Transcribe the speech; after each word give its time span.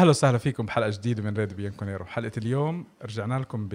أهلا 0.00 0.10
وسهلا 0.10 0.38
فيكم 0.38 0.66
بحلقة 0.66 0.90
جديدة 0.90 1.22
من 1.22 1.36
ريد 1.36 1.52
بيانكونيرو 1.56 2.04
حلقة 2.04 2.32
اليوم 2.38 2.84
رجعنا 3.02 3.38
لكم 3.38 3.68
ب 3.68 3.74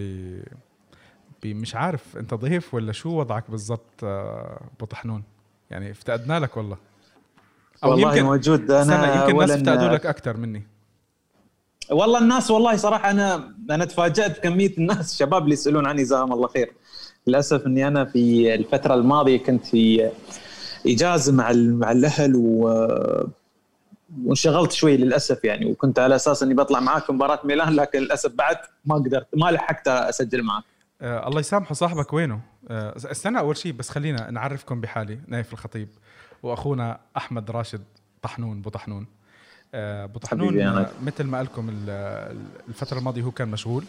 مش 1.46 1.76
عارف 1.76 2.18
أنت 2.18 2.34
ضيف 2.34 2.74
ولا 2.74 2.92
شو 2.92 3.10
وضعك 3.10 3.52
بالضبط 3.52 4.04
آه، 4.04 4.62
أبو 4.76 4.86
طحنون؟ 4.86 5.24
يعني 5.72 5.92
افتقدنا 5.92 6.40
لك 6.40 6.58
والله. 6.58 6.78
أو 7.84 7.90
والله 7.92 8.10
يمكن 8.10 8.24
موجود. 8.24 8.72
أنا 8.72 9.16
يمكن 9.16 9.32
الناس 9.32 9.52
افتقدوا 9.52 9.88
لك 9.88 10.06
أكثر 10.06 10.38
مني. 10.38 10.68
والله 11.92 12.20
الناس 12.20 12.52
والله 12.52 12.76
صراحة 12.76 13.12
أنا 13.12 13.56
أنا 13.70 13.86
تفاجأت 13.86 14.40
بكميه 14.40 14.78
الناس 14.78 15.14
الشباب 15.14 15.44
اللي 15.44 15.54
يسألون 15.54 15.88
عني 15.88 16.04
جزاهم 16.04 16.34
الله 16.34 16.48
خير. 16.48 16.74
للأسف 17.28 17.66
إني 17.66 17.88
أنا 17.88 18.06
في 18.06 18.56
الفترة 18.56 18.94
الماضية 18.94 19.38
كنت 19.38 19.66
في 19.66 20.12
اجازه 20.88 21.34
مع 21.34 21.52
مع 21.54 21.92
الأهل 21.92 22.36
و 22.36 22.70
وانشغلت 24.24 24.72
شوي 24.72 24.98
للأسف 24.98 25.44
يعني 25.44 25.66
وكنت 25.66 26.00
على 26.00 26.16
أساس 26.16 26.44
إني 26.44 26.54
بطلع 26.54 26.80
معاك 26.80 27.10
مباراة 27.10 27.40
ميلان 27.44 27.76
لكن 27.76 28.00
للأسف 28.00 28.32
بعد 28.32 28.58
ما 28.86 28.96
قدرت 28.96 29.28
ما 29.36 29.52
لحقت 29.52 29.88
أسجل 29.88 30.44
معك 30.44 30.64
آه 31.02 31.28
الله 31.28 31.40
يسامحه 31.40 31.74
صاحبك 31.74 32.14
وينه؟ 32.14 32.40
آه 32.70 32.94
استنى 32.98 33.40
أول 33.40 33.58
شيء 33.58 33.74
بس 33.74 33.90
خلينا 33.90 34.32
نعرفكم 34.32 34.82
بحالي 34.82 35.20
نايف 35.28 35.54
الخطيب 35.54 35.90
وأخونا 36.44 37.00
أحمد 37.18 37.52
راشد 37.52 37.84
طحنون 38.22 38.62
بو 38.62 38.70
طحنون. 38.70 39.08
آه 39.74 40.06
بو 40.06 40.20
طحنون 40.20 40.62
آه 40.62 40.90
مثل 41.04 41.24
ما 41.24 41.44
لكم 41.44 41.70
الفترة 42.70 43.00
الماضية 43.00 43.22
هو 43.22 43.32
كان 43.32 43.48
مشغول. 43.48 43.84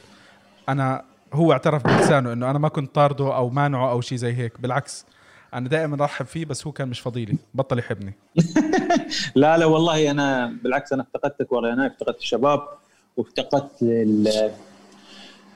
أنا 0.68 1.04
هو 1.32 1.52
اعترف 1.52 1.86
بلسانه 1.86 2.32
إنه 2.32 2.50
أنا 2.50 2.58
ما 2.58 2.68
كنت 2.68 2.94
طارده 2.94 3.36
أو 3.36 3.48
مانعه 3.48 3.90
أو 3.90 4.00
شيء 4.00 4.18
زي 4.18 4.32
هيك 4.32 4.60
بالعكس 4.60 5.06
أنا 5.54 5.68
دائما 5.68 6.02
أرحب 6.02 6.26
فيه 6.26 6.44
بس 6.44 6.66
هو 6.66 6.72
كان 6.72 6.88
مش 6.88 7.00
فضيلي. 7.00 7.36
بطل 7.54 7.78
يحبني. 7.78 8.14
لا 9.34 9.58
لا 9.58 9.64
والله 9.66 10.10
أنا 10.10 10.56
بالعكس 10.62 10.92
أنا 10.92 11.02
افتقدتك 11.02 11.52
والله. 11.52 11.72
أنا 11.72 11.86
افتقدت 11.86 12.18
الشباب 12.18 12.68
وافتقدت 13.16 13.82
لل... 13.82 14.50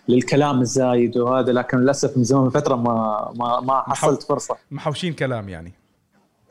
للكلام 0.09 0.61
الزايد 0.61 1.17
وهذا 1.17 1.53
لكن 1.53 1.79
للأسف 1.79 2.17
من 2.17 2.25
زمان 2.25 2.51
فترة 2.51 2.75
ما 2.75 3.31
ما 3.37 3.61
ما 3.61 3.83
حصلت 3.89 4.23
فرصة. 4.23 4.57
محوشين 4.71 5.13
كلام 5.13 5.49
يعني. 5.49 5.73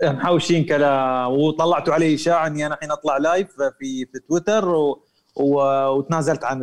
محوشين 0.04 0.66
كلام. 0.66 1.32
وطلعتوا 1.32 1.94
علي 1.94 2.16
إشاعة 2.16 2.48
إني 2.48 2.66
أنا 2.66 2.76
الحين 2.76 2.92
أطلع 2.92 3.18
لايف 3.18 3.48
في 3.52 4.06
في 4.06 4.20
تويتر 4.30 4.70
و... 4.70 5.04
و... 5.36 5.56
وتنازلت 5.88 6.44
عن 6.44 6.62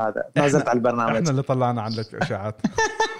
هذا. 0.00 0.24
تنازلت 0.34 0.68
عن 0.68 0.76
البرنامج. 0.76 1.16
إحنا 1.16 1.30
اللي 1.30 1.42
طلعنا 1.42 1.82
عنك 1.82 2.14
اشاعات 2.14 2.56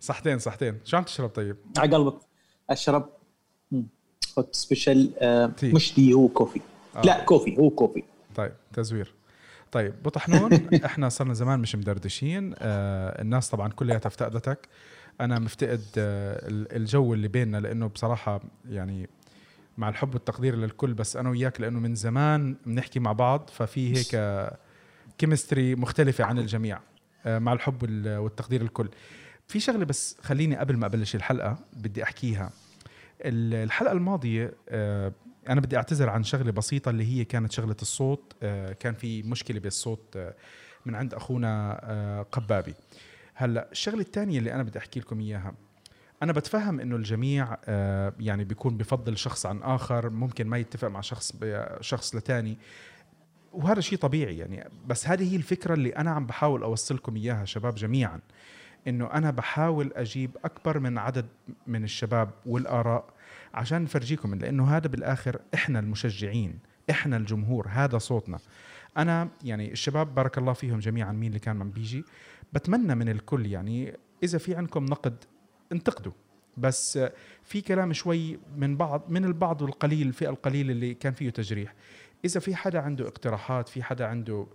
صحتين 0.00 0.38
صحتين. 0.38 0.78
شو 0.84 0.96
عم 0.96 1.02
تشرب 1.02 1.28
طيب؟ 1.28 1.56
على 1.78 1.96
قلبك. 1.96 2.18
أشرب 2.70 3.08
hot 4.38 4.54
special 4.54 5.12
آه 5.18 5.52
مش 5.62 5.94
دي 5.94 6.12
هو 6.14 6.28
coffee 6.28 6.60
آه. 6.96 7.02
لا 7.02 7.24
coffee 7.24 7.58
هو 7.58 7.70
coffee 7.70 8.02
طيب 8.34 8.52
تزوير. 8.72 9.14
طيب 9.72 10.02
بطحنون 10.02 10.52
إحنا 10.86 11.08
صرنا 11.08 11.34
زمان 11.34 11.60
مش 11.60 11.76
مدردشين. 11.76 12.54
آه 12.58 13.22
الناس 13.22 13.50
طبعا 13.50 13.68
كلها 13.68 13.96
افتقدتك. 13.96 14.68
أنا 15.20 15.38
مفتقد 15.38 15.84
آه 15.98 16.40
الجو 16.48 17.14
اللي 17.14 17.28
بيننا 17.28 17.56
لأنه 17.56 17.86
بصراحة 17.86 18.40
يعني 18.68 19.08
مع 19.78 19.88
الحب 19.88 20.14
والتقدير 20.14 20.56
للكل 20.56 20.94
بس 20.94 21.16
أنا 21.16 21.30
وياك 21.30 21.60
لأنه 21.60 21.80
من 21.80 21.94
زمان 21.94 22.56
بنحكي 22.66 23.00
مع 23.00 23.12
بعض 23.12 23.50
ففي 23.52 23.96
هيك 23.96 24.40
كيمستري 25.18 25.74
مختلفة 25.74 26.24
عن 26.24 26.38
الجميع. 26.38 26.80
آه 27.26 27.38
مع 27.38 27.52
الحب 27.52 27.82
والتقدير 28.06 28.62
للكل. 28.62 28.88
في 29.50 29.60
شغلة 29.60 29.84
بس 29.84 30.16
خليني 30.22 30.56
قبل 30.56 30.76
ما 30.76 30.86
أبلش 30.86 31.14
الحلقة 31.14 31.58
بدي 31.72 32.02
أحكيها. 32.02 32.50
الحلقة 33.24 33.92
الماضية 33.92 34.54
آه، 34.68 35.12
أنا 35.48 35.60
بدي 35.60 35.76
أعتذر 35.76 36.10
عن 36.10 36.24
شغلة 36.24 36.52
بسيطة 36.52 36.90
اللي 36.90 37.04
هي 37.04 37.24
كانت 37.24 37.52
شغلة 37.52 37.76
الصوت. 37.82 38.32
آه، 38.42 38.72
كان 38.72 38.94
في 38.94 39.22
مشكلة 39.22 39.60
بالصوت 39.60 40.16
آه، 40.16 40.34
من 40.86 40.94
عند 40.94 41.14
أخونا 41.14 42.26
قبابي. 42.32 42.74
هلأ 43.34 43.68
الشغلة 43.72 44.00
الثانية 44.00 44.38
اللي 44.38 44.54
أنا 44.54 44.62
بدي 44.62 44.78
أحكي 44.78 45.00
لكم 45.00 45.20
إياها. 45.20 45.54
أنا 46.22 46.32
بتفهم 46.32 46.80
إنه 46.80 46.96
الجميع 46.96 47.56
يعني 48.20 48.44
بيكون 48.44 48.76
بفضل 48.76 49.18
شخص 49.18 49.46
عن 49.46 49.62
آخر 49.62 50.10
ممكن 50.10 50.46
ما 50.46 50.58
يتفق 50.58 50.88
مع 50.88 51.00
شخص 51.00 51.32
شخص 51.80 52.14
لتاني. 52.14 52.58
وهذا 53.52 53.80
شيء 53.80 53.98
طبيعي 53.98 54.38
يعني. 54.38 54.68
بس 54.86 55.08
هذه 55.08 55.32
هي 55.32 55.36
الفكرة 55.36 55.74
اللي 55.74 55.90
أنا 55.90 56.10
عم 56.10 56.26
بحاول 56.26 56.62
أوصلكم 56.62 57.16
إياها 57.16 57.44
شباب 57.44 57.74
جميعا. 57.74 58.20
إنه 58.88 59.06
أنا 59.12 59.30
بحاول 59.30 59.92
أجيب 59.96 60.36
أكبر 60.44 60.78
من 60.78 60.98
عدد 60.98 61.26
من 61.66 61.84
الشباب 61.84 62.30
والآراء 62.46 63.04
عشان 63.54 63.82
نفرجيكم 63.82 64.34
لأنه 64.34 64.76
هذا 64.76 64.88
بالآخر 64.88 65.40
إحنا 65.54 65.78
المشجعين 65.78 66.58
إحنا 66.90 67.16
الجمهور 67.16 67.68
هذا 67.68 67.98
صوتنا. 67.98 68.38
أنا 68.96 69.28
يعني 69.44 69.72
الشباب 69.72 70.14
بارك 70.14 70.38
الله 70.38 70.52
فيهم 70.52 70.78
جميعا 70.78 71.12
مين 71.12 71.28
اللي 71.28 71.38
كان 71.38 71.60
عم 71.60 71.70
بيجي. 71.70 72.04
بتمنى 72.52 72.94
من 72.94 73.08
الكل 73.08 73.46
يعني 73.46 73.96
إذا 74.22 74.38
في 74.38 74.54
عندكم 74.54 74.84
نقد 74.84 75.24
انتقدوا. 75.72 76.12
بس 76.56 76.98
في 77.42 77.60
كلام 77.60 77.92
شوي 77.92 78.38
من 78.56 78.76
بعض 78.76 79.02
من 79.08 79.24
البعض 79.24 79.62
والقليل 79.62 80.06
الفئة 80.06 80.30
القليلة 80.30 80.72
اللي 80.72 80.94
كان 80.94 81.12
فيه 81.12 81.30
تجريح. 81.30 81.74
إذا 82.24 82.40
في 82.40 82.54
حدا 82.54 82.80
عنده 82.80 83.08
اقتراحات 83.08 83.68
في 83.68 83.82
حدا 83.82 84.06
عنده 84.06 84.46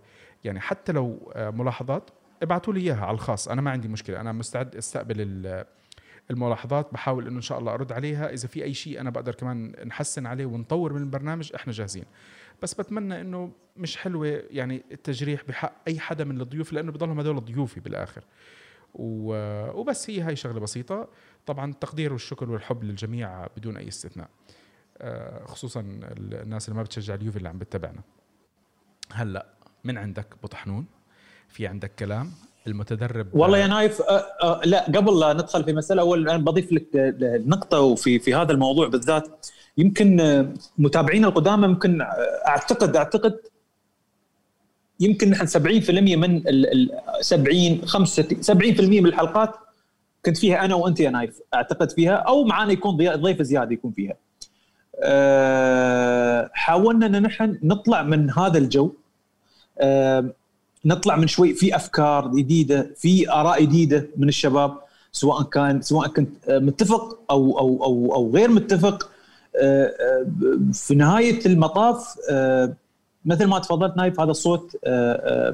يعني 0.44 0.60
حتى 0.60 0.92
لو 0.92 1.32
ملاحظات 1.36 2.10
ابعتوا 2.42 2.72
لي 2.72 2.80
إياها 2.80 3.06
على 3.06 3.14
الخاص 3.14 3.48
أنا 3.48 3.60
ما 3.60 3.70
عندي 3.70 3.88
مشكلة 3.88 4.20
أنا 4.20 4.32
مستعد 4.32 4.76
أستقبل 4.76 5.64
الملاحظات 6.30 6.92
بحاول 6.92 7.26
إنه 7.26 7.36
إن 7.36 7.42
شاء 7.42 7.58
الله 7.58 7.74
أرد 7.74 7.92
عليها 7.92 8.32
إذا 8.32 8.48
في 8.48 8.64
أي 8.64 8.74
شيء 8.74 9.00
أنا 9.00 9.10
بقدر 9.10 9.34
كمان 9.34 9.74
نحسن 9.86 10.26
عليه 10.26 10.46
ونطور 10.46 10.92
من 10.92 11.00
البرنامج 11.02 11.52
إحنا 11.54 11.72
جاهزين. 11.72 12.04
بس 12.62 12.74
بتمنى 12.74 13.20
إنه 13.20 13.52
مش 13.76 13.96
حلوة 13.96 14.42
يعني 14.50 14.84
التجريح 14.92 15.44
بحق 15.48 15.72
أي 15.88 16.00
حدا 16.00 16.24
من 16.24 16.40
الضيوف 16.40 16.72
لأنه 16.72 16.92
بضلهم 16.92 17.20
هذول 17.20 17.44
ضيوفي 17.44 17.80
بالآخر. 17.80 18.24
وبس 18.94 20.10
هي 20.10 20.20
هاي 20.20 20.36
شغلة 20.36 20.60
بسيطة. 20.60 21.08
طبعا 21.46 21.70
التقدير 21.70 22.12
والشكر 22.12 22.50
والحب 22.50 22.84
للجميع 22.84 23.46
بدون 23.46 23.76
أي 23.76 23.88
استثناء. 23.88 24.28
آه، 24.98 25.44
خصوصا 25.44 25.80
الناس 25.80 26.68
اللي 26.68 26.76
ما 26.76 26.82
بتشجع 26.82 27.14
اليوفي 27.14 27.36
اللي 27.36 27.48
عم 27.48 27.58
بتتابعنا. 27.58 28.02
هلأ 29.12 29.46
من 29.84 29.98
عندك 29.98 30.34
بطحنون؟ 30.42 30.86
في 31.48 31.66
عندك 31.66 31.92
كلام؟ 31.98 32.30
المتدرب 32.66 33.26
والله 33.32 33.58
يا 33.58 33.66
نايف 33.66 34.02
أه 34.02 34.24
أه 34.42 34.60
لا 34.64 34.84
قبل 34.84 35.20
لا 35.20 35.32
ندخل 35.32 35.64
في 35.64 35.72
مسألة 35.72 36.02
أول 36.02 36.28
أنا 36.28 36.38
بضيف 36.38 36.72
لك 36.72 36.86
نقطة 37.46 37.80
وفي 37.80 38.18
في 38.18 38.34
هذا 38.34 38.52
الموضوع 38.52 38.88
بالذات. 38.88 39.46
يمكن 39.78 40.16
متابعين 40.78 41.24
القدامى 41.24 41.66
ممكن 41.68 42.00
أعتقد 42.46 42.96
أعتقد 42.96 43.38
يمكن 45.00 45.30
نحن 45.30 45.46
70% 45.46 45.90
من 46.16 46.42
ال 46.48 46.90
70 47.20 47.80
70% 47.86 48.80
من 48.80 49.06
الحلقات 49.06 49.54
كنت 50.26 50.36
فيها 50.38 50.64
أنا 50.64 50.74
وأنت 50.74 51.00
يا 51.00 51.10
نايف 51.10 51.40
أعتقد 51.54 51.90
فيها 51.90 52.14
أو 52.14 52.44
معانا 52.44 52.72
يكون 52.72 52.96
ضيف 52.96 53.42
زيادة 53.42 53.72
يكون 53.72 53.92
فيها. 53.92 54.14
أه 55.02 56.50
حاولنا 56.52 57.06
إن 57.06 57.22
نحن 57.22 57.58
نطلع 57.62 58.02
من 58.02 58.30
هذا 58.30 58.58
الجو. 58.58 58.92
أه 59.78 60.30
نطلع 60.86 61.16
من 61.16 61.26
شوي. 61.26 61.54
في 61.54 61.76
أفكار 61.76 62.28
جديدة 62.28 62.90
في 62.96 63.30
آراء 63.30 63.62
جديدة 63.62 64.06
من 64.16 64.28
الشباب 64.28 64.78
سواء 65.12 65.42
كان 65.42 65.82
سواء 65.82 66.08
كنت 66.08 66.28
متفق 66.48 67.18
أو 67.30 67.58
أو 67.58 67.84
أو 67.84 68.14
أو 68.14 68.30
غير 68.30 68.50
متفق. 68.50 69.10
آه، 69.56 69.84
آه، 70.00 70.26
في 70.72 70.94
نهاية 70.94 71.46
المطاف 71.46 72.14
آه، 72.30 72.74
مثل 73.24 73.46
ما 73.46 73.58
تفضلت 73.58 73.96
نايف 73.96 74.20
هذا 74.20 74.30
الصوت 74.30 74.76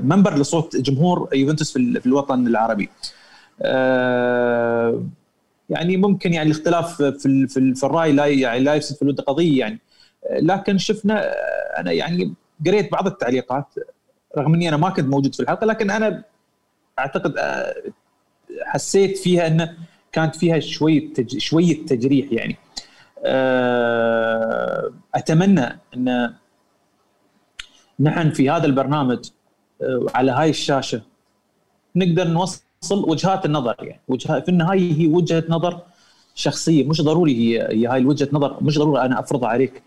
منبر 0.01 0.39
لصوت 0.39 0.77
جمهور 0.77 1.29
يوفنتوس 1.35 1.73
في 1.73 2.07
الوطن 2.07 2.47
العربي. 2.47 2.89
يعني 5.69 5.97
ممكن 5.97 6.33
يعني 6.33 6.51
الاختلاف 6.51 7.03
في 7.03 7.47
في 7.75 7.87
الرأي 7.87 8.13
لا 8.13 8.27
يعني 8.27 8.61
لا 8.61 8.75
يفسد 8.75 8.97
في 8.97 9.03
الود 9.03 9.21
قضية 9.21 9.61
يعني. 9.61 9.79
لكن 10.31 10.79
شفنا 10.79 11.33
أنا 11.79 11.93
يعني 11.93 12.35
قريت 12.67 12.93
بعض 12.93 13.07
التعليقات. 13.07 13.67
رغم 14.39 14.55
إني 14.55 14.69
أنا 14.69 14.77
ما 14.77 14.91
كنت 14.91 15.07
موجود 15.07 15.35
في 15.35 15.41
الحلقة 15.41 15.65
لكن 15.67 15.91
أنا 15.91 16.25
أعتقد 16.99 17.37
آه، 17.39 17.75
حسيت 18.63 19.19
فيها 19.19 19.47
انه 19.47 19.77
كانت 20.13 20.37
فيها 20.37 20.61
شوية 20.61 21.13
تج... 21.13 21.39
شوية 21.39 21.87
تجريح 21.87 22.33
يعني. 22.33 22.57
آه، 23.25 24.93
أتمنى 25.15 25.81
إن 25.97 26.35
نحن 28.01 28.31
في 28.31 28.51
هذا 28.51 28.67
البرنامج 28.67 29.31
آه، 29.83 30.07
على 30.15 30.33
هاي 30.33 30.51
الشاشة 30.51 31.03
نقدر 31.97 32.29
نوصل 32.29 32.65
وجهات 32.93 33.47
النظر 33.47 33.77
يعني. 33.79 34.01
وجهات 34.09 34.45
في 34.45 34.49
النهاية 34.49 34.93
هي 34.93 35.07
وجهة 35.07 35.45
نظر 35.49 35.81
شخصية 36.35 36.89
مش 36.89 37.03
ضروري 37.03 37.35
هي 37.35 37.69
هي 37.71 37.87
هاي 37.87 37.99
الوجهة 37.99 38.29
نظر 38.33 38.63
مش 38.63 38.79
ضروري 38.79 39.01
أنا 39.03 39.21
أفرضها 39.21 39.49
عليك 39.49 39.83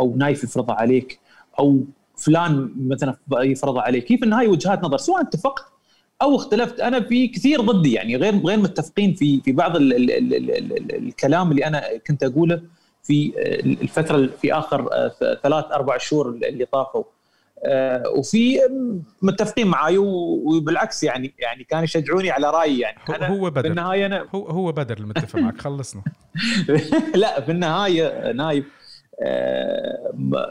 أو 0.00 0.16
نايف 0.16 0.44
يفرضها 0.44 0.74
عليك 0.74 1.20
أو 1.58 1.80
فلان 2.18 2.72
مثلا 2.88 3.16
يفرض 3.32 3.78
عليه. 3.78 4.00
كيف 4.00 4.22
النهايه 4.22 4.48
وجهات 4.48 4.84
نظر؟ 4.84 4.96
سواء 4.96 5.20
اتفقت 5.20 5.64
أو 6.22 6.36
اختلفت. 6.36 6.80
أنا 6.80 7.00
في 7.00 7.28
كثير 7.28 7.60
ضدي 7.60 7.92
يعني 7.92 8.16
غير 8.16 8.36
غير 8.38 8.58
متفقين 8.58 9.14
في 9.14 9.40
في 9.40 9.52
بعض 9.52 9.76
ال 9.76 9.92
ال 9.92 10.10
ال 10.10 10.34
ال 10.34 10.72
ال 10.72 10.94
الكلام 11.06 11.50
اللي 11.50 11.66
أنا 11.66 11.82
كنت 12.06 12.22
أقوله 12.24 12.62
في 13.02 13.32
الفترة 13.82 14.26
في 14.42 14.52
آخر 14.52 14.88
ثلاث 15.42 15.64
أربع 15.72 15.98
شهور 15.98 16.28
اللي 16.28 16.64
طافوا. 16.64 17.04
وفي 18.16 18.58
متفقين 19.22 19.66
معي 19.66 19.98
وبالعكس 19.98 21.02
يعني 21.04 21.34
يعني 21.38 21.64
كانوا 21.64 21.84
يشجعوني 21.84 22.30
على 22.30 22.50
رأيي 22.50 22.78
يعني. 22.78 22.98
أنا 23.08 23.28
هو 23.28 23.50
بدر. 23.50 23.62
بالنهايه 23.62 24.06
أنا 24.06 24.26
هو 24.34 24.46
هو 24.46 24.72
بدر 24.72 24.98
المتفق 24.98 25.38
معك. 25.38 25.60
خلصنا. 25.60 26.02
لا 27.14 27.40
في 27.40 27.52
النهاية 27.52 28.32
نايف 28.32 28.64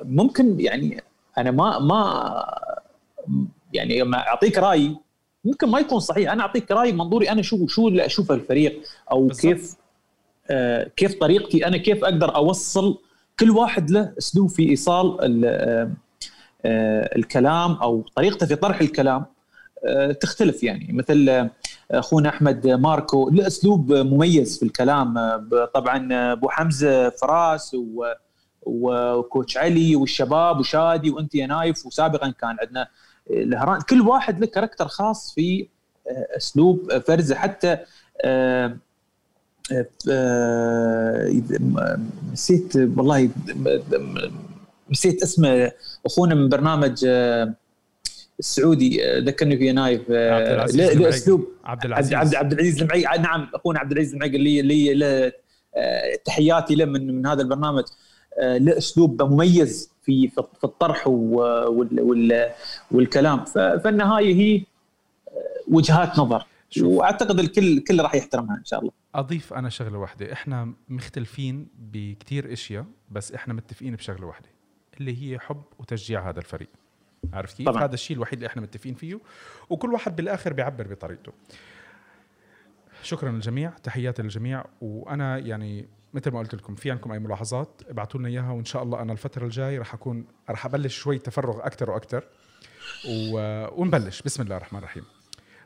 ممكن 0.03 0.59
يعني 0.59 1.03
أنا 1.37 1.51
ما 1.51 1.79
ما 1.79 2.45
يعني 3.73 3.99
لما 3.99 4.17
أعطيك 4.17 4.57
رأي 4.57 4.95
ممكن 5.45 5.69
ما 5.69 5.79
يكون 5.79 5.99
صحيح. 5.99 6.31
أنا 6.31 6.41
أعطيك 6.41 6.71
رأي 6.71 6.91
منظوري 6.91 7.29
أنا 7.29 7.41
شو 7.41 7.67
شو 7.67 7.87
اللي 7.87 8.05
أشوفه 8.05 8.35
الفريق 8.35 8.81
أو 9.11 9.27
بالزبط. 9.27 9.41
كيف 9.41 9.75
آه 10.49 10.91
كيف 10.95 11.19
طريقتي 11.19 11.67
أنا 11.67 11.77
كيف 11.77 12.03
أقدر 12.03 12.35
أوصل 12.35 12.97
كل 13.39 13.51
واحد 13.51 13.91
له 13.91 14.13
أسلوب 14.17 14.49
في 14.49 14.69
إيصال 14.69 15.41
آه 15.45 15.91
آه 16.65 17.15
الكلام 17.17 17.71
أو 17.71 18.05
طريقته 18.15 18.45
في 18.45 18.55
طرح 18.55 18.81
الكلام. 18.81 19.25
آه 19.85 20.11
تختلف 20.11 20.63
يعني. 20.63 20.93
مثل 20.93 21.49
أخونا 21.91 22.29
أحمد 22.29 22.67
ماركو 22.67 23.29
له 23.29 23.47
أسلوب 23.47 23.93
مميز 23.93 24.59
في 24.59 24.65
الكلام. 24.65 25.17
آه، 25.17 25.69
طبعا 25.73 26.07
أبو 26.33 26.49
حمزة 26.49 27.09
فراس 27.09 27.73
و 27.73 28.05
و 28.67 28.82
coach 28.82 29.57
علي 29.57 29.95
والشباب 29.95 30.59
وشادي 30.59 31.09
وانت 31.09 31.35
يا 31.35 31.47
نايف 31.47 31.85
وسابقا 31.85 32.29
كان 32.29 32.57
عندنا 32.61 32.87
الهران 33.29 33.81
كل 33.81 34.01
واحد 34.01 34.39
له 34.39 34.47
character 34.47 34.87
خاص 34.87 35.33
في 35.33 35.67
آه، 36.07 36.37
أسلوب 36.37 36.99
فرزة. 37.07 37.35
حتى 37.35 37.77
آه، 38.25 38.77
آه، 40.09 41.41
نسيت 42.33 42.75
والله 42.75 43.29
نسيت 44.89 45.23
اسمه 45.23 45.71
أخونا 46.05 46.35
من 46.35 46.49
برنامج 46.49 47.05
السعودي 48.39 49.19
ذكرني 49.19 49.57
في 49.57 49.71
نايف 49.71 50.09
له 50.09 51.09
أسلوب. 51.09 51.47
عبد 51.65 51.85
العزيز. 51.85 52.13
عبد, 52.13 52.35
عبد 52.35 52.53
العزيز 52.53 52.81
المعي 52.81 53.03
نعم 53.19 53.49
أخونا 53.53 53.79
عبد 53.79 53.91
العزيز 53.91 54.13
المعي 54.13 54.35
اللي 54.35 54.91
اللي 54.91 55.31
تحياتي 56.25 56.75
له 56.75 56.85
من 56.85 57.15
من 57.15 57.25
هذا 57.25 57.41
البرنامج. 57.41 57.83
له 58.41 58.77
اسلوب 58.77 59.21
مميز 59.21 59.91
في 60.03 60.27
في 60.27 60.63
الطرح 60.63 61.07
والكلام 62.91 63.45
فالنهاية 63.45 64.35
هي 64.35 64.63
وجهات 65.67 66.19
نظر 66.19 66.45
شوف. 66.69 66.87
وأعتقد 66.87 67.39
الكل 67.39 67.77
الكل 67.77 68.01
راح 68.01 68.15
يحترمها 68.15 68.57
إن 68.57 68.65
شاء 68.65 68.79
الله 68.79 68.91
أضيف 69.15 69.53
أنا 69.53 69.69
شغلة 69.69 69.97
واحدة 69.97 70.33
إحنا 70.33 70.73
مختلفين 70.89 71.67
بكثير 71.79 72.53
أشياء 72.53 72.85
بس 73.11 73.31
إحنا 73.31 73.53
متفقين 73.53 73.95
بشغلة 73.95 74.25
واحدة 74.27 74.49
اللي 74.99 75.23
هي 75.23 75.39
حب 75.39 75.61
وتشجيع 75.79 76.29
هذا 76.29 76.39
الفريق 76.39 76.69
عارف 77.33 77.53
كيف؟ 77.53 77.69
طبعا. 77.69 77.83
هذا 77.83 77.93
الشيء 77.93 78.17
الوحيد 78.17 78.33
اللي 78.33 78.47
إحنا 78.47 78.61
متفقين 78.61 78.93
فيه 78.93 79.19
وكل 79.69 79.93
واحد 79.93 80.15
بالآخر 80.15 80.53
بيعبر 80.53 80.87
بطريقته 80.87 81.31
شكرا 83.03 83.31
للجميع 83.31 83.69
تحياتي 83.83 84.21
للجميع 84.21 84.65
وأنا 84.81 85.37
يعني 85.37 85.87
مثل 86.13 86.31
ما 86.31 86.39
قلت 86.39 86.55
لكم 86.55 86.75
في 86.75 86.91
عندكم 86.91 87.11
أي 87.11 87.19
ملاحظات 87.19 87.81
ابعثوا 87.89 88.19
لنا 88.19 88.29
إياها 88.29 88.51
وإن 88.51 88.65
شاء 88.65 88.83
الله 88.83 89.01
أنا 89.01 89.13
الفترة 89.13 89.45
الجاي 89.45 89.77
راح 89.77 89.93
اكون 89.93 90.25
راح 90.49 90.65
أبلش 90.65 90.97
شوي 90.97 91.19
تفرغ 91.19 91.65
أكثر 91.65 91.91
وأكثر. 91.91 92.23
ونبلش. 93.77 94.21
بسم 94.21 94.43
الله 94.43 94.57
الرحمن 94.57 94.79
الرحيم. 94.79 95.03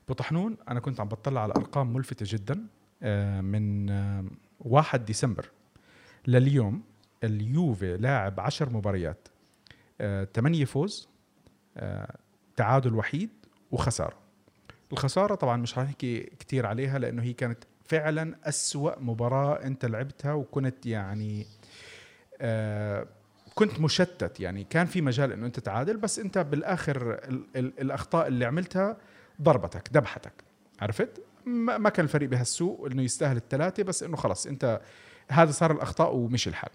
بطحنون 0.09 0.57
أنا 0.69 0.79
كنت 0.79 0.99
عم 0.99 1.07
بطلع 1.07 1.41
على 1.41 1.53
أرقام 1.57 1.93
ملفتة 1.93 2.25
جدا 2.29 2.67
آه، 3.03 3.41
من 3.41 3.89
1 4.59 4.99
آه، 4.99 5.05
ديسمبر 5.05 5.49
لليوم 6.27 6.83
اليوفي 7.23 7.97
لاعب 7.97 8.39
10 8.39 8.69
مباريات 8.69 9.27
8 10.33 10.61
آه، 10.61 10.65
فوز 10.65 11.09
تعادل 12.55 12.93
وحيد 12.93 13.29
وخسارة. 13.71 14.17
الخسارة 14.91 15.35
طبعا 15.35 15.57
مش 15.57 15.73
حنحكي 15.73 16.19
كثير 16.39 16.65
عليها 16.65 16.99
لأنه 16.99 17.23
هي 17.23 17.33
كانت 17.33 17.63
فعلا 17.91 18.35
أسوأ 18.43 18.99
مباراة 18.99 19.63
أنت 19.63 19.85
لعبتها 19.85 20.33
وكنت 20.33 20.85
يعني 20.85 21.45
آه 22.41 23.07
كنت 23.55 23.79
مشتت. 23.79 24.39
يعني 24.39 24.63
كان 24.63 24.85
في 24.85 25.01
مجال 25.01 25.31
إنه 25.31 25.45
أنت 25.45 25.59
تعادل 25.59 25.97
بس 25.97 26.19
أنت 26.19 26.37
بالآخر 26.37 27.13
ال 27.13 27.45
ال 27.55 27.79
الأخطاء 27.79 28.27
اللي 28.27 28.45
عملتها 28.45 28.97
ضربتك 29.41 29.89
ذبحتك 29.93 30.33
عرفت؟ 30.81 31.23
ما 31.45 31.89
كان 31.89 32.05
الفريق 32.05 32.29
بهالسوء 32.29 32.87
إنه 32.91 33.01
يستاهل 33.01 33.37
الثلاثة 33.37 33.83
بس 33.83 34.03
إنه 34.03 34.17
خلص 34.17 34.47
أنت 34.47 34.81
هذا 35.29 35.51
صار 35.51 35.71
الأخطاء 35.71 36.15
ومشي 36.15 36.49
الحال. 36.49 36.71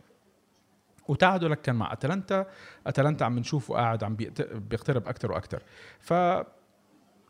وتعادلك 1.08 1.60
كان 1.60 1.76
مع 1.76 1.92
أتلانتا. 1.92 2.46
أتلانتا 2.86 3.24
عم 3.24 3.38
نشوفه 3.38 3.74
قاعد 3.74 4.04
عم 4.04 4.16
بيقترب 4.70 5.08
أكثر 5.08 5.32
وأكثر 5.32 5.62
ف 6.00 6.12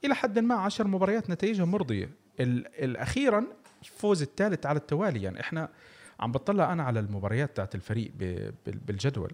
إلى 0.05 0.15
حد 0.15 0.39
ما 0.39 0.55
عشر 0.55 0.87
مباريات 0.87 1.31
نتائجها 1.31 1.65
مرضية. 1.65 2.11
الاخيرا 2.41 3.47
الفوز 3.83 4.23
الثالث 4.23 4.67
على 4.67 4.79
التوالي. 4.79 5.23
يعني 5.23 5.41
إحنا 5.41 5.69
عم 6.21 6.33
بطلع 6.33 6.73
أنا 6.73 6.83
على 6.83 7.01
المباريات 7.01 7.57
تاعت 7.57 7.75
الفريق 7.75 8.13
بالجدول. 8.67 9.33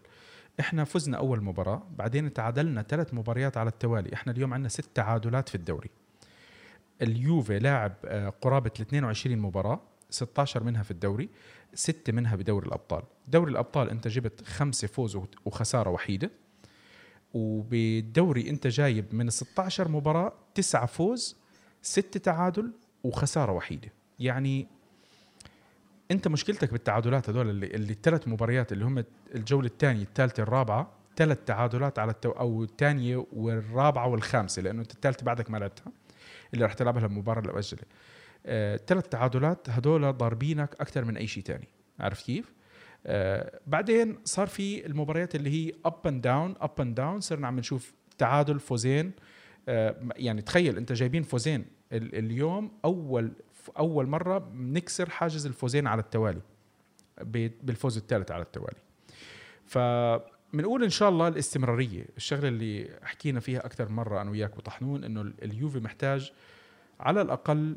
إحنا 0.60 0.84
فزنا 0.84 1.16
أول 1.16 1.42
مباراة 1.42 1.82
بعدين 1.98 2.32
تعادلنا 2.32 2.82
ثلاث 2.82 3.14
مباريات 3.14 3.56
على 3.56 3.68
التوالي. 3.68 4.14
إحنا 4.14 4.32
اليوم 4.32 4.54
عندنا 4.54 4.68
ست 4.68 4.88
تعادلات 4.94 5.48
في 5.48 5.54
الدوري. 5.54 5.90
اليوفي 7.02 7.58
لاعب 7.58 7.92
آه، 8.04 8.28
قرابة 8.28 8.70
ال 8.80 8.82
22 8.82 9.38
مباراة 9.38 9.80
16 10.10 10.62
منها 10.62 10.82
في 10.82 10.90
الدوري 10.90 11.28
ستة 11.74 12.12
منها 12.12 12.36
بدوري 12.36 12.66
الأبطال. 12.66 13.02
دوري 13.28 13.50
الأبطال 13.52 13.90
أنت 13.90 14.08
جبت 14.08 14.44
خمسة 14.44 14.88
فوز 14.88 15.18
وخسارة 15.44 15.90
وحيدة. 15.90 16.30
وبالدوري 17.34 18.50
أنت 18.50 18.66
جايب 18.66 19.14
من 19.14 19.30
16 19.30 19.88
مباراة 19.88 20.32
تسعة 20.54 20.86
فوز 20.86 21.36
ستة 21.82 22.20
تعادل 22.20 22.72
وخسارة 23.04 23.52
وحيدة. 23.52 23.92
يعني 24.18 24.68
انت 26.10 26.28
مشكلتك 26.28 26.72
بالتعادلات 26.72 27.30
هذول 27.30 27.50
اللي, 27.50 27.66
اللي 27.66 27.92
الثلاث 27.92 28.28
مباريات 28.28 28.72
اللي 28.72 28.84
هم 28.84 29.04
الجولة 29.34 29.66
الثانية 29.66 30.02
الثالثة 30.02 30.42
الرابعة 30.42 30.90
ثلاث 31.16 31.38
تعادلات 31.46 31.98
على 31.98 32.10
التو 32.10 32.30
أو 32.30 32.62
الثانية 32.62 33.26
والرابعة 33.32 34.08
والخامسة 34.08 34.62
لأنه 34.62 34.82
أنت 34.82 34.92
الثالثة 34.92 35.24
بعدك 35.24 35.50
ما 35.50 35.58
لعبتها 35.58 35.92
اللي 36.54 36.64
راح 36.64 36.72
تلعبها 36.72 37.06
المباراه 37.06 37.40
المؤجله 37.40 37.82
آه، 38.46 38.76
ثلاث 38.76 39.08
تعادلات 39.08 39.70
هذول 39.70 40.12
ضاربينك 40.12 40.74
أكثر 40.80 41.04
من 41.04 41.16
أي 41.16 41.26
شيء 41.26 41.42
ثاني 41.42 41.68
عارف 42.00 42.22
كيف؟ 42.22 42.52
آه 43.06 43.60
بعدين 43.66 44.18
صار 44.24 44.46
في 44.46 44.86
المباريات 44.86 45.34
اللي 45.34 45.50
هي 45.50 45.72
up 45.84 46.06
and 46.06 46.22
down 46.22 46.54
up 46.60 46.80
and 46.80 46.94
down 46.94 47.20
صرنا 47.20 47.46
عم 47.46 47.58
نشوف 47.58 47.92
تعادل 48.18 48.60
فوزين. 48.60 49.12
آه 49.68 49.96
يعني 50.16 50.42
تخيل 50.42 50.76
أنت 50.76 50.92
جايبين 50.92 51.22
فوزين 51.22 51.64
اليوم 51.92 52.70
أول 52.84 53.32
أول 53.70 54.06
مرة 54.06 54.38
بنكسر 54.38 55.10
حاجز 55.10 55.46
الفوزين 55.46 55.86
على 55.86 56.00
التوالي 56.00 56.40
بالفوز 57.62 57.96
الثالث 57.96 58.30
على 58.30 58.42
التوالي. 58.42 58.78
ف 59.66 59.78
بنقول 60.52 60.84
إن 60.84 60.90
شاء 60.90 61.08
الله 61.08 61.28
الاستمرارية 61.28 62.04
الشغلة 62.16 62.48
اللي 62.48 62.98
حكينا 63.02 63.40
فيها 63.40 63.66
أكثر 63.66 63.88
مرة 63.88 64.22
أنا 64.22 64.30
وياك 64.30 64.58
وطحنون 64.58 65.04
إنه 65.04 65.20
اليوفي 65.42 65.80
محتاج 65.80 66.32
على 67.00 67.22
الأقل 67.22 67.76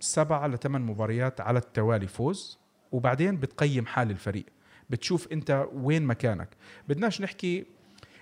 سبعة 0.00 0.46
لثمان 0.46 0.82
مباريات 0.82 1.40
على 1.40 1.58
التوالي 1.58 2.06
فوز 2.06 2.58
وبعدين 2.92 3.36
بتقيم 3.36 3.86
حال 3.86 4.10
الفريق. 4.10 4.44
بتشوف 4.90 5.32
أنت 5.32 5.66
وين 5.72 6.02
مكانك. 6.02 6.48
بدناش 6.88 7.20
نحكي 7.20 7.66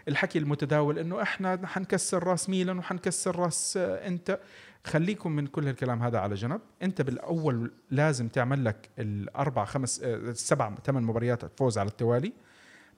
الحكي 0.08 0.38
المتداول 0.38 0.98
إنه 0.98 1.22
إحنا 1.22 1.66
حنكسر 1.66 2.24
راس 2.24 2.50
ميلان 2.50 2.78
وحنكسر 2.78 3.36
راس 3.36 3.76
انت 3.76 4.40
خليكم 4.86 5.32
من 5.32 5.46
كل 5.46 5.68
الكلام 5.68 6.02
هذا 6.02 6.18
على 6.18 6.34
جنب. 6.34 6.60
انت 6.82 7.02
بالأول 7.02 7.70
لازم 7.90 8.28
تعمل 8.28 8.64
لك 8.64 8.88
الأربع 8.98 9.64
خمس 9.64 10.02
آه، 10.04 10.32
ثمان 10.84 11.02
مباريات 11.02 11.58
فوز 11.58 11.78
على 11.78 11.88
التوالي. 11.88 12.32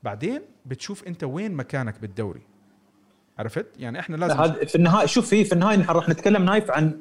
بعدين 0.02 0.40
بتشوف 0.66 1.06
انت 1.06 1.24
وين 1.24 1.52
مكانك 1.52 2.00
بالدوري. 2.00 2.42
عرفت؟ 3.38 3.66
يعني 3.78 4.00
إحنا 4.00 4.16
لازم 4.16 4.40
هذا 4.40 4.64
في 4.64 4.74
النهاية 4.74 5.06
شوف 5.06 5.28
في 5.28 5.44
في 5.44 5.52
النهاية 5.52 5.76
نحن 5.76 5.90
راح 5.90 6.08
نتكلم 6.08 6.44
نايف 6.44 6.70
عن 6.70 7.00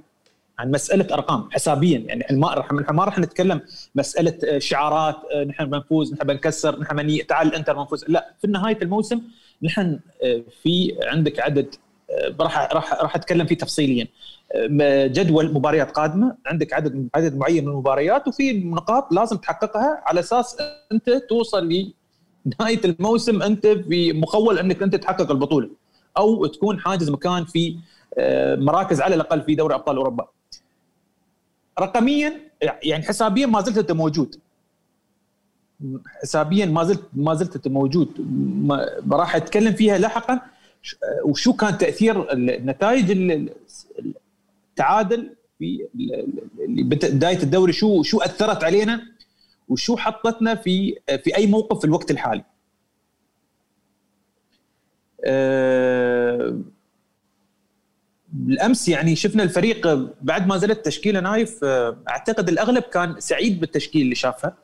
عن 0.60 0.72
مسألة 0.72 1.13
أرقام 1.13 1.50
حسابيا. 1.51 2.00
يعني 2.00 2.39
ما 2.39 2.53
راح 2.53 2.72
ما 2.72 3.03
راح 3.03 3.20
نتكلم 3.20 3.62
مسألة 3.96 4.39
آه، 4.44 4.60
شعارات 4.60 5.15
آه، 5.34 5.44
نحن 5.44 5.65
بنفوز 5.65 6.13
نحن 6.13 6.27
بنكسر 6.27 6.79
نحن 6.79 7.25
تعال 7.27 7.48
الإنتر 7.48 7.74
بنفوز. 7.74 8.06
لا 8.08 8.34
في 8.41 8.48
نهاية 8.48 8.77
الموسم 8.82 9.22
نحن 9.63 10.00
في 10.63 10.98
عندك 11.03 11.39
عدد 11.39 11.75
راح 12.40 12.74
راح 12.74 12.94
راح 12.94 13.16
اتكلم 13.16 13.46
فيه 13.46 13.56
تفصيليا 13.58 14.08
جدول 15.08 15.54
مباريات 15.54 15.92
قادمة 15.92 16.36
عندك 16.46 16.74
عدد 16.74 17.10
عدد 17.16 17.38
معين 17.38 17.66
من 17.66 17.72
المباريات 17.72 18.28
وفي 18.28 18.54
نقاط 18.60 19.14
لازم 19.14 19.38
تحققها 19.38 20.02
على 20.06 20.20
أساس 20.20 20.58
أنت 20.92 21.10
توصل 21.30 21.66
لنهايه 21.66 22.82
الموسم 22.86 23.42
أنت 23.42 23.68
في 23.68 24.14
مخول 24.14 24.60
أنك 24.60 24.84
أنت 24.84 24.96
تحقق 24.96 25.32
البطولة 25.32 25.70
أو 26.18 26.46
تكون 26.46 26.80
حاجز 26.80 27.10
مكان 27.10 27.46
في 27.46 27.76
آه، 28.18 28.56
مراكز 28.56 29.02
على 29.02 29.16
الأقل 29.16 29.42
في 29.42 29.56
دوري 29.56 29.76
أبطال 29.76 29.96
أوروبا. 29.98 30.28
رقميا 31.80 32.34
يعني 32.84 33.04
حسابيا 33.04 33.46
ما 33.46 33.62
زلت 33.62 33.78
أنت 33.78 33.92
موجود. 33.92 34.36
حسابيا 36.22 36.66
ما 36.66 36.84
زلت 36.84 37.02
ما 37.14 37.34
زلت 37.34 37.68
موجود 37.68 38.10
راح 39.12 39.36
أتكلم 39.36 39.74
فيها 39.74 39.98
لاحقا 39.98 40.40
وشو 41.24 41.53
كان 41.53 41.77
تأثير 41.77 42.34
النتائج 42.34 43.12
التعادل 44.72 45.36
في 45.60 45.88
بداية 46.70 47.44
الدوري 47.44 47.74
شو 47.74 48.03
شو 48.03 48.17
أثرت 48.17 48.63
علينا 48.63 49.01
وشو 49.70 49.98
حطتنا 49.98 50.56
في 50.56 51.00
في 51.24 51.38
أي 51.38 51.48
موقف 51.48 51.79
في 51.79 51.86
الوقت 51.86 52.12
الحالي. 52.12 52.44
أه 55.25 56.60
بالامس 58.29 58.89
يعني 58.89 59.15
شفنا 59.15 59.44
الفريق 59.44 59.88
بعد 60.22 60.48
ما 60.48 60.56
نزلت 60.56 60.86
تشكيله 60.86 61.20
نايف 61.20 61.63
أه 61.63 61.98
أعتقد 62.10 62.50
الأغلب 62.50 62.84
كان 62.84 63.20
سعيد 63.20 63.60
بالتشكيل 63.60 64.01
اللي 64.01 64.15
شافها. 64.15 64.58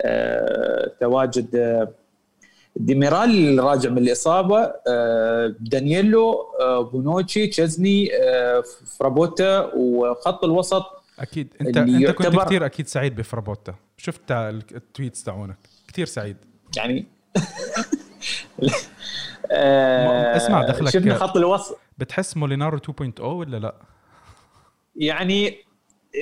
أه 0.00 0.92
تواجد 1.00 1.56
أه 1.56 1.88
ديميرال 2.76 3.58
راجع 3.64 3.90
من 3.90 3.98
الإصابة 3.98 4.72
أه 4.88 5.54
دانييلو 5.60 6.32
أه 6.60 6.80
بونوتشي 6.80 7.46
تشزني 7.46 8.08
أه 8.14 8.62
فرابوتا 8.98 9.70
وخط 9.74 10.44
الوسط 10.44 10.84
أكيد. 11.18 11.54
انت 11.60 11.76
أنت 11.76 12.10
كنت 12.10 12.36
كثير 12.36 12.66
أكيد 12.66 12.86
سعيد 12.86 13.16
بفرابوتا. 13.16 13.74
شفت 13.96 14.30
ال 14.30 14.43
tweets 14.43 15.24
تاعونك. 15.24 15.58
كثير 15.88 16.06
سعيد. 16.06 16.36
يعني 16.76 17.06
اسمع 20.36 20.62
دخلك 20.62 20.90
شفنا 20.90 21.14
خط 21.14 21.36
الوسط. 21.36 21.78
بتحس 21.98 22.36
مولينارو 22.36 22.78
2.0 22.78 23.20
ولا 23.20 23.56
لا؟ 23.56 23.74
يعني 24.96 25.58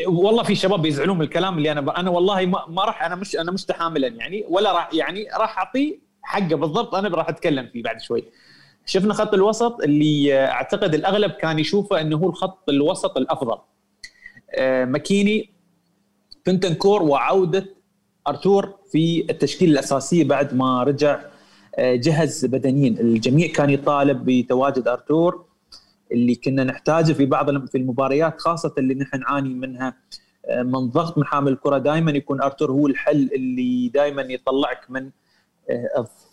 والله 0.06 0.42
في 0.42 0.54
شباب 0.54 0.82
بيزعلون 0.82 1.16
من 1.16 1.22
الكلام 1.22 1.58
اللي 1.58 1.72
أنا 1.72 2.00
أنا 2.00 2.10
والله 2.10 2.46
ما, 2.46 2.64
ما 2.68 2.84
راح 2.84 3.02
أنا 3.02 3.14
مش 3.14 3.36
أنا 3.36 3.52
مش 3.52 3.64
تحاملا 3.64 4.08
يعني 4.08 4.44
ولا 4.48 4.72
راح 4.72 4.94
يعني 4.94 5.28
راح 5.38 5.58
أعطيه 5.58 5.98
حقه 6.22 6.54
بالضبط 6.56 6.94
أنا 6.94 7.08
راح 7.08 7.28
أتكلم 7.28 7.68
فيه 7.72 7.82
بعد 7.82 8.00
شوي. 8.00 8.24
شفنا 8.86 9.14
خط 9.14 9.34
الوسط 9.34 9.80
اللي 9.82 10.44
أعتقد 10.46 10.94
الأغلب 10.94 11.30
كان 11.30 11.58
يشوفه 11.58 12.00
إنه 12.00 12.16
هو 12.16 12.30
الخط 12.30 12.68
الوسط 12.68 13.16
الأفضل. 13.16 13.58
ماكيني 14.84 15.50
بنتنكور 16.46 17.02
وعودة 17.02 17.66
أرتور 18.28 18.74
في 18.92 19.26
التشكيلة 19.30 19.72
الأساسية 19.72 20.24
بعد 20.24 20.54
ما 20.54 20.82
رجع 20.82 21.20
جهز 21.78 22.46
بدنيا 22.46 22.88
الجميع 23.00 23.52
كان 23.52 23.70
يطالب 23.70 24.24
بتواجد 24.24 24.88
أرتور 24.88 25.44
اللي 26.12 26.34
كنا 26.34 26.64
نحتاجه 26.64 27.12
في 27.12 27.26
بعض 27.26 27.66
في 27.66 27.78
المباريات 27.78 28.40
خاصة 28.40 28.74
اللي 28.78 28.94
نحن 28.94 29.20
نعاني 29.20 29.48
منها 29.54 29.96
من 30.50 30.88
ضغط 30.88 31.18
من 31.18 31.24
حامل 31.24 31.52
الكرة 31.52 31.78
دائما 31.78 32.10
يكون 32.10 32.42
أرتور 32.42 32.70
هو 32.70 32.86
الحل 32.86 33.30
اللي 33.34 33.88
دائما 33.88 34.22
يطلعك 34.22 34.90
من 34.90 35.10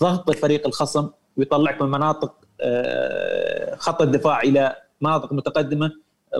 ضغط 0.01 0.29
الفريق 0.29 0.67
الخصم 0.67 1.09
ويطلعك 1.37 1.81
من 1.81 1.91
مناطق 1.91 2.35
خط 3.77 4.01
الدفاع 4.01 4.41
إلى 4.41 4.75
مناطق 5.01 5.33
متقدمة 5.33 5.91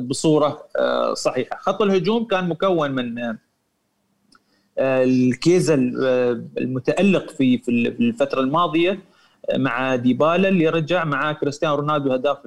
بصورة 0.01 0.67
صحيحة. 1.13 1.58
خط 1.58 1.81
الهجوم 1.81 2.25
كان 2.25 2.50
مكون 2.50 2.91
من 2.91 3.38
الكيزا 4.79 5.75
المتألق 6.58 7.29
في 7.31 7.58
في 7.58 7.72
الفترة 7.72 8.39
الماضية 8.39 9.00
مع 9.55 9.96
ديبالا 9.96 10.50
اللي 10.50 10.69
رجع 10.69 11.03
مع 11.03 11.31
كريستيانو 11.31 11.75
رونالدو 11.75 12.13
هداف 12.13 12.38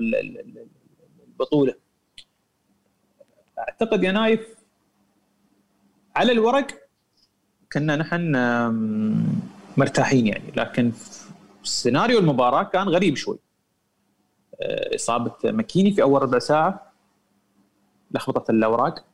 البطولة. 1.28 1.74
أعتقد 3.58 4.04
يا 4.04 4.12
نايف 4.12 4.40
على 6.16 6.32
الورق 6.32 6.66
كنا 7.72 7.96
نحن 7.96 8.36
مرتاحين 9.76 10.26
يعني. 10.26 10.52
لكن 10.56 10.92
سيناريو 11.62 12.18
المباراة 12.18 12.62
كان 12.62 12.88
غريب 12.88 13.16
شوي. 13.16 13.38
إصابة 14.94 15.34
ماكيني 15.44 15.92
في 15.92 16.02
أول 16.02 16.22
ربع 16.22 16.38
ساعة 16.38 16.92
لخبطة 18.10 18.50
الأوراق. 18.50 19.04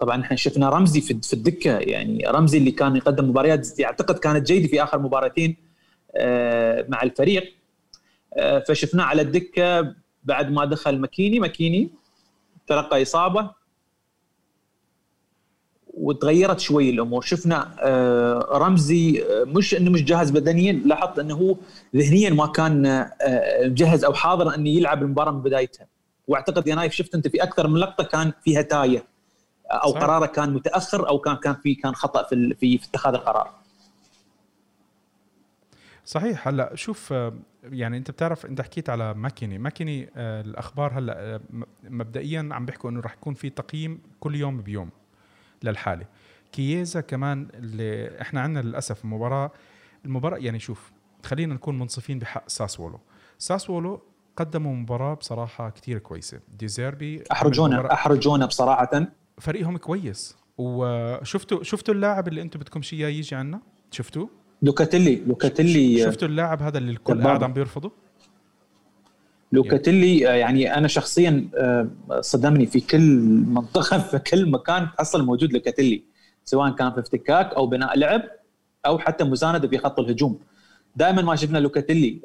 طبعا 0.00 0.22
إحنا 0.22 0.36
شفنا 0.36 0.68
رمزي 0.68 1.00
في 1.00 1.32
الدكة 1.32 1.78
يعني 1.78 2.24
رمزي 2.26 2.58
اللي 2.58 2.70
كان 2.70 2.96
يقدم 2.96 3.28
مباريات 3.28 3.80
أعتقد 3.80 4.18
كانت 4.18 4.46
جيدة 4.46 4.68
في 4.68 4.82
آخر 4.82 4.98
مباراتين 4.98 5.56
مع 6.88 7.02
الفريق. 7.02 7.54
فشفناه 8.68 9.04
على 9.04 9.22
الدكة 9.22 9.94
بعد 10.24 10.50
ما 10.50 10.64
دخل 10.64 10.98
ماكيني. 10.98 11.40
ماكيني 11.40 11.90
تلقى 12.66 13.02
إصابة. 13.02 13.50
وتغيرت 16.06 16.60
شوي 16.60 16.90
الأمور. 16.90 17.22
شفنا 17.22 17.76
رمزي 18.52 19.24
مش 19.30 19.74
إنه 19.74 19.90
مش 19.90 20.04
جاهز 20.04 20.30
بدنيا 20.30 20.72
لاحظت 20.72 21.18
إنه 21.18 21.34
هو 21.34 21.56
ذهنيا 21.96 22.30
ما 22.30 22.46
كان 22.46 23.06
مجهز 23.64 24.04
أو 24.04 24.14
حاضر 24.14 24.54
إنه 24.54 24.68
يلعب 24.68 25.02
المباراة 25.02 25.30
من 25.30 25.42
بدايتها. 25.42 25.86
وأعتقد 26.28 26.66
يا 26.66 26.74
نايف 26.74 26.92
شفت 26.92 27.14
أنت 27.14 27.28
في 27.28 27.42
أكثر 27.42 27.68
من 27.68 27.76
لقطة 27.76 28.04
كان 28.04 28.32
فيها 28.44 28.62
تاية 28.62 29.04
أو 29.70 29.90
صحيح. 29.90 30.02
قراره 30.02 30.26
كان 30.26 30.54
متأخر 30.54 31.08
أو 31.08 31.18
كان 31.18 31.36
كان 31.36 31.54
في 31.54 31.74
كان 31.74 31.94
خطأ 31.94 32.22
في 32.22 32.54
في, 32.60 32.78
في 32.78 32.88
اتخاذ 32.88 33.14
القرار. 33.14 33.50
صحيح. 36.04 36.48
هلا 36.48 36.70
شوف 36.74 37.14
يعني 37.64 37.96
أنت 37.96 38.10
بتعرف 38.10 38.46
أنت 38.46 38.60
حكيت 38.60 38.90
على 38.90 39.14
ماكيني. 39.14 39.58
ماكيني 39.58 40.10
الأخبار 40.16 40.98
هلا 40.98 41.40
مبدئيا 41.84 42.48
عم 42.52 42.66
بيحكوا 42.66 42.90
إنه 42.90 43.00
رح 43.00 43.12
يكون 43.12 43.34
في 43.34 43.50
تقييم 43.50 44.00
كل 44.20 44.34
يوم 44.34 44.60
بيوم. 44.60 44.90
للحالة. 45.62 46.06
كييزا 46.52 47.00
كمان 47.00 47.48
اللي 47.54 48.20
إحنا 48.20 48.40
عندنا 48.40 48.62
للأسف 48.62 49.04
مباراه 49.04 49.50
المباراة 50.04 50.38
يعني 50.38 50.58
شوف 50.58 50.92
خلينا 51.24 51.54
نكون 51.54 51.78
منصفين 51.78 52.18
بحق 52.18 52.48
ساسولو. 52.48 53.00
ساسولو 53.38 54.02
قدموا 54.36 54.74
مباراة 54.74 55.14
بصراحة 55.14 55.70
كتير 55.70 55.98
كويسة. 55.98 56.40
ديزيربي 56.58 57.24
أحرجونا 57.32 57.92
أحرجونا 57.92 58.46
بصراحة 58.46 59.06
فريقهم 59.38 59.76
كويس. 59.76 60.36
وشفتوا 60.58 61.62
شفتوا 61.62 61.94
اللاعب 61.94 62.28
اللي 62.28 62.42
أنتم 62.42 62.60
بدكم 62.60 62.82
شيء 62.82 63.00
يجي 63.00 63.34
عنا؟ 63.34 63.60
شفتوه؟ 63.90 64.30
لوكاتيلي 64.62 65.16
لوكاتيلي 65.16 66.04
شفتوا 66.04 66.28
اللاعب 66.28 66.62
هذا 66.62 66.78
اللي 66.78 66.90
الكل 66.90 67.22
قاعد 67.22 67.42
عم 67.42 67.52
بيرفضه؟ 67.52 67.92
لوكاتيلي 69.52 70.18
يعني 70.18 70.74
أنا 70.74 70.88
شخصيا 70.88 71.48
صدمني 72.20 72.66
في 72.66 72.80
كل 72.80 73.18
منطقة 73.46 73.98
في 74.10 74.18
كل 74.18 74.50
مكان 74.50 74.88
تحصل 74.98 75.24
موجود 75.24 75.52
لوكاتيلي 75.52 76.02
سواء 76.44 76.70
كان 76.70 76.92
في 76.92 77.00
افتكاك 77.00 77.54
أو 77.54 77.66
بناء 77.66 77.98
لعب 77.98 78.22
أو 78.86 78.98
حتى 78.98 79.24
مسانده 79.24 79.68
في 79.68 79.78
خط 79.78 80.00
الهجوم. 80.00 80.38
دائما 80.96 81.22
ما 81.22 81.36
شفنا 81.36 81.58
لوكاتيلي 81.58 82.20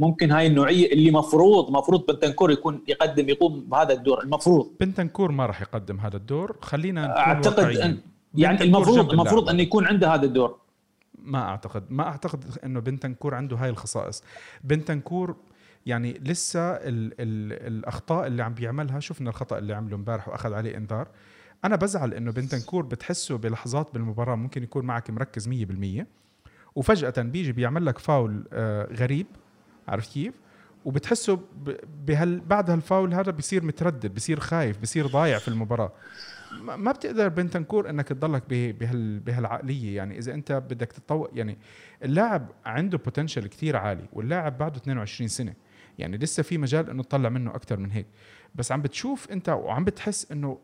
ممكن 0.00 0.30
هاي 0.30 0.46
النوعية 0.46 0.92
اللي 0.92 1.10
مفروض 1.10 1.70
مفروض 1.70 2.06
بنتنكور 2.06 2.50
يكون 2.50 2.82
يقدم 2.88 3.28
يقوم 3.28 3.60
بهذا 3.60 3.92
الدور 3.92 4.22
المفروض. 4.22 4.70
بنتنكور 4.80 5.32
ما 5.32 5.46
راح 5.46 5.60
يقدم 5.60 6.00
هذا 6.00 6.16
الدور. 6.16 6.56
خلينا 6.62 7.18
أعتقد 7.18 7.76
أن 7.76 7.98
يعني 8.34 8.62
المفروض 8.62 9.12
المفروض 9.12 9.48
انه 9.48 9.62
يكون 9.62 9.86
عنده 9.86 10.14
هذا 10.14 10.24
الدور. 10.24 10.58
ما 11.18 11.38
أعتقد 11.38 11.84
ما 11.90 12.02
أعتقد 12.02 12.44
إنه 12.64 12.80
بنتنكور 12.80 13.34
عنده 13.34 13.56
هاي 13.56 13.70
الخصائص. 13.70 14.22
بنتنكور 14.64 15.36
يعني 15.86 16.12
لسه 16.12 16.60
ال 16.60 17.12
ال 17.20 17.52
الأخطاء 17.66 18.26
اللي 18.26 18.42
عم 18.42 18.54
بيعملها 18.54 19.00
شفنا 19.00 19.30
الخطأ 19.30 19.58
اللي 19.58 19.74
عمله 19.74 19.96
امبارح 19.96 20.28
وأخذ 20.28 20.52
عليه 20.52 20.76
إنذار. 20.76 21.08
أنا 21.64 21.76
بزعل 21.76 22.14
إنه 22.14 22.32
بنتنكور 22.32 22.84
بتحسه 22.84 23.38
بلحظات 23.38 23.94
بالمباراة 23.94 24.34
ممكن 24.36 24.62
يكون 24.62 24.84
معك 24.84 25.10
مركز 25.10 25.48
100% 25.48 26.04
وفجأة 26.74 27.22
بيجي 27.22 27.52
بيعمل 27.52 27.86
لك 27.86 27.98
فاول 27.98 28.48
آه 28.52 28.88
غريب 28.92 29.26
عرفت 29.88 30.12
كيف؟ 30.12 30.34
وبتحسه 30.84 31.40
بهال 32.06 32.40
بعد 32.40 32.70
هالفاول 32.70 33.14
هذا 33.14 33.30
بصير 33.30 33.64
متردد 33.64 34.14
بصير 34.14 34.40
خايف 34.40 34.78
بصير 34.78 35.06
ضايع 35.06 35.38
في 35.38 35.48
المباراة. 35.48 35.92
ما 36.60 36.92
بتقدر 36.92 37.28
بنتنكور 37.28 37.90
إنك 37.90 38.08
تضلك 38.08 38.42
بهال 38.48 39.20
بهالعقلية. 39.20 39.96
يعني 39.96 40.18
إذا 40.18 40.34
أنت 40.34 40.52
بدك 40.52 40.92
تتطور 40.92 41.30
يعني 41.34 41.58
اللاعب 42.04 42.48
عنده 42.64 42.98
بوتنشل 42.98 43.46
كثير 43.46 43.76
عالي 43.76 44.08
واللاعب 44.12 44.58
بعده 44.58 44.76
22 44.76 45.28
سنة. 45.28 45.54
يعني 45.98 46.16
لسه 46.16 46.42
في 46.42 46.58
مجال 46.58 46.90
إنه 46.90 47.02
تطلع 47.02 47.28
منه 47.28 47.54
أكثر 47.54 47.76
من 47.76 47.90
هيك. 47.90 48.06
بس 48.54 48.72
عم 48.72 48.82
بتشوف 48.82 49.30
أنت 49.30 49.48
وعم 49.48 49.84
بتحس 49.84 50.32
إنه 50.32 50.58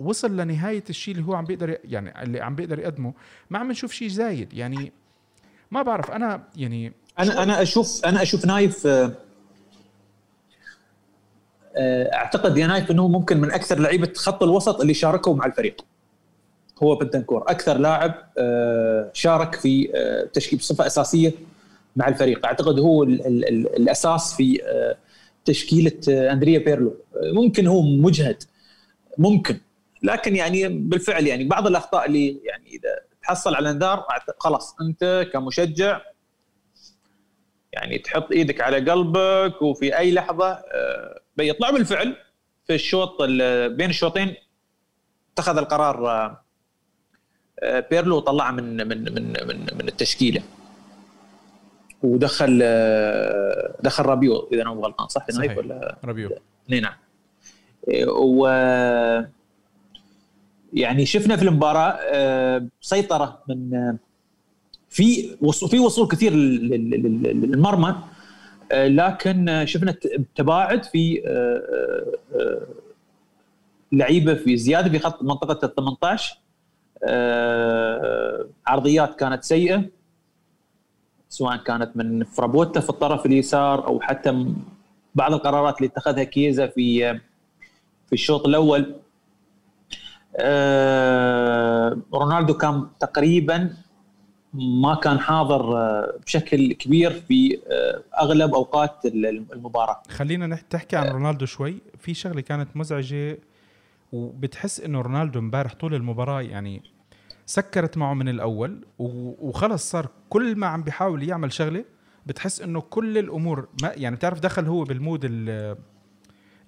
وصل 0.00 0.36
لنهاية 0.36 0.84
الشيء 0.90 1.14
اللي 1.14 1.26
هو 1.26 1.34
عم 1.34 1.44
بيقدر 1.44 1.78
يعني 1.84 2.22
اللي 2.22 2.40
عم 2.40 2.54
بيقدر 2.54 2.78
يقدمه 2.78 3.14
ما 3.50 3.58
عم 3.58 3.70
نشوف 3.70 3.92
شيء 3.92 4.08
زايد. 4.08 4.52
يعني 4.54 4.92
ما 5.70 5.82
بعرف 5.82 6.10
أنا 6.10 6.42
يعني 6.56 6.92
أنا 7.18 7.42
أنا 7.42 7.62
أشوف 7.62 8.04
أنا 8.04 8.22
أشوف 8.22 8.44
نايف 8.44 8.88
أعتقد 11.78 12.58
يا 12.58 12.66
نايف 12.66 12.90
إنه 12.90 13.08
ممكن 13.08 13.40
من 13.40 13.52
أكثر 13.52 13.78
لعيبة 13.78 14.12
خط 14.16 14.42
الوسط 14.42 14.80
اللي 14.80 14.94
شاركوا 14.94 15.34
مع 15.34 15.46
الفريق. 15.46 15.84
هو 16.82 16.94
بنتنكور. 16.94 17.42
أكثر 17.50 17.78
لاعب 17.78 18.14
شارك 19.12 19.54
في 19.54 19.88
تشكيل 20.32 20.58
بصفة 20.58 20.86
أساسية 20.86 21.32
مع 21.96 22.08
الفريق. 22.08 22.46
أعتقد 22.46 22.78
هو 22.78 23.02
ال 23.02 23.26
ال 23.26 23.48
ال 23.48 23.76
الأساس 23.76 24.34
في 24.34 24.60
تشكيلة 25.44 26.00
أندريا 26.08 26.58
بيرلو. 26.58 26.96
ممكن 27.32 27.66
هو 27.66 27.82
مجهد. 27.82 28.42
ممكن. 29.18 29.60
لكن 30.02 30.36
يعني 30.36 30.68
بالفعل 30.68 31.26
يعني 31.26 31.44
بعض 31.44 31.66
الأخطاء 31.66 32.06
اللي 32.06 32.40
يعني 32.44 32.66
إذا 32.66 33.06
تحصل 33.22 33.54
على 33.54 33.70
انذار 33.70 34.06
خلاص 34.38 34.76
أنت 34.80 35.26
كمشجع 35.32 36.00
يعني 37.72 37.98
تحط 37.98 38.32
إيدك 38.32 38.60
على 38.60 38.90
قلبك 38.90 39.62
وفي 39.62 39.98
أي 39.98 40.12
لحظة 40.12 40.50
آه، 40.50 41.20
بيطلع 41.36 41.70
بالفعل 41.70 42.16
في 42.66 42.74
الشوط 42.74 43.22
بين 43.70 43.90
الشوطين 43.90 44.34
اتخذ 45.32 45.58
القرار 45.58 46.08
آه، 46.10 46.42
آه، 47.62 47.86
بيرلو 47.90 48.16
وطلعه 48.16 48.50
من 48.50 48.88
من 48.88 49.14
من, 49.14 49.66
من 49.78 49.88
التشكيلة. 49.88 50.42
ودخل 52.06 52.58
دخل 53.82 54.04
رابيو 54.04 54.48
إذا 54.52 54.62
أنا 54.62 54.74
مو 54.74 54.80
غلطان 54.80 55.08
صح؟ 55.08 55.30
صحيح. 55.30 55.58
ولا؟ 55.58 55.98
رابيو. 56.04 56.30
نعم. 56.68 56.92
و 58.08 58.46
يعني 60.72 61.06
شفنا 61.06 61.36
في 61.36 61.42
المباراة 61.42 61.98
سيطرة 62.80 63.42
من 63.48 63.96
في 64.88 65.36
في 65.70 65.78
وصول 65.78 66.08
كثير 66.08 66.32
للمرمى 66.32 67.96
آه، 68.72 68.88
لكن 68.88 69.62
شفنا 69.64 69.94
تباعد 70.34 70.84
في 70.84 71.22
آه، 71.26 71.62
آه، 72.34 72.66
لعيبة 73.92 74.34
في 74.34 74.56
زيادة 74.56 74.90
في 74.90 74.98
خط 74.98 75.22
منطقة 75.22 75.66
ال 75.66 75.74
18 75.74 76.38
عرضيات 78.66 79.14
كانت 79.14 79.44
سيئة. 79.44 79.84
سواء 81.28 81.56
كانت 81.56 81.96
من 81.96 82.24
فرابوتا 82.24 82.80
في 82.80 82.90
الطرف 82.90 83.26
اليسار 83.26 83.86
أو 83.86 84.00
حتى 84.00 84.46
بعض 85.14 85.32
القرارات 85.32 85.76
اللي 85.78 85.88
اتخذها 85.88 86.24
كيزا 86.24 86.66
في 86.66 87.18
في 88.06 88.12
الشوط 88.12 88.46
الأول. 88.46 88.94
رونالدو 92.14 92.54
كان 92.54 92.86
تقريبا 93.00 93.76
ما 94.54 94.94
كان 94.94 95.18
حاضر 95.18 95.76
آه، 95.76 96.18
بشكل 96.26 96.72
كبير 96.72 97.10
في 97.10 97.58
آه، 97.70 98.02
أغلب 98.22 98.54
أوقات 98.54 99.06
المباراة. 99.06 100.02
خلينا 100.10 100.58
تحكي 100.70 100.96
عن 100.96 101.08
رونالدو 101.08 101.46
شوي. 101.46 101.76
في 101.98 102.14
شغلة 102.14 102.40
كانت 102.40 102.68
مزعجة 102.76 103.38
وبتحس 104.12 104.80
إنه 104.80 105.00
رونالدو 105.00 105.38
امبارح 105.38 105.74
طول 105.74 105.94
المباراة 105.94 106.42
يعني 106.42 106.82
سكرت 107.46 107.96
معه 107.98 108.14
من 108.14 108.28
الأول 108.28 108.86
وخلص 108.98 109.90
صار 109.90 110.08
كل 110.28 110.56
ما 110.56 110.66
عم 110.66 110.82
بيحاول 110.82 111.22
يعمل 111.22 111.52
شغلة 111.52 111.84
بتحس 112.26 112.60
إنه 112.60 112.80
كل 112.80 113.18
الأمور 113.18 113.68
ما 113.82 113.92
يعني 113.94 114.16
بتعرف 114.16 114.40
دخل 114.40 114.66
هو 114.66 114.84
بالمود 114.84 115.24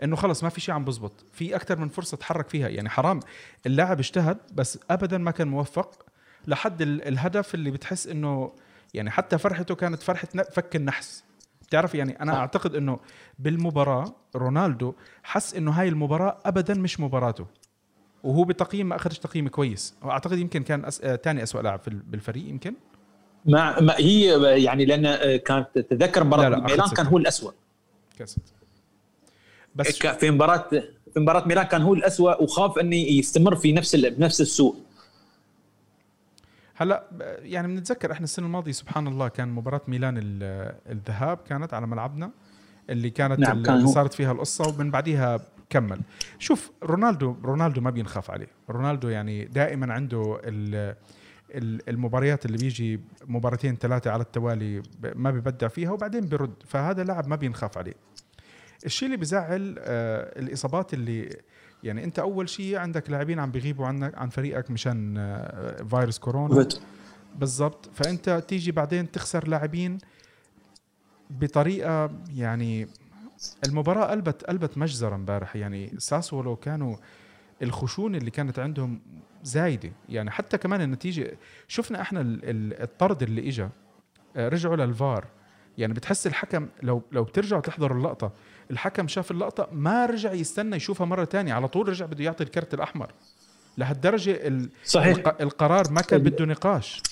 إنه 0.02 0.16
خلص 0.16 0.42
ما 0.44 0.48
في 0.48 0.60
شيء 0.60 0.74
عم 0.74 0.84
بزبط 0.84 1.24
في 1.32 1.56
أكثر 1.56 1.78
من 1.78 1.88
فرصة 1.88 2.16
تحرك 2.16 2.48
فيها 2.48 2.68
يعني 2.68 2.88
حرام. 2.88 3.20
اللاعب 3.66 3.98
اجتهد 3.98 4.38
بس 4.54 4.78
ابدا 4.90 5.18
ما 5.18 5.30
كان 5.30 5.48
موفق 5.48 6.06
لحد 6.46 6.82
الهدف 6.82 7.54
اللي 7.54 7.70
بتحس 7.70 8.06
إنه 8.06 8.52
يعني 8.94 9.10
حتى 9.10 9.38
فرحته 9.38 9.74
كانت 9.74 10.02
فرحة 10.02 10.28
فك 10.52 10.76
النحس. 10.76 11.24
بتعرف 11.62 11.94
يعني 11.94 12.22
أنا 12.22 12.36
أعتقد 12.36 12.74
إنه 12.74 12.98
بالمباراة 13.38 14.14
رونالدو 14.36 14.94
حس 15.22 15.54
إنه 15.54 15.70
هاي 15.70 15.88
المباراة 15.88 16.38
ابدا 16.44 16.74
مش 16.74 17.00
مباراته. 17.00 17.46
وهو 18.22 18.44
بتقييم 18.44 18.88
ما 18.88 18.96
أخذش 18.96 19.18
تقييم 19.18 19.48
كويس. 19.48 19.94
واعتقد 20.02 20.38
يمكن 20.38 20.62
كان 20.62 20.84
أس... 20.84 21.00
ثاني 21.24 21.42
اسوء 21.42 21.62
لاعب 21.62 21.80
في 21.80 21.90
بالفريق 22.06 22.48
يمكن؟ 22.48 22.74
ما, 23.44 23.80
ما 23.80 23.94
هي 23.96 24.42
يعني 24.64 24.84
لأن 24.84 25.36
كانت 25.36 25.68
تتذكر 25.74 26.24
مباراة 26.24 26.60
ميلان 26.60 26.88
كان 26.88 27.06
هو 27.06 27.18
الاسوء 27.18 27.52
كاسد 28.18 28.42
بس 29.74 29.96
في 29.96 30.30
مباراة 30.30 30.68
في 31.14 31.20
مباراة 31.20 31.48
ميلان 31.48 31.64
كان 31.64 31.82
هو 31.82 31.94
الاسوء 31.94 32.42
وخاف 32.42 32.78
إنه 32.78 32.96
يستمر 32.96 33.56
في 33.56 33.72
نفس 33.72 33.96
بنفس 33.96 34.40
السوء. 34.40 34.76
هلأ 36.74 37.04
يعني 37.42 37.68
بنتذكر 37.68 38.12
إحنا 38.12 38.24
السنة 38.24 38.46
الماضية 38.46 38.72
سبحان 38.72 39.06
الله 39.06 39.28
كان 39.28 39.48
مباراة 39.48 39.80
ميلان 39.88 40.14
الذهاب 40.90 41.38
كانت 41.48 41.74
على 41.74 41.86
ملعبنا 41.86 42.30
اللي 42.90 43.10
كانت 43.10 43.40
نعم 43.40 43.58
اللي 43.66 43.86
صارت 43.86 44.12
فيها 44.12 44.32
القصة 44.32 44.68
ومن 44.68 44.90
بعديها 44.90 45.40
كمل. 45.70 46.00
شوف 46.38 46.70
رونالدو 46.82 47.36
رونالدو 47.44 47.80
ما 47.80 47.90
بينخاف 47.90 48.30
عليه. 48.30 48.48
رونالدو 48.70 49.08
يعني 49.08 49.44
دائما 49.44 49.92
عنده 49.92 50.40
المباريات 51.88 52.46
اللي 52.46 52.58
بيجي 52.58 53.00
مباراتين 53.26 53.76
ثلاثة 53.76 54.10
على 54.10 54.22
التوالي 54.22 54.82
ما 55.14 55.30
بيبدع 55.30 55.68
فيها 55.68 55.90
وبعدين 55.90 56.26
بيرد. 56.26 56.54
فهذا 56.66 57.04
لاعب 57.04 57.28
ما 57.28 57.36
بينخاف 57.36 57.78
عليه. 57.78 57.94
الشيء 58.86 59.06
اللي 59.06 59.16
بزعل 59.16 59.76
آه 59.78 60.40
الإصابات 60.40 60.94
اللي 60.94 61.36
يعني 61.82 62.04
أنت 62.04 62.18
أول 62.18 62.48
شيء 62.48 62.76
عندك 62.76 63.10
لاعبين 63.10 63.38
عم 63.38 63.50
بيغيبوا 63.50 63.86
عنك 63.86 64.18
عن 64.18 64.28
فريقك 64.28 64.70
مشان 64.70 65.14
آه، 65.18 65.82
فيروس 65.82 66.18
كورونا. 66.18 66.54
بالضبط. 67.36 67.90
فأنت 67.94 68.44
تيجي 68.48 68.72
بعدين 68.72 69.10
تخسر 69.10 69.48
لاعبين 69.48 69.98
بطريقة 71.30 72.10
يعني 72.34 72.88
المباراة 73.66 74.04
قلبت 74.10 74.44
قلبت 74.44 74.78
مجزرة 74.78 75.14
امبارح. 75.14 75.56
يعني 75.56 75.94
ساسولو 75.98 76.56
كانوا 76.56 76.96
الخشونة 77.62 78.18
اللي 78.18 78.30
كانت 78.30 78.58
عندهم 78.58 79.00
زايدة. 79.42 79.92
يعني 80.08 80.30
حتى 80.30 80.58
كمان 80.58 80.80
النتيجة 80.80 81.38
شفنا 81.68 82.00
إحنا 82.00 82.20
الطرد 82.24 83.22
اللي 83.22 83.48
اجى 83.48 83.68
آه، 84.36 84.48
رجعوا 84.48 84.76
للفار. 84.76 85.26
يعني 85.78 85.94
بتحس 85.94 86.26
الحكم 86.26 86.68
لو 86.82 87.02
لو 87.12 87.24
بترجعوا 87.24 87.62
تحضروا 87.62 87.98
اللقطة 87.98 88.32
الحكم 88.70 89.08
شاف 89.08 89.30
اللقطة 89.30 89.68
ما 89.72 90.06
رجع 90.06 90.32
يستنى 90.32 90.76
يشوفها 90.76 91.06
مرة 91.06 91.24
تانية. 91.24 91.52
على 91.54 91.68
طول 91.68 91.88
رجع 91.88 92.06
بده 92.06 92.24
يعطي 92.24 92.44
الكرت 92.44 92.74
الأحمر. 92.74 93.12
لهالدرجة 93.78 94.68
صحيح. 94.84 95.16
القرار 95.40 95.90
ما 95.90 96.00
كان 96.00 96.22
بده 96.22 96.44
نقاش. 96.44 97.02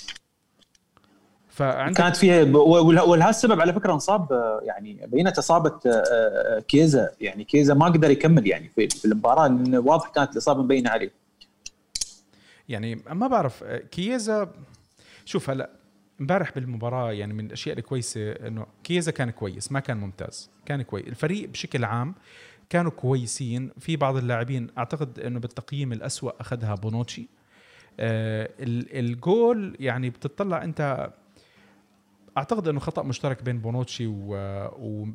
فعندك 1.56 1.96
كانت 1.98 2.16
فيها 2.16 2.42
ولهالسبب 3.02 3.60
على 3.60 3.72
فكرة 3.72 3.92
انصاب 3.92 4.28
يعني 4.62 5.06
بينت 5.06 5.38
إصابة 5.38 5.80
آه، 5.86 5.90
آه، 5.90 6.60
كيزا. 6.60 7.10
يعني 7.20 7.44
كيزا 7.44 7.74
ما 7.74 7.86
قدر 7.86 8.10
يكمل 8.10 8.46
يعني 8.46 8.68
في 8.68 9.04
المباراة 9.04 9.48
لأن 9.48 9.76
واضح 9.76 10.08
كانت 10.08 10.32
الإصابة 10.32 10.62
مبينة 10.62 10.90
عليه. 10.90 11.12
يعني 12.68 13.02
ما 13.10 13.26
بعرف 13.26 13.64
آه، 13.64 13.78
كيزا 13.78 14.50
شوف 15.24 15.50
هلا 15.50 15.70
امبارح 16.20 16.54
بالمباراة 16.54 17.12
يعني 17.12 17.34
من 17.34 17.46
الأشياء 17.46 17.78
الكويسة 17.78 18.32
إنه 18.32 18.66
كيزا 18.84 19.10
كان 19.10 19.30
كويس 19.30 19.72
ما 19.72 19.80
كان 19.80 19.96
ممتاز 19.96 20.50
كان 20.66 20.82
كويس 20.82 21.06
الفريق 21.06 21.48
بشكل 21.48 21.84
عام 21.84 22.14
كانوا 22.70 22.90
كويسين. 22.90 23.70
في 23.78 23.96
بعض 23.96 24.16
اللاعبين 24.16 24.68
أعتقد 24.78 25.20
إنه 25.20 25.40
بالتقييم 25.40 25.92
الأسوأ 25.92 26.40
أخذها 26.40 26.74
بونوتشي. 26.74 27.28
آه 28.00 28.50
الجول 28.60 29.76
يعني 29.80 30.10
بتطلع 30.10 30.64
أنت 30.64 31.10
أعتقد 32.37 32.68
إنه 32.68 32.81
خطأ 32.81 33.03
مشترك 33.03 33.42
بين 33.42 33.59
بونوتشي 33.59 34.07
و... 34.07 34.37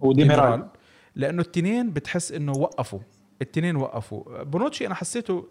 وديميرال 0.02 0.68
لأنه 1.16 1.42
التنين 1.42 1.92
بتحس 1.94 2.32
إنه 2.32 2.52
وقفوا. 2.52 3.00
التنين 3.42 3.76
وقفوا. 3.76 4.44
بونوتشي 4.44 4.88
أنا 4.88 4.96
حسيته 4.96 5.48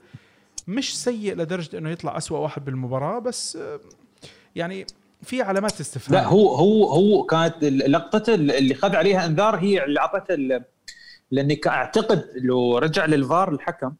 مش 0.68 1.02
سيء 1.02 1.36
لدرجة 1.36 1.78
إنه 1.78 1.90
يطلع 1.90 2.16
أسوأ 2.16 2.38
واحد 2.38 2.64
بالمباراة 2.64 3.18
بس 3.18 3.58
يعني 4.56 4.86
في 5.22 5.42
علامات 5.42 5.80
استفهام. 5.80 6.22
لا 6.22 6.28
هو 6.28 6.54
هو 6.54 6.84
هو 6.84 7.22
كانت 7.22 7.64
لقطته 7.64 8.34
اللي 8.34 8.74
خذ 8.74 8.96
عليها 8.96 9.26
إنذار 9.26 9.56
هي 9.56 9.84
اللي 9.84 10.00
اعطته 10.00 10.36
لأني 11.30 11.60
أعتقد 11.66 12.24
لو 12.36 12.78
رجع 12.78 13.04
للفار 13.06 13.52
الحكم 13.52 13.92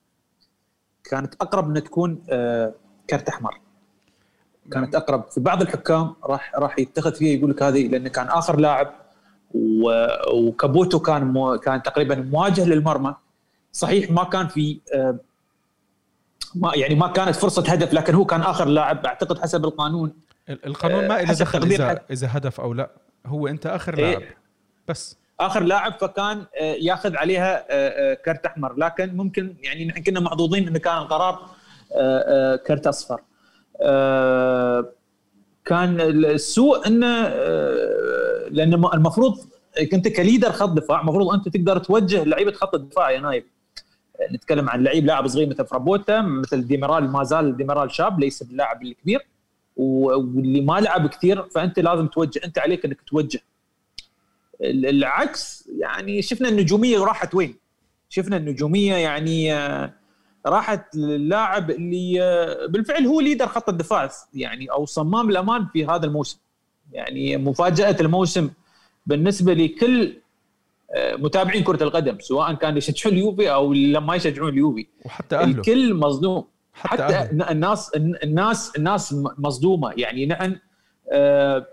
كانت 1.04 1.34
أقرب 1.34 1.68
إنها 1.68 1.80
تكون 1.80 2.22
آه، 2.30 2.74
كرت 3.10 3.28
أحمر. 3.28 3.60
كانت 4.72 4.94
أقرب. 4.94 5.24
في 5.30 5.40
بعض 5.40 5.62
الحكام 5.62 6.14
راح 6.24 6.52
راح 6.54 6.78
يتخذ 6.78 7.14
فيها 7.14 7.38
يقول 7.38 7.50
لك 7.50 7.62
هذه 7.62 7.88
لأنه 7.88 8.08
كان 8.08 8.28
آخر 8.28 8.60
لاعب 8.60 8.92
وكابوتو 10.34 10.98
كان 10.98 11.24
مو 11.24 11.58
كان 11.58 11.82
تقريبا 11.82 12.14
مواجه 12.14 12.64
للمرمى. 12.64 13.14
صحيح 13.72 14.10
ما 14.10 14.24
كان 14.24 14.48
في 14.48 14.80
آه، 14.94 15.18
ما 16.54 16.72
يعني 16.74 16.94
ما 16.94 17.08
كانت 17.08 17.36
فرصة 17.36 17.62
هدف 17.72 17.92
لكن 17.94 18.14
هو 18.14 18.24
كان 18.24 18.40
آخر 18.40 18.68
لاعب. 18.68 19.06
أعتقد 19.06 19.38
حسب 19.38 19.64
القانون 19.64 20.12
القانون 20.48 21.08
ما 21.08 21.22
له 21.22 21.32
دخل 21.32 21.62
اذا 21.62 22.00
إذا 22.10 22.28
هدف 22.30 22.60
أو 22.60 22.72
لا. 22.72 22.90
هو 23.26 23.48
أنت 23.48 23.66
آخر 23.66 23.98
إيه. 23.98 24.18
لاعب. 24.18 24.22
بس. 24.88 25.16
آخر 25.40 25.62
لاعب 25.62 25.92
فكان 25.92 26.46
آه، 26.60 26.74
ياخذ 26.80 27.16
عليها 27.16 27.66
آه، 27.70 28.12
آه، 28.12 28.14
كرت 28.14 28.46
أحمر. 28.46 28.76
لكن 28.76 29.16
ممكن 29.16 29.56
يعني 29.62 29.84
نحن 29.84 30.02
كنا 30.02 30.20
محظوظين 30.20 30.68
انه 30.68 30.78
كان 30.78 30.98
القرار 30.98 31.50
كرت 32.66 32.86
أصفر. 32.86 33.20
كان 35.64 36.00
السوء 36.00 36.86
إنه 36.86 37.28
لأن 38.48 38.74
المفروض 38.74 39.38
كنت 39.92 40.08
ك 40.08 40.15
leader 40.15 40.52
خط 40.52 40.68
دفاع 40.68 41.00
المفروض 41.00 41.34
أنت 41.34 41.48
تقدر 41.48 41.78
توجه 41.78 42.24
لعيبة 42.24 42.52
خط 42.52 42.74
الدفاع 42.74 43.10
يا 43.10 43.20
نايف. 43.20 43.44
نتكلم 44.32 44.68
عن 44.68 44.82
لعيب 44.84 45.06
لاعب 45.06 45.28
صغير 45.28 45.48
مثل 45.48 45.66
فرابوتا 45.66 46.20
مثل 46.20 46.66
ديميرال 46.66 47.08
ما 47.08 47.24
زال 47.24 47.56
ديميرال 47.56 47.90
شاب 47.90 48.20
ليس 48.20 48.42
اللاعب 48.42 48.82
الكبير 48.82 49.26
واللي 49.76 50.60
ما 50.60 50.80
لعب 50.80 51.06
كثير 51.06 51.42
فأنت 51.42 51.78
لازم 51.78 52.06
توجه 52.06 52.40
أنت 52.44 52.58
عليك 52.58 52.84
إنك 52.84 53.00
توجه. 53.00 53.40
العكس 54.64 55.68
يعني 55.78 56.22
شفنا 56.22 56.48
النجومية 56.48 56.98
راحت 56.98 57.34
وين؟ 57.34 57.54
شفنا 58.08 58.36
النجومية 58.36 58.94
يعني 58.94 59.54
آه، 59.54 59.92
راحت 60.46 60.96
للاعب 60.96 61.70
اللي 61.70 62.22
آه، 62.22 62.66
بالفعل 62.66 63.06
هو 63.06 63.20
ليدر 63.20 63.46
خط 63.46 63.68
الدفاع 63.68 64.10
يعني 64.34 64.66
أو 64.70 64.86
صمام 64.86 65.30
الأمان 65.30 65.66
في 65.72 65.86
هذا 65.86 66.06
الموسم. 66.06 66.38
يعني 66.92 67.36
مفاجأة 67.36 67.96
الموسم 68.00 68.50
بالنسبة 69.06 69.54
لكل 69.54 70.16
آه، 70.94 71.16
متابعين 71.16 71.64
كرة 71.64 71.82
القدم 71.82 72.18
سواء 72.20 72.54
كانوا 72.54 72.78
يشجعون 72.78 73.14
اليوفي 73.16 73.52
أو 73.52 73.72
لما 73.72 74.14
يشجعون 74.14 74.52
اليوفي. 74.52 74.86
وحتى 75.04 75.36
أهله. 75.36 75.50
الكل 75.50 75.94
مصدوم 75.94 76.44
حتى, 76.72 77.02
حتى 77.02 77.14
أهله. 77.14 77.50
الناس 77.50 77.90
الناس 77.96 78.72
الناس 78.76 79.14
مصدومه 79.38 79.92
يعني 79.96 80.26
نحن 80.26 80.56
آه، 81.12 81.66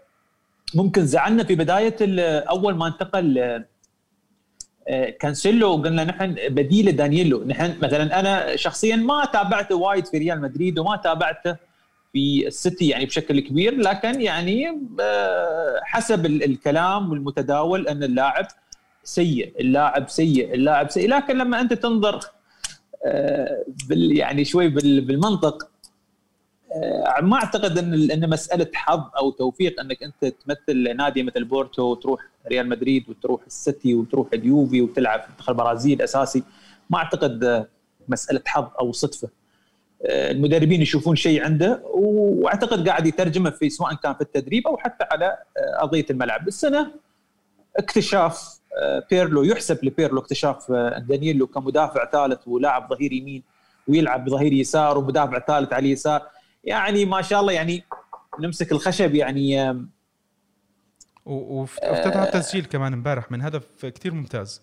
ممكن 0.75 1.06
زعلنا 1.06 1.43
في 1.43 1.56
بداية 1.56 1.95
أول 2.39 2.75
ما 2.75 2.88
انتقل 2.88 3.63
كانسيلو 5.19 5.69
وقلنا 5.71 6.04
نحن 6.04 6.36
بديله 6.50 6.91
دانييلو 6.91 7.43
نحن 7.43 7.76
مثلا 7.82 8.19
أنا 8.19 8.56
شخصيا 8.56 8.95
ما 8.95 9.26
تابعته 9.26 9.76
وايد 9.76 10.06
في 10.06 10.17
ريال 10.17 10.41
مدريد 10.41 10.80
وما 10.80 10.95
تابعته 10.95 11.56
في 12.13 12.47
السيتي 12.47 12.88
يعني 12.88 13.06
بشكل 13.06 13.39
كبير 13.39 13.76
لكن 13.78 14.21
يعني 14.21 14.80
آه، 15.02 15.80
حسب 15.84 16.26
الكلام 16.26 17.12
والمتداول 17.12 17.88
أن 17.88 18.04
اللاعب 18.04 18.47
سيء 19.04 19.54
اللاعب 19.60 20.10
سيء 20.10 20.54
اللاعب 20.54 20.89
سيء. 20.89 21.10
لكن 21.10 21.38
لما 21.38 21.62
أنت 21.62 21.73
تنظر 21.73 22.19
بال 23.89 24.17
يعني 24.17 24.45
شوي 24.45 24.67
بالمنطق 24.67 25.63
آه، 25.63 25.67
ما 27.22 27.36
أعتقد 27.36 27.78
إن 27.78 28.12
إن 28.12 28.30
مسألة 28.30 28.68
حظ 28.74 29.04
أو 29.18 29.32
توفيق 29.32 29.80
إنك 29.80 30.04
أنت 30.04 30.26
تمثل 30.26 30.96
نادي 30.98 31.24
مثل 31.24 31.44
بورتو 31.44 31.84
وتروح 31.84 32.22
ريال 32.48 32.70
مدريد 32.70 33.10
وتروح 33.10 33.42
السيتي 33.48 33.96
وتروح 33.96 34.28
اليوفي 34.34 34.82
وتلعب 34.82 35.22
في 35.22 35.28
منتخب 35.30 35.50
البرازيل 35.50 36.02
أساسي 36.02 36.44
ما 36.90 36.98
أعتقد 36.98 37.68
مسألة 38.08 38.42
حظ 38.46 38.68
أو 38.80 38.92
صدفة. 38.92 39.30
آه، 40.06 40.32
المدربين 40.32 40.82
يشوفون 40.82 41.16
شيء 41.16 41.44
عنده 41.44 41.82
وأعتقد 41.86 42.90
قاعد 42.90 43.08
يترجمه 43.08 43.50
في 43.50 43.70
سواء 43.70 43.96
كان 43.96 44.13
في 44.13 44.22
التدريب 44.22 44.68
أو 44.68 44.78
حتى 44.78 45.06
على 45.12 45.26
آه، 45.26 45.82
أرضية 45.82 46.06
الملعب. 46.10 46.48
السنة 46.48 46.92
اكتشاف 47.78 48.58
بيرلو 49.12 49.44
يحسب 49.44 49.86
لبيرلو 49.86 50.20
اكتشاف 50.20 50.72
دانييلو 51.00 51.48
كمدافع 51.48 52.10
ثالث 52.12 52.48
ولاعب 52.48 52.90
ظهير 52.94 53.13
يمين 53.13 53.44
ويلعب 53.88 54.26
بظهير 54.26 54.54
يسار 54.54 54.98
ومدافع 54.98 55.40
ثالث 55.40 55.74
على 55.74 55.86
اليسار. 55.86 56.22
يعني 56.67 57.06
ما 57.06 57.21
شاء 57.21 57.41
الله 57.41 57.53
يعني 57.53 57.84
نمسك 58.39 58.71
الخشب 58.71 59.15
يعني 59.15 59.75
وافتتح 61.25 62.21
التسجيل 62.21 62.65
كمان 62.65 62.93
امبارح 62.93 63.32
من 63.32 63.41
هدف 63.41 63.86
كثير 63.86 64.13
ممتاز. 64.13 64.62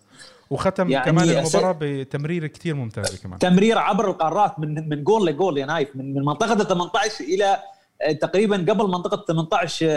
وختم 0.49 0.89
يعني 0.89 1.05
كمان 1.05 1.29
المباراة 1.29 1.77
بتمريره 1.81 2.47
كثير 2.47 2.75
ممتازة 2.75 3.23
كمان. 3.23 3.39
تمرير 3.39 3.77
عبر 3.77 4.09
القارات 4.09 4.59
من 4.59 4.89
من 4.89 5.03
جول 5.03 5.27
لجول 5.27 5.57
يا 5.57 5.65
نايف 5.65 5.95
من 5.95 6.13
من 6.13 6.25
منطقة 6.25 6.53
ال 6.53 6.67
18 6.67 7.23
إلى 7.23 7.57
آه، 8.01 8.11
تقريبا 8.11 8.57
قبل 8.57 8.87
منطقة 8.87 9.25
18 9.27 9.87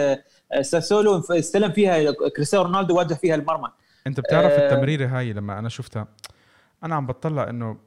آه، 0.51 0.61
ساسولو 0.61 1.17
استلم 1.31 1.71
فيها 1.71 2.11
كريستيانو 2.35 2.65
رونالدو 2.65 2.97
واجه 2.97 3.13
فيها 3.13 3.35
المرمى. 3.35 3.69
انت 4.07 4.19
بتعرف 4.19 4.51
أه 4.51 4.67
التمريرة 4.67 5.07
هاي 5.07 5.33
لما 5.33 5.59
أنا 5.59 5.69
شفتها 5.69 6.07
أنا 6.83 6.95
عم 6.95 7.05
بطلع 7.05 7.49
إنه 7.49 7.77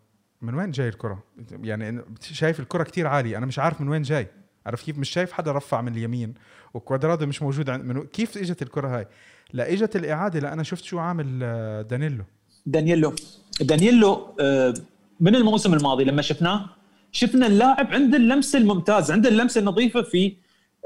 من 0.42 0.55
وين 0.55 0.70
جاي 0.70 0.88
الكرة؟ 0.88 1.24
يعني 1.62 2.02
شايف 2.20 2.61
الكرة 2.61 2.83
كتير 2.83 3.07
عالية 3.07 3.38
أنا 3.38 3.46
مش 3.46 3.59
عارف 3.59 3.81
من 3.81 3.88
وين 3.88 4.02
جاي. 4.02 4.26
عارف 4.66 4.83
كيف؟ 4.83 4.98
مش 4.98 5.11
شايف 5.11 5.33
حدا 5.33 5.52
رفع 5.52 5.81
من 5.81 5.92
اليمين 5.92 6.35
وكوادرادو 6.74 7.26
مش 7.26 7.42
موجود 7.42 7.70
عند 7.70 7.85
من 7.85 8.02
كيف 8.02 8.38
إجت 8.38 8.62
الكرة 8.62 8.98
هاي؟ 8.98 9.07
لا 9.52 9.72
إجت 9.72 9.96
الإعادة 9.96 10.40
لا 10.40 10.52
أنا 10.52 10.62
شفت 10.62 10.85
شو 10.85 10.98
عامل 10.98 11.40
آه، 11.42 11.83
دانيلو 11.83 12.24
دانييلو. 12.66 13.14
دانييلو 13.61 14.37
آه، 14.40 14.74
من 15.20 15.35
الموسم 15.37 15.74
الماضي 15.74 16.05
لما 16.05 16.22
شفناه 16.22 16.66
شفنا 17.12 17.46
اللاعب 17.46 17.87
عنده 17.92 18.16
اللمسة 18.16 18.59
الممتازة 18.59 19.14
عنده 19.14 19.28
اللمسة 19.28 19.59
النظيفة 19.59 20.02
في 20.02 20.37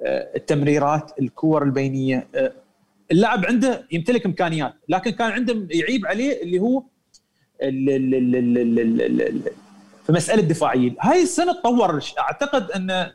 آه، 0.07 0.37
التمريرات 0.37 1.12
الكور 1.21 1.62
البينية 1.62 2.29
اللاعب 3.12 3.47
عنده 3.47 3.87
يمتلك 3.92 4.27
إمكانيات 4.27 4.75
لكن 4.88 5.11
كان 5.11 5.31
عنده 5.31 5.66
يعيب 5.71 6.07
عليه 6.07 6.42
اللي 6.42 6.59
هو 6.59 6.83
في 10.07 10.12
مسألة 10.12 10.42
دفاعيه 10.42 10.95
هاي 11.01 11.23
السنة 11.23 11.53
تطور. 11.53 12.01
أعتقد 12.19 12.71
أن 12.71 13.11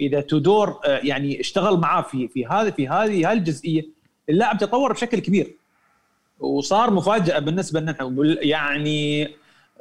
إذا 0.00 0.20
تودور 0.20 0.80
آه، 0.84 0.98
يعني 1.02 1.40
اشتغل 1.40 1.76
معاه 1.76 2.02
في 2.02 2.28
في 2.28 2.46
هذه 2.46 2.70
في 2.70 2.88
هذه 2.88 3.28
هاي 3.28 3.32
الجزئية 3.32 3.82
اللاعب 4.28 4.58
تطور 4.58 4.92
بشكل 4.92 5.18
كبير. 5.18 5.56
وصار 6.38 6.90
مفاجأة 6.90 7.38
بالنسبة 7.38 7.80
لنا. 7.80 7.96
يعني 8.42 9.24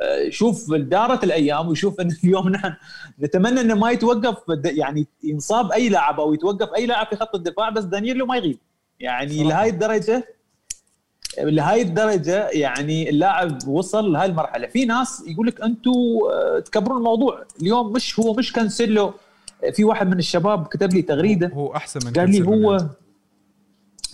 آه، 0.01 0.29
شوف 0.29 0.73
دارت 0.73 1.23
الأيام 1.23 1.67
وشوف 1.67 2.01
إن 2.01 2.11
اليوم 2.23 2.49
نحن 2.49 2.73
نتمنى 3.19 3.61
إنه 3.61 3.75
ما 3.75 3.91
يتوقف 3.91 4.37
يعني 4.65 5.07
ينصاب 5.23 5.71
أي 5.71 5.89
لاعب 5.89 6.19
أو 6.19 6.33
يتوقف 6.33 6.73
أي 6.75 6.85
لاعب 6.85 7.07
في 7.07 7.15
خط 7.15 7.35
الدفاع 7.35 7.69
بس 7.69 7.83
دانييلو 7.83 8.25
ما 8.25 8.37
يغيب. 8.37 8.57
يعني 8.99 9.43
لهي 9.43 9.69
الدرجة 9.69 10.27
لهي 11.39 11.81
الدرجة 11.81 12.49
يعني 12.49 13.09
اللاعب 13.09 13.67
وصل 13.67 14.11
لهي 14.13 14.25
المرحلة. 14.25 14.67
في 14.67 14.85
ناس 14.85 15.23
يقول 15.27 15.47
لك 15.47 15.61
أنتم 15.61 15.91
آه، 16.31 16.59
تكبرون 16.59 16.97
الموضوع. 16.97 17.43
اليوم 17.61 17.93
مش 17.93 18.19
هو 18.19 18.33
مش 18.33 18.53
كانسيلو. 18.53 19.13
في 19.73 19.83
واحد 19.83 20.07
من 20.07 20.19
الشباب 20.19 20.67
كتب 20.67 20.93
لي 20.93 21.01
تغريدة. 21.01 21.47
هو 21.53 21.75
أحسن 21.75 21.99
من 22.05 22.13
قال 22.13 22.31
لي 22.31 22.47
هو 22.47 22.71
يعني. 22.71 22.89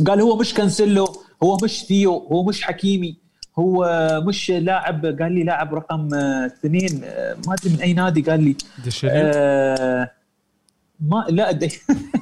قال 0.07 0.21
هو 0.21 0.35
مش 0.37 0.53
كانسيلو 0.53 1.07
هو 1.43 1.57
مش 1.63 1.83
ثيو 1.85 2.17
هو 2.17 2.43
مش 2.43 2.63
حكيمي 2.63 3.17
هو 3.59 3.85
مش 4.25 4.49
لاعب. 4.51 5.05
قال 5.05 5.31
لي 5.31 5.43
لاعب 5.43 5.75
رقم 5.75 6.13
اثنين 6.13 7.01
آه، 7.03 7.37
ما 7.47 7.53
أدري 7.53 7.73
من 7.73 7.81
أي 7.81 7.93
نادي 7.93 8.21
قال 8.21 8.43
لي. 8.43 8.55
آه 9.35 10.11
ما 10.99 11.25
لا 11.29 11.51
دي 11.51 11.69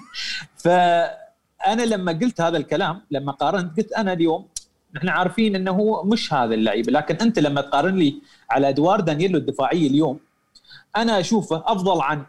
فانا 0.64 1.82
لما 1.86 2.12
قلت 2.12 2.42
هذا 2.42 2.58
الكلام 2.58 3.02
لما 3.12 3.32
قارنت 3.32 3.78
قلت 3.78 3.92
أنا 3.94 4.14
اليوم 4.14 4.48
نحن 4.96 5.10
عارفين 5.10 5.56
إنه 5.56 5.72
هو 5.72 6.04
مش 6.04 6.34
هذا 6.34 6.54
اللعيب 6.54 6.90
لكن 6.90 7.16
أنت 7.16 7.40
لما 7.40 7.62
تقارن 7.62 7.96
لي 7.96 8.22
على 8.50 8.70
إدوار 8.70 9.00
دانييلو 9.00 9.38
الدفاعيه 9.38 9.88
اليوم 9.88 10.20
أنا 10.96 11.20
أشوفه 11.20 11.64
أفضل 11.66 12.02
عن 12.02 12.26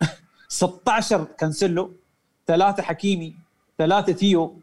16 0.48 1.24
كانسيلو 1.38 1.92
ثلاثة 2.46 2.82
حكيمي 2.82 3.34
ثلاثة 3.78 4.12
ثيو 4.12 4.56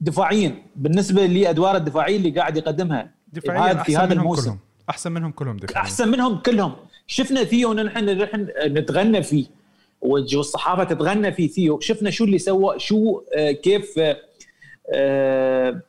دفاعيا. 0.00 0.62
بالنسبة 0.76 1.26
لإدوار 1.26 1.76
الدفاعيه 1.76 2.16
اللي 2.16 2.30
قاعد 2.30 2.56
يقدمها 2.56 3.10
دفاعيا 3.32 3.74
في 3.74 3.96
هذا 3.96 4.12
الموسم. 4.14 4.42
كلهم. 4.44 4.58
أحسن 4.90 5.12
منهم 5.12 5.30
كلهم 5.32 5.56
دفاعيا. 5.56 5.84
أحسن 5.86 6.08
منهم 6.08 6.38
كلهم. 6.38 6.76
شفنا 7.06 7.44
ثيو 7.44 7.72
نحن 7.72 8.04
نحن 8.04 8.48
نتغنى 8.60 9.22
فيه 9.22 9.46
والصحافه 10.00 10.84
تتغنى 10.84 11.32
في 11.32 11.48
ثيو 11.48 11.80
شفنا 11.80 12.10
شو 12.10 12.24
اللي 12.24 12.38
سوى 12.38 12.78
شو 12.78 13.20
آه، 13.36 13.50
كيف 13.52 13.98
آه، 13.98 14.16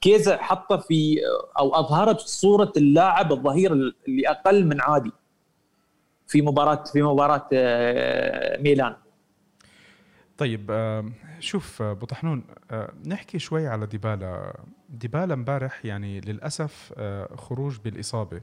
كيزا 0.02 0.38
حطه 0.38 0.78
في 0.78 1.18
أو 1.60 1.76
أظهرت 1.76 2.20
صورة 2.20 2.72
اللاعب 2.78 3.32
الظهير 3.32 3.72
اللي 3.74 4.30
أقل 4.30 4.66
من 4.66 4.82
عادي 4.82 5.12
في 6.28 6.42
مباراة 6.42 6.84
في 6.84 7.02
مباراة 7.02 7.50
آه، 7.54 8.62
ميلان. 8.62 8.96
طيب 10.38 10.68
آه، 10.72 11.06
شوف 11.40 11.82
أبو 11.82 12.06
طحنون 12.06 12.44
نحكي 13.06 13.40
شوي 13.40 13.68
على 13.68 13.86
ديبالا. 13.86 14.60
ديبالا 14.90 15.34
امبارح 15.34 15.86
يعني 15.86 16.22
للأسف 16.22 16.94
خروج 17.36 17.78
بالإصابة. 17.86 18.42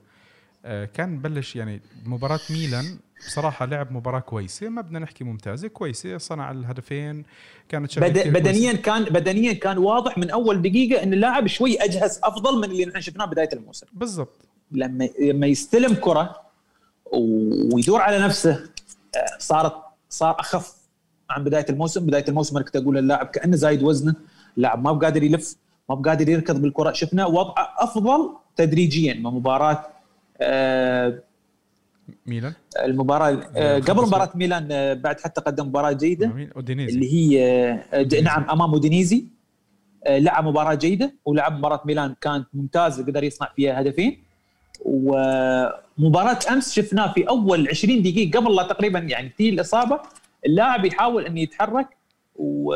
كان 0.94 1.18
بلش 1.18 1.56
يعني 1.56 1.80
مباراة 2.06 2.40
ميلان 2.50 2.98
بصراحة 3.26 3.66
لعب 3.66 3.92
مباراة 3.92 4.20
كويسة 4.20 4.68
ما 4.68 4.82
بدنا 4.82 4.98
نحكي 4.98 5.24
ممتازة 5.24 5.68
كويسة 5.68 6.18
صنع 6.18 6.50
الهدفين 6.50 7.24
كانت 7.68 7.98
بد... 7.98 8.28
بدنيا 8.28 8.72
كويسة. 8.72 8.82
كان 8.82 9.04
بدنيا 9.04 9.52
كان 9.52 9.78
واضح 9.78 10.18
من 10.18 10.30
أول 10.30 10.62
دقيقة 10.62 11.02
أن 11.02 11.12
اللاعب 11.12 11.46
شوي 11.46 11.76
أجهز 11.76 12.20
أفضل 12.24 12.58
من 12.58 12.64
اللي 12.64 12.84
نحن 12.84 13.00
شفناه 13.00 13.24
بداية 13.24 13.48
الموسم. 13.52 13.86
بالضبط. 13.92 14.40
لما 14.72 15.08
لما 15.20 15.46
يستلم 15.46 15.94
كرة 15.94 16.40
ويدور 17.72 18.00
على 18.00 18.18
نفسه 18.18 18.66
صارت 19.38 19.74
صار 20.08 20.40
أخف 20.40 20.74
عن 21.30 21.44
بداية 21.44 21.66
الموسم. 21.70 22.06
بداية 22.06 22.24
الموسم 22.28 22.56
أنا 22.56 22.64
كنت 22.64 22.76
أقول 22.76 22.98
اللاعب 22.98 23.26
كأنه 23.26 23.56
زايد 23.56 23.82
وزنه. 23.82 24.14
اللاعب 24.56 24.84
ما 24.84 24.92
بقادر 24.92 25.22
يلف 25.22 25.56
ما 25.88 25.94
بقادر 25.94 26.28
يركض 26.28 26.62
بالكرة. 26.62 26.92
شفنا 26.92 27.26
وضعه 27.26 27.74
أفضل 27.78 28.30
تدريجيا 28.56 29.14
من 29.14 29.22
مباراة 29.22 29.70
آه 29.72 29.93
ميلان؟ 32.26 32.52
المباراة 32.84 33.40
آه 33.56 33.78
قبل 33.78 34.02
مباراة 34.02 34.30
ميلان 34.34 34.68
آه 34.72 34.94
بعد 34.94 35.20
حتى 35.20 35.40
قدم 35.40 35.66
مباراة 35.66 35.92
جيدة 35.92 36.50
أودينيزي. 36.56 36.94
اللي 36.94 37.12
هي 37.14 37.42
آه 37.92 38.20
نعم 38.22 38.50
أمام 38.50 38.70
أودينيزي 38.70 39.24
آه 40.04 40.18
لعب 40.18 40.44
مباراة 40.48 40.74
جيدة 40.74 41.14
ولعب 41.24 41.58
مباراة 41.58 41.82
ميلان 41.84 42.14
كانت 42.20 42.46
ممتازة 42.54 43.02
قدر 43.06 43.24
يصنع 43.24 43.48
فيها 43.56 43.80
هدفين. 43.80 44.22
ومباراة 44.84 46.38
أمس 46.52 46.72
شفناه 46.74 47.12
في 47.12 47.28
أول 47.28 47.68
20 47.68 48.02
دقيقة 48.02 48.38
قبل 48.40 48.54
لا 48.56 48.62
تقريبا 48.62 48.98
يعني 48.98 49.28
تجي 49.28 49.48
الإصابة 49.48 50.00
اللاعب 50.46 50.84
يحاول 50.84 51.26
إنه 51.26 51.40
يتحرك 51.40 51.88
و 52.36 52.74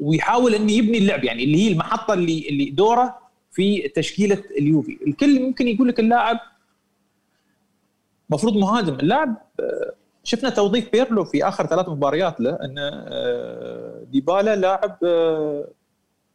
ويحاول 0.00 0.54
إنه 0.54 0.72
يبني 0.72 0.98
اللعب 0.98 1.24
يعني 1.24 1.44
اللي 1.44 1.56
هي 1.66 1.72
المحطة 1.72 2.14
اللي 2.14 2.48
اللي 2.48 2.64
دوره 2.70 3.18
في 3.54 3.88
تشكيلة 3.88 4.42
اليوفي. 4.58 4.98
الكل 5.06 5.42
ممكن 5.42 5.68
يقول 5.68 5.88
لك 5.88 6.00
اللاعب 6.00 6.38
مفروض 8.30 8.56
مهاجم. 8.56 8.94
اللاعب 8.94 9.36
آه، 9.60 9.92
شفنا 10.24 10.50
توظيف 10.50 10.92
بيرلو 10.92 11.24
في 11.24 11.48
آخر 11.48 11.66
ثلاث 11.66 11.88
مباريات 11.88 12.40
له 12.40 12.50
إن 12.50 12.74
آه، 12.78 14.04
ديبالا 14.10 14.56
لاعب 14.56 14.98
آه، 15.04 15.68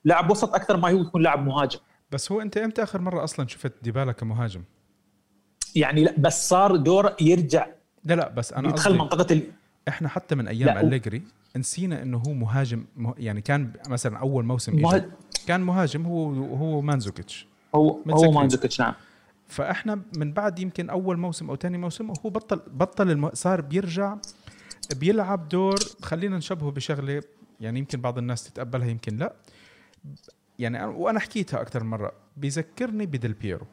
لاعب 0.06 0.32
وسط 0.32 0.54
أكثر 0.56 0.78
ما 0.78 0.92
هو 0.92 1.02
يكون 1.02 1.22
لاعب 1.22 1.46
مهاجم. 1.46 1.80
بس 2.12 2.32
هو 2.32 2.42
أنت 2.42 2.58
إمتى 2.58 2.84
آخر 2.84 3.02
مرة 3.02 3.24
أصلا 3.24 3.48
شفت 3.48 3.74
ديبالا 3.82 4.12
كمهاجم؟ 4.12 4.62
يعني 5.76 6.04
لا 6.04 6.14
بس 6.18 6.50
صار 6.50 6.76
دور 6.76 7.14
يرجع 7.22 7.68
لا 8.06 8.14
لا 8.14 8.30
بس 8.30 8.54
أنا 8.54 8.70
يدخل 8.70 8.98
منطقة 8.98 9.34
ال... 9.34 9.42
إحنا 9.88 10.10
حتى 10.10 10.36
من 10.36 10.48
أيام 10.48 10.78
أليجري 10.78 11.22
نسينا 11.58 12.02
إنه 12.02 12.18
هو 12.28 12.34
مهاجم 12.34 12.86
مه- 12.98 13.14
يعني 13.18 13.42
كان 13.42 13.72
مثلا 13.90 14.18
أول 14.18 14.46
موسم 14.46 14.82
مه- 14.82 14.96
إجا 14.96 15.12
كان 15.50 15.62
مهاجم 15.62 16.06
هو 16.06 16.34
هو 16.56 16.82
مانزوكيتش 16.82 17.48
هو 17.76 17.90
هو. 18.26 18.32
مانزوكيتش 18.32 18.80
نعم 18.82 18.94
فإحنا 19.48 20.02
من 20.18 20.34
بعد 20.34 20.60
يمكن 20.60 20.90
أول 20.90 21.18
موسم 21.18 21.50
أو 21.50 21.56
ثاني 21.56 21.78
موسم 21.78 22.14
هو 22.26 22.30
بطل 22.30 22.62
بطل 22.74 23.12
الم... 23.12 23.30
صار 23.34 23.62
بيرجع 23.62 24.16
بيلعب 24.96 25.50
دور 25.50 25.76
خلينا 26.02 26.38
نشبهه 26.38 26.72
بشغلة 26.72 27.22
يعني 27.62 27.80
يمكن 27.80 28.02
بعض 28.02 28.18
الناس 28.18 28.44
تتقبلها 28.44 28.88
يمكن 28.88 29.18
لا 29.18 29.34
يعني 30.60 30.86
وأنا 30.86 31.20
حكيتها 31.20 31.62
أكثر 31.62 31.84
مرة 31.84 32.12
بيذكرني 32.38 33.06
بديل 33.06 33.34
بيرو 33.34 33.66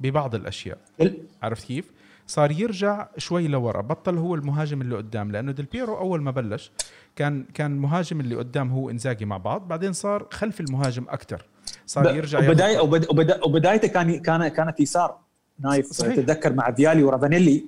ببعض 0.00 0.34
الأشياء 0.34 0.78
ال- 1.00 1.26
عرفت 1.42 1.64
كيف؟ 1.66 1.90
صار 2.28 2.50
يرجع 2.50 3.08
شوي 3.16 3.48
لورا 3.48 3.80
بطل 3.82 4.18
هو 4.18 4.34
المهاجم 4.34 4.80
اللي 4.82 4.96
قدام 4.96 5.32
لأنه 5.32 5.52
ديل 5.52 5.64
بيرو 5.66 5.98
أول 5.98 6.22
ما 6.22 6.30
بلش 6.30 6.72
كان 7.16 7.44
كان 7.54 7.72
المهاجم 7.72 8.20
اللي 8.20 8.34
قدام 8.34 8.70
هو 8.70 8.90
إنزاجي 8.90 9.24
مع 9.24 9.36
بعض 9.36 9.68
بعدين 9.68 9.92
صار 9.92 10.26
خلف 10.32 10.60
المهاجم 10.60 11.04
أكثر 11.08 11.42
صار 11.86 12.16
يرجع 12.16 12.38
وبداية 12.38 12.80
وبد- 12.80 13.06
وبد- 13.10 13.40
وبدايته 13.46 13.88
كان 13.88 14.18
كان 14.20 14.48
كانت 14.48 14.80
يسار 14.80 15.18
نايف 15.60 15.86
صحيح. 15.86 16.14
تتذكر 16.16 16.52
مع 16.52 16.70
فيالي 16.72 17.02
ورافانيلي. 17.02 17.64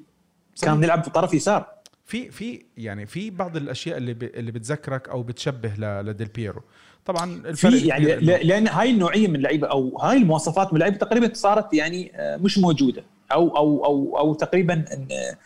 كان 0.62 0.82
يلعب 0.84 1.04
في 1.04 1.10
طرف 1.10 1.34
يسار 1.34 1.66
في 2.04 2.30
في 2.30 2.62
يعني 2.76 3.06
في 3.06 3.30
بعض 3.30 3.56
الأشياء 3.56 3.96
اللي 3.96 4.14
ب... 4.14 4.22
اللي 4.22 4.52
بتذكرك 4.52 5.08
أو 5.08 5.22
بتشبه. 5.22 6.00
لديل 6.02 6.28
بيرو 6.28 6.62
طبعا 7.04 7.52
في 7.52 7.78
يعني 7.78 8.04
لأن 8.16 8.68
هاي 8.68 8.90
النوعية 8.90 9.28
من 9.28 9.36
اللعيبه 9.36 9.66
أو 9.66 9.98
هاي 9.98 10.16
المواصفات 10.16 10.66
من 10.72 10.74
اللعيبه 10.76 10.96
تقريبا 10.96 11.30
صارت 11.34 11.74
يعني 11.74 12.12
آه، 12.14 12.36
مش 12.36 12.58
موجودة 12.58 13.04
أو 13.32 13.56
أو 13.56 13.84
أو 13.84 14.18
أو 14.18 14.34
تقريبا 14.34 14.84
آه، 15.12 15.36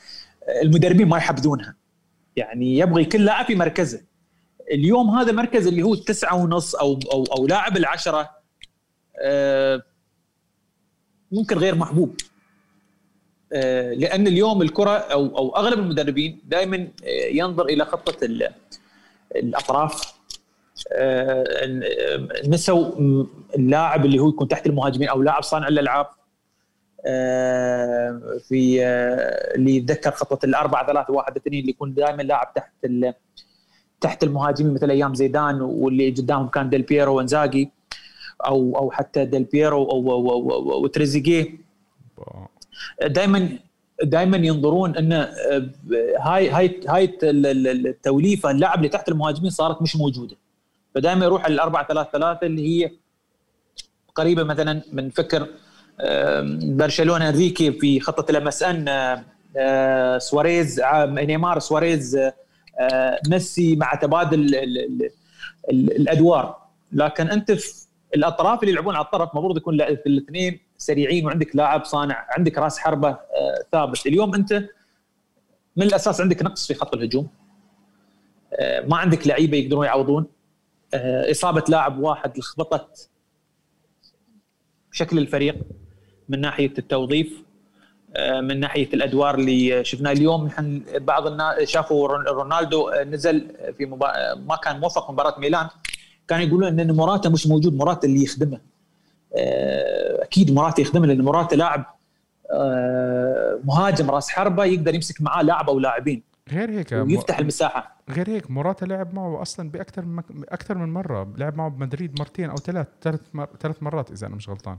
المدربين 0.62 1.08
ما 1.08 1.16
يحبذونها. 1.16 1.74
يعني 2.36 2.78
يبغي 2.78 3.04
كل 3.04 3.24
لاعب 3.24 3.46
في 3.46 3.54
مركزه. 3.54 4.00
اليوم 4.72 5.10
هذا 5.10 5.32
مركز 5.32 5.66
اللي 5.66 5.82
هو 5.82 5.94
التسعة 5.94 6.34
ونص 6.36 6.74
أو 6.74 6.98
أو 7.12 7.24
أو 7.24 7.46
لاعب 7.46 7.76
العشرة 7.76 8.30
آه، 9.18 9.82
ممكن 11.32 11.58
غير 11.58 11.74
محبوب. 11.74 12.16
آه، 13.52 13.92
لأن 13.94 14.26
اليوم 14.26 14.62
الكرة 14.62 14.90
أو 14.90 15.38
أو 15.38 15.56
أغلب 15.56 15.78
المدربين 15.78 16.40
دائما 16.44 16.88
ينظر 17.30 17.64
إلى 17.64 17.84
خطة 17.84 18.24
ال- 18.24 18.52
الأطراف. 19.36 20.14
آه، 20.92 21.44
نسوا 22.46 22.92
اللاعب 23.56 24.04
اللي 24.04 24.18
هو 24.18 24.28
يكون 24.28 24.48
تحت 24.48 24.66
المهاجمين 24.66 25.08
أو 25.08 25.22
لاعب 25.22 25.42
صانع 25.42 25.68
الألعاب. 25.68 26.06
آه، 26.06 26.23
في 28.48 28.78
آه، 28.84 29.54
اللي 29.54 29.76
يتذكر 29.76 30.10
خطه 30.10 30.46
الأربعة 30.46 30.86
ثلاثة 30.86 31.12
واحد 31.12 31.36
اثنين 31.36 31.60
اللي 31.60 31.70
يكون 31.70 31.94
دائما 31.94 32.22
لاعب 32.22 32.54
تحت 32.54 32.72
تحت 34.00 34.24
المهاجمين 34.24 34.74
مثل 34.74 34.90
أيام 34.90 35.14
زيدان 35.14 35.60
واللي 35.60 36.10
قدامهم 36.10 36.48
كان 36.48 36.70
ديل 36.70 36.82
بيرو 36.82 37.16
وإنزاجي 37.16 37.70
أو 38.46 38.78
أو 38.78 38.90
حتى 38.90 39.24
ديل 39.24 39.44
بيرو 39.44 39.82
او- 39.84 40.02
أو- 40.04 40.30
أو- 40.30 40.72
أو- 40.72 40.82
دائما 43.06 43.58
دائما 44.02 44.36
ينظرون 44.36 44.96
إن 44.96 45.12
آه، 45.12 45.28
هاي 46.20 46.50
هاي 46.50 46.80
هاي 46.88 47.04
ال- 47.22 47.46
ال- 47.46 47.86
التوليفة 47.86 48.50
اللاعب 48.50 48.78
اللي 48.78 48.88
تحت 48.88 49.08
المهاجمين 49.08 49.50
صارت 49.50 49.82
مش 49.82 49.96
موجودة. 49.96 50.36
فدائما 50.94 51.24
يروح 51.24 51.46
الأربعة 51.46 51.86
ثلاثة 51.86 52.10
ثلاثة 52.10 52.46
اللي 52.46 52.68
هي 52.84 52.90
قريبة 54.14 54.42
مثلا 54.42 54.82
من 54.92 55.10
فكر 55.10 55.48
برشلونة 56.76 57.28
أنريكي 57.28 57.72
في 57.72 58.00
خطة 58.00 58.30
ال 58.30 58.48
MSN 58.48 59.22
سواريز 60.18 60.80
ع- 60.80 61.04
نيمار 61.04 61.59
سواريز 61.59 62.16
آه، 62.16 62.35
آه، 62.80 63.20
ميسي 63.28 63.76
مع 63.76 63.94
تبادل 63.94 64.40
ال- 64.40 64.54
ال- 64.57 65.11
ال- 65.70 65.96
الأدوار. 65.96 66.57
لكن 66.92 67.30
أنت 67.30 67.52
في 67.52 67.85
الأطراف 68.14 68.61
اللي 68.62 68.72
يلعبون 68.72 68.94
على 68.94 69.04
الطرف 69.04 69.30
المفروض 69.33 69.57
يكون 69.57 69.74
الاثنين 69.80 70.61
سريعين 70.78 71.26
وعندك 71.26 71.57
لاعب 71.57 71.85
صانع 71.85 72.26
عندك 72.30 72.59
راس 72.59 72.78
حربة 72.78 73.09
آه، 73.09 73.18
ثابت. 73.72 74.07
اليوم 74.07 74.35
أنت 74.35 74.52
من 75.76 75.83
الأساس 75.87 76.20
عندك 76.20 76.42
نقص 76.42 76.66
في 76.66 76.74
خط 76.74 76.94
الهجوم. 76.94 77.28
آه، 78.52 78.80
ما 78.80 78.96
عندك 78.96 79.26
لعيبة 79.26 79.59
يقدرون 79.59 79.87
يعوضون. 79.87 80.26
آه، 80.94 81.30
إصابة 81.30 81.64
لاعب 81.68 81.98
واحد 81.98 82.38
لخبطت 82.38 83.11
شكل 84.92 85.18
الفريق. 85.18 85.57
من 86.28 86.40
ناحية 86.40 86.72
التوظيف 86.78 87.42
آه، 88.16 88.40
من 88.40 88.60
ناحية 88.60 88.88
الأدوار 88.94 89.34
اللي 89.34 89.84
شفناها 89.84 90.12
اليوم. 90.12 90.46
نحن 90.46 90.82
بعض 90.94 91.26
الناس 91.26 91.68
شافوا 91.68 92.08
رون- 92.08 92.26
رونالدو 92.26 92.88
آه، 92.88 93.04
نزل 93.04 93.50
في 93.78 93.87
مبا... 93.87 94.06
آه، 94.06 94.34
ما 94.34 94.56
كان 94.56 94.80
موفق 94.80 95.10
مباراة 95.10 95.40
ميلان. 95.40 95.68
كان 96.28 96.40
يقولون 96.40 96.80
إن 96.80 96.92
موراتا 96.96 97.28
مش 97.28 97.46
موجود 97.46 97.74
موراتا 97.74 98.08
اللي 98.08 98.22
يخدمه. 98.24 98.60
أكيد 100.22 100.50
موراتا 100.50 100.82
يخدمه 100.82 101.06
لأن 101.06 101.20
موراتا 101.20 101.54
لاعب 101.54 101.84
مهاجم 103.64 104.10
راس 104.10 104.28
حربة 104.30 104.64
يقدر 104.64 104.94
يمسك 104.94 105.22
معاه 105.22 105.42
لاعب 105.42 105.70
أو 105.70 105.78
لاعبين 105.78 106.22
غير 106.52 106.70
هيك 106.70 106.92
ويفتح 106.92 107.38
المساحة. 107.38 107.96
غير 108.10 108.28
هيك 108.30 108.50
موراتا 108.50 108.84
لعب 108.84 109.14
معه 109.14 109.42
أصلا 109.42 109.70
بأكثر 109.70 110.04
من 110.04 110.14
مك... 110.16 110.24
أكثر 110.48 110.78
من 110.78 110.92
مرة. 110.92 111.32
لعب 111.37 111.56
معه 111.56 111.68
بمدريد 111.70 112.18
مرتين 112.20 112.50
أو 112.50 112.56
ثلاث 112.56 112.87
ثلاث 113.02 113.20
مر... 113.34 113.48
ثلاث 113.60 113.82
مرات 113.82 114.10
إذا 114.10 114.26
أنا 114.26 114.37
مش 114.37 114.48
غلطان؟ 114.48 114.76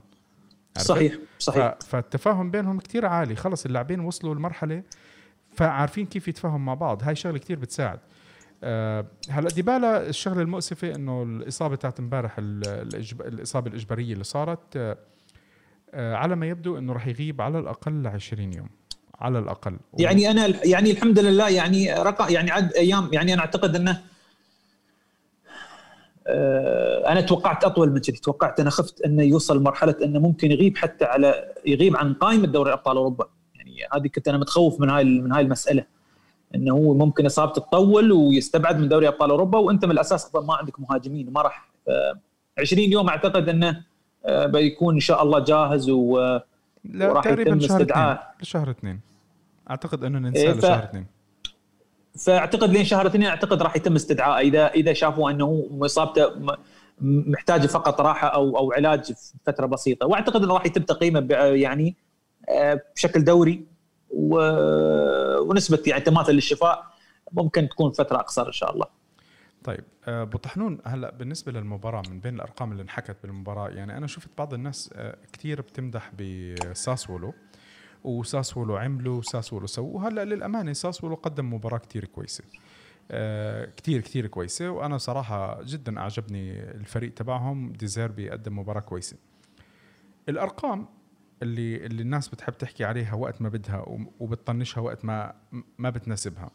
صحيح 0.77 1.13
صحيح. 1.39 1.75
فالتفاهم 1.87 2.51
بينهم 2.51 2.79
كتير 2.79 3.05
عالي. 3.05 3.35
خلص 3.35 3.65
اللاعبين 3.65 3.99
وصلوا 3.99 4.35
لمرحلة 4.35 4.83
فعارفين 5.51 6.05
كيف 6.05 6.27
يتفاهموا 6.27 6.59
مع 6.59 6.73
بعض. 6.73 7.03
هاي 7.03 7.15
شغلة 7.15 7.37
كتير 7.37 7.59
بتساعد. 7.59 7.99
أه 8.63 9.05
هلا 9.29 9.49
ديبالا 9.49 10.09
الشغلة 10.09 10.41
المؤسفة 10.41 10.95
إنه 10.95 11.23
الإصابة 11.23 11.75
تاعت 11.75 11.99
امبارح. 11.99 12.35
الإصابة 12.37 13.67
الإجبارية 13.67 14.13
اللي 14.13 14.23
صارت 14.23 14.77
أه 14.77 14.97
آه، 15.93 16.15
على 16.15 16.35
ما 16.35 16.45
يبدو 16.47 16.77
إنه 16.77 16.93
راح 16.93 17.07
يغيب 17.07 17.41
على 17.41 17.59
الأقل 17.59 18.07
20 18.07 18.53
يوم. 18.53 18.69
على 19.19 19.39
الأقل. 19.39 19.77
يعني 19.99 20.31
أنا 20.31 20.65
يعني 20.65 20.91
الحمد 20.91 21.19
لله 21.19 21.49
يعني 21.49 21.93
رقم 21.93 22.33
يعني 22.33 22.51
عد 22.51 22.73
أيام 22.73 23.09
يعني 23.13 23.33
أنا 23.33 23.41
أعتقد 23.41 23.75
إنه 23.75 23.91
آه، 23.91 24.01
أنا 27.07 27.21
توقعت 27.21 27.63
أطول 27.63 27.91
من 27.91 27.99
كذي. 27.99 28.17
توقعت 28.17 28.59
أنا 28.59 28.69
خفت 28.69 29.01
أنه 29.01 29.23
يوصل 29.23 29.63
مرحله 29.63 29.95
أنه 30.03 30.19
ممكن 30.19 30.51
يغيب 30.51 30.77
حتى 30.77 31.05
على 31.05 31.53
يغيب 31.65 31.97
عن 31.97 32.13
قائمه 32.13 32.47
دوري 32.47 32.73
أبطال 32.73 32.97
أوروبا. 32.97 33.27
يعني 33.55 33.75
هذه 33.93 34.07
كنت 34.07 34.27
أنا 34.27 34.37
متخوف 34.37 34.81
من 34.81 34.89
هاي 34.89 35.03
من 35.03 35.31
هاي 35.31 35.41
المسألة. 35.43 35.83
أنه 36.55 36.73
هو 36.73 36.93
ممكن 36.93 37.25
اصابته 37.25 37.61
تطول 37.61 38.11
ويستبعد 38.11 38.79
من 38.79 38.89
دوري 38.89 39.07
أبطال 39.07 39.29
أوروبا 39.29 39.57
وأنت 39.59 39.85
من 39.85 39.91
الأساس 39.91 40.25
أصلا 40.25 40.45
ما 40.45 40.55
عندك 40.55 40.79
مهاجمين 40.79 41.29
ما 41.33 41.41
راح. 41.41 41.69
آه، 41.87 42.19
20 42.59 42.91
يوم 42.91 43.09
أعتقد 43.09 43.49
أنه 43.49 43.83
آه، 44.25 44.45
بيكون 44.45 44.93
إن 44.93 44.99
شاء 44.99 45.23
الله 45.23 45.39
جاهز 45.39 45.89
و 45.89 46.17
لا 46.85 47.09
وراح 47.09 47.23
تقريبا 47.23 47.41
يتم 47.51 47.59
شهر 47.59 47.81
استدعاء. 47.81 48.35
لشهر 48.41 48.69
اثنين. 48.69 48.99
أعتقد 49.69 50.03
أنه 50.03 50.17
إيه، 50.17 50.23
ننساه 50.25 50.51
ف- 50.53 50.57
لشهر 50.57 50.83
اثنين. 50.83 51.05
فأعتقد 52.19 52.69
لين 52.69 52.85
شهر 52.85 53.07
اثنين 53.07 53.27
أعتقد 53.27 53.61
راح 53.61 53.75
يتم 53.75 53.95
استدعائه 53.95 54.47
إذا 54.47 54.67
إذا 54.67 54.93
شافوا 54.93 55.31
أنه 55.31 55.69
اصابته 55.81 56.29
م- 56.39 56.55
محتاج 57.31 57.65
فقط 57.65 58.01
راحة 58.01 58.27
أو 58.27 58.57
أو 58.57 58.71
علاج 58.71 59.03
في 59.13 59.33
فترة 59.45 59.65
بسيطة 59.65 60.07
وأعتقد 60.07 60.43
إنه 60.43 60.53
راح 60.53 60.65
يتم 60.65 60.81
تقييمه 60.81 61.27
يعني 61.35 61.95
آه، 62.49 62.81
بشكل 62.95 63.23
دوري 63.23 63.65
ونسبة 65.39 65.83
يعني 65.87 66.01
تماثل 66.03 66.31
للشفاء 66.31 66.85
ممكن 67.31 67.69
تكون 67.69 67.91
فترة 67.91 68.17
أقصر 68.17 68.47
إن 68.47 68.51
شاء 68.51 68.73
الله. 68.73 68.85
طيب 69.63 69.83
آه، 70.07 70.21
أبو 70.21 70.37
طحنون 70.37 70.77
هلأ 70.85 71.11
بالنسبة 71.11 71.51
للمباراة 71.51 72.01
من 72.09 72.19
بين 72.19 72.35
الأرقام 72.35 72.71
اللي 72.71 72.83
انحكت 72.83 73.17
بالمباراة 73.23 73.69
يعني 73.69 73.97
أنا 73.97 74.07
شفت 74.07 74.29
بعض 74.37 74.53
الناس 74.53 74.89
آه، 74.95 75.17
كثير 75.33 75.61
بتمدح 75.61 76.11
بساسولو 76.19 77.33
وساسولو 78.05 78.77
عملوا 78.77 79.17
وساسولو 79.17 79.67
سووا. 79.67 79.95
وهلا 79.95 80.25
للأمانة 80.25 80.73
ساسولو 80.73 81.15
قدم 81.15 81.53
مباراة 81.53 81.77
كثير 81.77 82.05
كويسة. 82.05 82.43
آه، 83.11 83.65
كتير 83.65 84.01
كتير 84.01 84.27
كويسة. 84.27 84.69
وأنا 84.69 84.97
صراحة 84.97 85.63
جدا 85.63 85.99
أعجبني 85.99 86.59
الفريق 86.63 87.13
تبعهم. 87.13 87.73
ديزيربي 87.73 88.29
قدم 88.29 88.59
مباراة 88.59 88.81
كويسة. 88.81 89.17
الأرقام 90.29 90.87
اللي 91.41 91.85
اللي 91.85 92.01
الناس 92.01 92.27
بتحب 92.27 92.53
تحكي 92.53 92.83
عليها 92.83 93.13
وقت 93.13 93.41
ما 93.41 93.49
بدها 93.49 93.85
وبتطنشها 94.19 94.81
وقت 94.81 95.05
ما 95.05 95.33
ما 95.77 95.89
بتناسبها. 95.89 96.51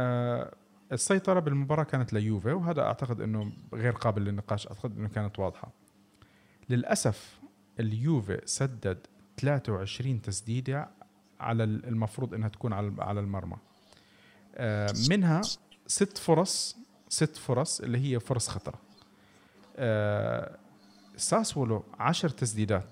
آه، 0.00 0.54
السيطرة 0.92 1.40
بالمباراة 1.40 1.84
كانت 1.84 2.12
ليوفي 2.12 2.52
وهذا 2.52 2.82
أعتقد 2.82 3.20
أنه 3.20 3.52
غير 3.74 3.92
قابل 3.92 4.22
للنقاش. 4.24 4.66
أعتقد 4.66 4.98
أنه 4.98 5.08
كانت 5.08 5.38
واضحة. 5.38 5.72
للأسف 6.70 7.40
اليوفي 7.80 8.40
سدد 8.44 9.06
23 9.36 10.22
تسديدة 10.22 10.88
على 11.40 11.64
المفروض 11.64 12.34
إنها 12.34 12.48
تكون 12.48 12.72
على 12.72 12.92
على 12.98 13.20
المرمى. 13.20 13.56
آه، 14.54 14.94
منها 15.10 15.40
ست 15.86 16.18
فرص 16.18 16.76
ست 17.08 17.36
فرص 17.36 17.80
اللي 17.80 17.98
هي 17.98 18.20
فرص 18.20 18.48
خطرة. 18.48 18.78
آه، 19.76 20.56
ساسولو 21.16 21.84
10 21.98 22.28
تسديدات 22.28 22.88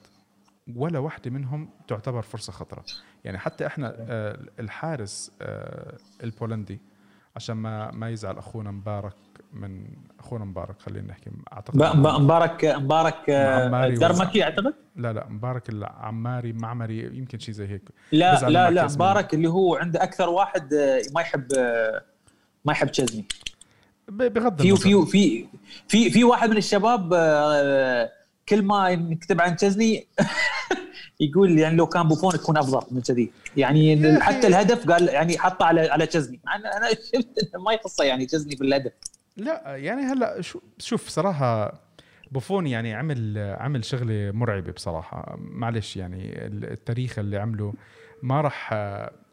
ولا 0.76 0.98
واحدة 0.98 1.30
منهم 1.30 1.70
تعتبر 1.88 2.22
فرصة 2.22 2.52
خطرة. 2.52 2.84
يعني 3.24 3.38
حتى 3.38 3.66
إحنا 3.66 3.94
آه، 3.98 4.38
الحارس 4.60 5.32
البولندي 6.22 6.80
عشان 7.36 7.56
ما 7.56 7.90
ما 7.90 8.10
يزعل 8.10 8.38
أخونا 8.38 8.70
مبارك 8.70 9.16
من 9.52 9.86
أخونا 10.20 10.44
مبارك 10.44 10.80
خلينا 10.80 11.06
نحكي. 11.08 11.30
أعتقد 11.52 11.76
مبارك 11.96 12.64
مبارك 12.64 13.30
درمكي 13.98 14.44
أعتقد؟ 14.44 14.74
لا 14.96 15.12
لا 15.12 15.28
مبارك 15.28 15.68
العماري 15.68 16.52
معمري 16.52 16.98
يمكن 17.16 17.38
شيء 17.38 17.54
زي 17.54 17.68
هيك. 17.68 17.82
لا 18.12 18.48
لا 18.50 18.70
لا 18.70 18.86
مبارك 18.86 19.34
اللي 19.34 19.48
هو 19.48 19.76
عنده 19.76 20.02
أكثر 20.02 20.28
واحد 20.28 20.74
ما 21.14 21.20
يحب 21.20 21.46
ما 22.64 22.72
يحب 22.72 22.88
تشزني 22.88 23.24
بغض 24.08 24.62
في 24.62 24.76
في 24.76 25.06
في 25.06 25.46
في 25.88 26.10
في 26.10 26.24
واحد 26.24 26.50
من 26.50 26.56
الشباب 26.56 27.12
آه، 27.14 28.10
كل 28.48 28.62
ما 28.62 28.90
يكتب 28.90 29.40
عن 29.40 29.56
تشزني 29.56 30.06
يقول 31.30 31.58
يعني 31.58 31.76
لو 31.76 31.86
كان 31.86 32.08
بوفون 32.08 32.32
تكون 32.32 32.56
أفضل 32.56 32.80
من 32.90 33.00
كذي. 33.00 33.30
يعني 33.56 34.20
حتى 34.20 34.46
الهدف 34.46 34.90
قال 34.90 35.08
يعني 35.08 35.38
حطه 35.38 35.64
على 35.64 35.80
على 35.80 36.06
تشزني 36.06 36.40
أنا 36.54 36.90
شفت 36.90 37.56
ما 37.66 37.72
يخصه 37.72 38.04
يعني 38.04 38.26
تشزني 38.26 38.56
في 38.56 38.64
الهدف. 38.64 38.92
لا 39.36 39.76
يعني 39.76 40.02
هلأ 40.02 40.40
شوف 40.78 41.08
صراحة 41.08 41.80
بوفون 42.32 42.66
يعني 42.66 42.94
عمل 42.94 43.38
عمل 43.58 43.84
شغلة 43.84 44.30
مرعبة 44.30 44.72
بصراحة. 44.72 45.36
معلش 45.38 45.96
يعني 45.96 46.46
التاريخ 46.46 47.18
اللي 47.18 47.38
عمله 47.38 47.74
ما 48.22 48.40
راح 48.40 48.72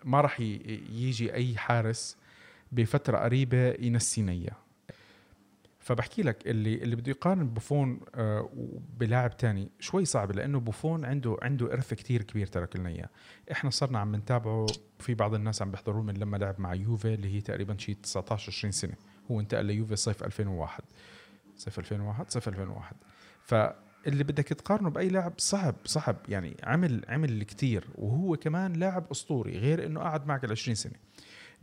ما 0.04 0.22
راح 0.22 0.40
يجي 0.40 1.34
أي 1.34 1.58
حارس 1.58 2.18
بفترة 2.72 3.18
قريبة 3.18 3.74
ينسينا 3.80 4.32
إياه. 4.32 4.56
فبحكي 5.92 6.22
لك 6.22 6.48
اللي 6.48 6.76
اللي 6.76 6.96
بده 6.96 7.12
يقارن 7.12 7.50
بوفون 7.50 8.00
آه 8.16 8.50
بلاعب 9.00 9.38
تاني 9.38 9.72
شوي 9.80 10.06
صعب 10.06 10.32
لأنه 10.32 10.60
بوفون 10.60 11.06
عنده 11.06 11.38
عنده 11.42 11.74
إرث 11.74 11.94
كتير 11.94 12.24
كبير 12.24 12.48
ترك 12.48 12.76
لنا 12.76 12.90
إياه. 12.90 13.10
إحنا 13.52 13.70
صرنا 13.70 14.00
عم 14.00 14.16
نتابعه 14.16 14.66
في 15.00 15.14
بعض 15.14 15.34
الناس 15.34 15.62
عم 15.62 15.72
بيحضروه 15.72 16.04
من 16.04 16.18
لما 16.18 16.38
لعب 16.38 16.60
مع 16.60 16.74
يوفي 16.74 17.14
اللي 17.14 17.36
هي 17.36 17.42
تقريبا 17.42 17.78
شي 17.78 17.94
19 17.94 18.52
20 18.52 18.72
سنة. 18.72 18.94
هو 19.32 19.40
انتقل 19.40 19.66
ليوفي 19.66 19.96
صيف 19.96 20.24
2001 20.24 20.84
صيف 21.56 21.80
2001 21.80 22.32
صيف 22.32 22.48
2001 22.48 22.96
فاللي 23.44 24.24
بدك 24.24 24.48
تقارنه 24.48 24.90
بأي 24.90 25.10
لاعب 25.10 25.34
صعب 25.38 25.76
صعب. 25.86 26.18
يعني 26.30 26.58
عمل 26.64 27.06
عمل 27.08 27.44
كتير 27.44 27.88
وهو 27.96 28.38
كمان 28.38 28.74
لاعب 28.74 29.06
أسطوري 29.12 29.58
غير 29.58 29.86
إنه 29.86 30.00
قعد 30.00 30.28
معك 30.28 30.44
ال 30.44 30.52
20 30.52 30.76
سنة. 30.76 30.96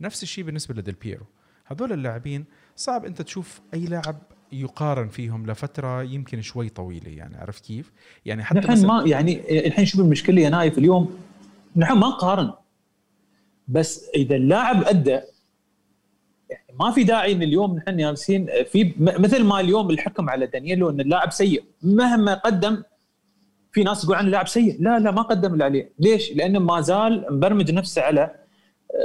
نفس 0.01 0.23
الشيء 0.23 0.43
بالنسبة 0.43 0.73
لديل 0.75 0.95
بيرو. 0.95 1.25
هذول 1.65 1.93
اللاعبين 1.93 2.45
صعب 2.79 3.05
أنت 3.05 3.21
تشوف 3.21 3.61
أي 3.73 3.85
لاعب 3.85 4.17
يقارن 4.51 5.07
فيهم 5.07 5.47
لفترة 5.47 6.03
يمكن 6.03 6.41
شوي 6.41 6.69
طويلة 6.69 7.09
يعني 7.09 7.37
عرفت 7.37 7.65
كيف؟ 7.65 7.91
يعني 8.25 8.43
حتى 8.43 8.59
نحن 8.59 8.85
ما 8.85 9.03
يعني 9.05 9.67
الحين 9.67 9.85
شوف 9.85 10.01
المشكلة 10.01 10.41
يا 10.41 10.49
نايف 10.49 10.77
اليوم 10.77 11.19
نحن 11.75 11.93
ما 11.93 12.07
نقارن 12.07 12.53
بس 13.67 14.09
إذا 14.15 14.35
اللاعب 14.35 14.83
أدى 14.83 15.09
يعني 16.49 16.65
ما 16.79 16.91
في 16.91 17.03
داعي 17.03 17.31
إن 17.31 17.41
اليوم 17.41 17.75
نحن 17.75 17.97
جالسين 17.97 18.47
في 18.71 18.93
مثل 18.99 19.43
ما 19.43 19.59
اليوم 19.59 19.89
الحكم 19.89 20.29
على 20.29 20.47
دانييلو 20.47 20.89
إن 20.89 20.99
اللاعب 20.99 21.31
سيء 21.31 21.63
مهما 21.83 22.33
قدم 22.33 22.83
في 23.71 23.83
ناس 23.83 24.01
تقول 24.01 24.15
عن 24.15 24.25
اللاعب 24.25 24.47
سيء 24.47 24.81
لا 24.81 24.99
لا 24.99 25.11
ما 25.11 25.21
قدم 25.21 25.53
اللي 25.53 25.63
عليه 25.63 25.91
ليش؟ 25.99 26.31
لأنه 26.31 26.59
ما 26.59 26.81
زال 26.81 27.25
مبرمج 27.29 27.71
نفسه 27.71 28.01
على 28.01 28.35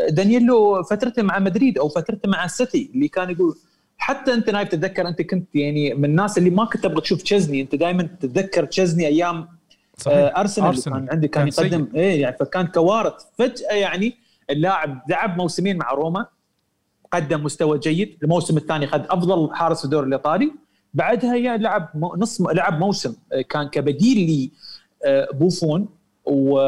دانييلو 0.09 0.83
فترته 0.83 1.23
مع 1.23 1.39
مدريد 1.39 1.79
أو 1.79 1.89
فترته 1.89 2.29
مع 2.29 2.45
السيتي 2.45 2.91
اللي 2.95 3.09
كان 3.09 3.31
يقول 3.31 3.57
حتى 3.99 4.35
أنت 4.35 4.51
نايف 4.51 4.69
تتذكر 4.69 5.09
أنت 5.09 5.23
كنت 5.23 5.57
يعني 5.57 5.95
من 5.95 6.05
الناس 6.05 6.39
اللي 6.39 6.51
ما 6.51 6.65
كنت 6.65 6.85
تبغى 6.85 7.01
تشوف 7.01 7.23
تشيزني 7.23 7.61
أنت 7.61 7.75
دائما 7.75 8.03
تتذكر 8.03 8.65
تشيزني 8.65 9.07
أيام 9.07 9.49
صحيح. 9.99 10.17
آه 10.17 10.41
أرسنال, 10.41 10.69
أرسنال. 10.69 10.99
كان 10.99 11.09
عندي 11.11 11.29
كان, 11.29 11.49
كان 11.51 11.67
يقدم. 11.67 11.89
إيه 11.95 12.21
يعني 12.23 12.37
فكان 12.41 12.67
كوارث. 12.67 13.13
فجأة 13.39 13.73
يعني 13.73 14.15
اللاعب 14.51 15.03
لعب 15.09 15.37
موسمين 15.37 15.77
مع 15.77 15.93
روما 15.93 16.27
قدم 17.13 17.45
مستوى 17.45 17.79
جيد. 17.79 18.19
الموسم 18.23 18.57
الثاني 18.57 18.87
خد 18.87 19.07
أفضل 19.11 19.55
حارس 19.55 19.79
في 19.79 19.85
الدوري 19.85 20.07
الإيطالي. 20.07 20.53
بعدها 20.95 21.37
يا 21.37 21.57
لعب 21.57 21.91
نص 22.17 22.41
لعب 22.41 22.81
موسم 22.81 23.15
آه، 23.33 23.41
كان 23.41 23.69
كبديل 23.69 24.51
لبوفون 25.07 25.81
آه، 25.81 26.31
و 26.31 26.59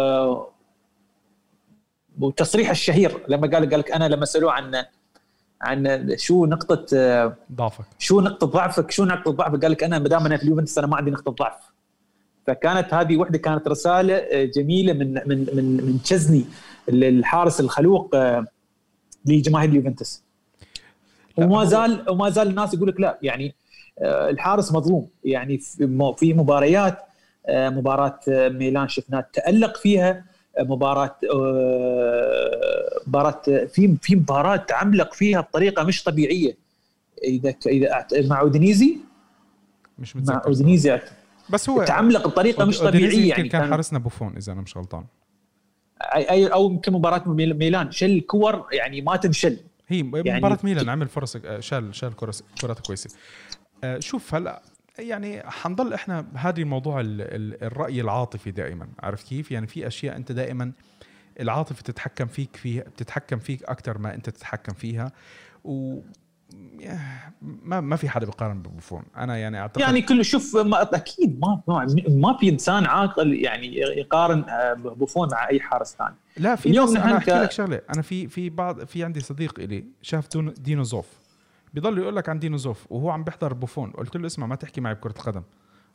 والتصريح 2.20 2.70
الشهير 2.70 3.18
لما 3.28 3.46
قال 3.46 3.70
قال 3.70 3.80
لك 3.80 3.90
أنا 3.90 4.08
لما 4.08 4.24
سألوه 4.24 4.52
عن 4.52 4.84
عن 5.60 6.14
شو 6.16 6.46
نقطة 6.46 6.86
ضعفك. 7.52 7.84
شو 7.98 8.20
نقطة 8.20 8.46
ضعفك؟ 8.46 8.90
شو 8.90 9.04
نقطة 9.04 9.30
ضعفك؟ 9.30 9.62
قال 9.62 9.72
لك 9.72 9.84
أنا 9.84 9.98
ما 9.98 10.08
دام 10.08 10.26
أنا 10.26 10.36
في 10.36 10.42
اليوفنتوس 10.42 10.78
أنا 10.78 10.86
ما 10.86 10.96
عندي 10.96 11.10
نقطة 11.10 11.32
ضعف. 11.32 11.56
فكانت 12.46 12.94
هذه 12.94 13.16
وحدة 13.16 13.38
كانت 13.38 13.68
رسالة 13.68 14.44
جميلة 14.44 14.92
من 14.92 15.14
من 15.14 15.46
من 15.54 15.76
من 15.76 16.02
تشزني 16.02 16.44
الحارس 16.88 17.60
الخلوق 17.60 18.16
لجماهير 19.26 19.70
اليوفنتوس. 19.70 20.22
وما 21.36 21.64
زال 21.64 22.10
وما 22.10 22.30
زال 22.30 22.48
الناس 22.48 22.74
يقول 22.74 22.88
لك 22.88 23.00
لا 23.00 23.18
يعني 23.22 23.54
الحارس 24.02 24.72
مظلوم. 24.72 25.08
يعني 25.24 25.58
في 26.16 26.34
مباريات 26.34 26.98
مباراة 27.50 28.20
ميلان 28.28 28.88
شفناه 28.88 29.26
تألق 29.32 29.76
فيها. 29.76 30.24
مباراة 30.60 31.16
آه، 31.34 33.00
مباراة 33.06 33.42
في 33.46 33.96
في 34.02 34.16
مباراة 34.16 34.56
تعملق 34.56 35.14
فيها 35.14 35.40
بطريقة 35.40 35.84
مش 35.84 36.04
طبيعية. 36.04 36.56
إذا 37.24 37.54
إذا 37.66 38.28
مع 38.28 38.40
أودينيزي؟ 38.40 38.98
مش 39.98 40.16
متذكر 40.16 40.34
مع 40.34 40.42
اودينيزي 40.46 41.00
بس 41.50 41.70
هو 41.70 41.84
تعملق 41.84 42.26
بطريقة 42.28 42.64
مش 42.64 42.78
طبيعية 42.78 43.28
يعني. 43.28 43.48
كان 43.48 43.70
حارسنا 43.70 43.98
بوفون 43.98 44.36
إذا 44.36 44.52
أنا 44.52 44.60
مش 44.60 44.76
غلطان. 44.76 45.04
أي 46.14 46.46
أو 46.46 46.70
يمكن 46.70 46.92
مباراة 46.92 47.22
ميلان. 47.28 47.90
شل 47.90 48.20
كور 48.20 48.66
يعني 48.72 49.00
ما 49.00 49.16
تنشل. 49.16 49.58
هي 49.88 50.10
يعني 50.14 50.38
مباراة 50.38 50.58
ميلان 50.64 50.88
عمل 50.88 51.08
فرص 51.08 51.36
شال 51.58 51.94
شال 51.94 52.14
كرات 52.60 52.80
كويسة. 52.86 53.10
آه، 53.84 53.98
شوف 53.98 54.34
هلأ 54.34 54.62
يعني 54.98 55.42
حنضل 55.50 55.92
إحنا 55.92 56.20
بهذه 56.20 56.62
الموضوع 56.62 57.02
الرأي 57.04 58.00
العاطفي 58.00 58.50
دائما. 58.50 58.88
عارف 58.98 59.22
كيف؟ 59.22 59.50
يعني 59.50 59.66
في 59.66 59.86
أشياء 59.86 60.16
أنت 60.16 60.32
دائما 60.32 60.72
العاطفه 61.40 61.82
تتحكم 61.82 62.26
فيك 62.26 62.56
فيها 62.56 62.82
بتتحكم 62.82 63.38
فيك 63.38 63.62
أكثر 63.62 63.98
ما 63.98 64.14
أنت 64.14 64.30
تتحكم 64.30 64.74
فيها. 64.74 65.12
و 65.64 66.00
ما 67.42 67.80
ما 67.80 67.96
في 67.96 68.08
حدا 68.08 68.26
بيقارن 68.26 68.62
ببوفون 68.62 69.02
أنا 69.16 69.36
يعني 69.36 69.60
أعتقد 69.60 69.80
يعني 69.80 70.02
كل 70.02 70.24
شوف 70.24 70.56
ما 70.56 70.82
أكيد 70.82 71.40
ما 71.40 71.62
ما 72.08 72.36
في 72.40 72.48
إنسان 72.48 72.86
عاقل 72.86 73.34
يعني 73.34 73.76
يقارن 73.76 74.44
آه، 74.48 74.72
بوفون 74.74 75.28
مع 75.32 75.48
أي 75.48 75.60
حارس 75.60 75.96
ثاني. 75.98 76.14
لا 76.36 76.56
في 76.56 76.68
اليوم 76.68 76.96
أنا 76.96 77.16
أحكي 77.16 77.30
لك 77.30 77.50
شغلة. 77.50 77.80
أنا 77.94 78.02
في 78.02 78.28
في 78.28 78.50
بعض 78.50 78.84
في 78.84 79.04
عندي 79.04 79.20
صديق 79.20 79.60
إلي 79.60 79.84
شاف 80.02 80.36
دينو 80.36 80.82
زوف 80.82 81.06
بيضل 81.76 81.98
يقول 81.98 82.16
لك 82.16 82.28
عن 82.28 82.38
دينو 82.38 82.56
زوف 82.56 82.86
وهو 82.92 83.10
عم 83.10 83.24
بيحضر 83.24 83.54
بوفون. 83.54 83.90
قلت 83.90 84.16
له 84.16 84.26
اسمع 84.26 84.46
ما 84.46 84.54
تحكي 84.54 84.80
معي 84.80 84.94
بكرة 84.94 85.10
القدم 85.10 85.42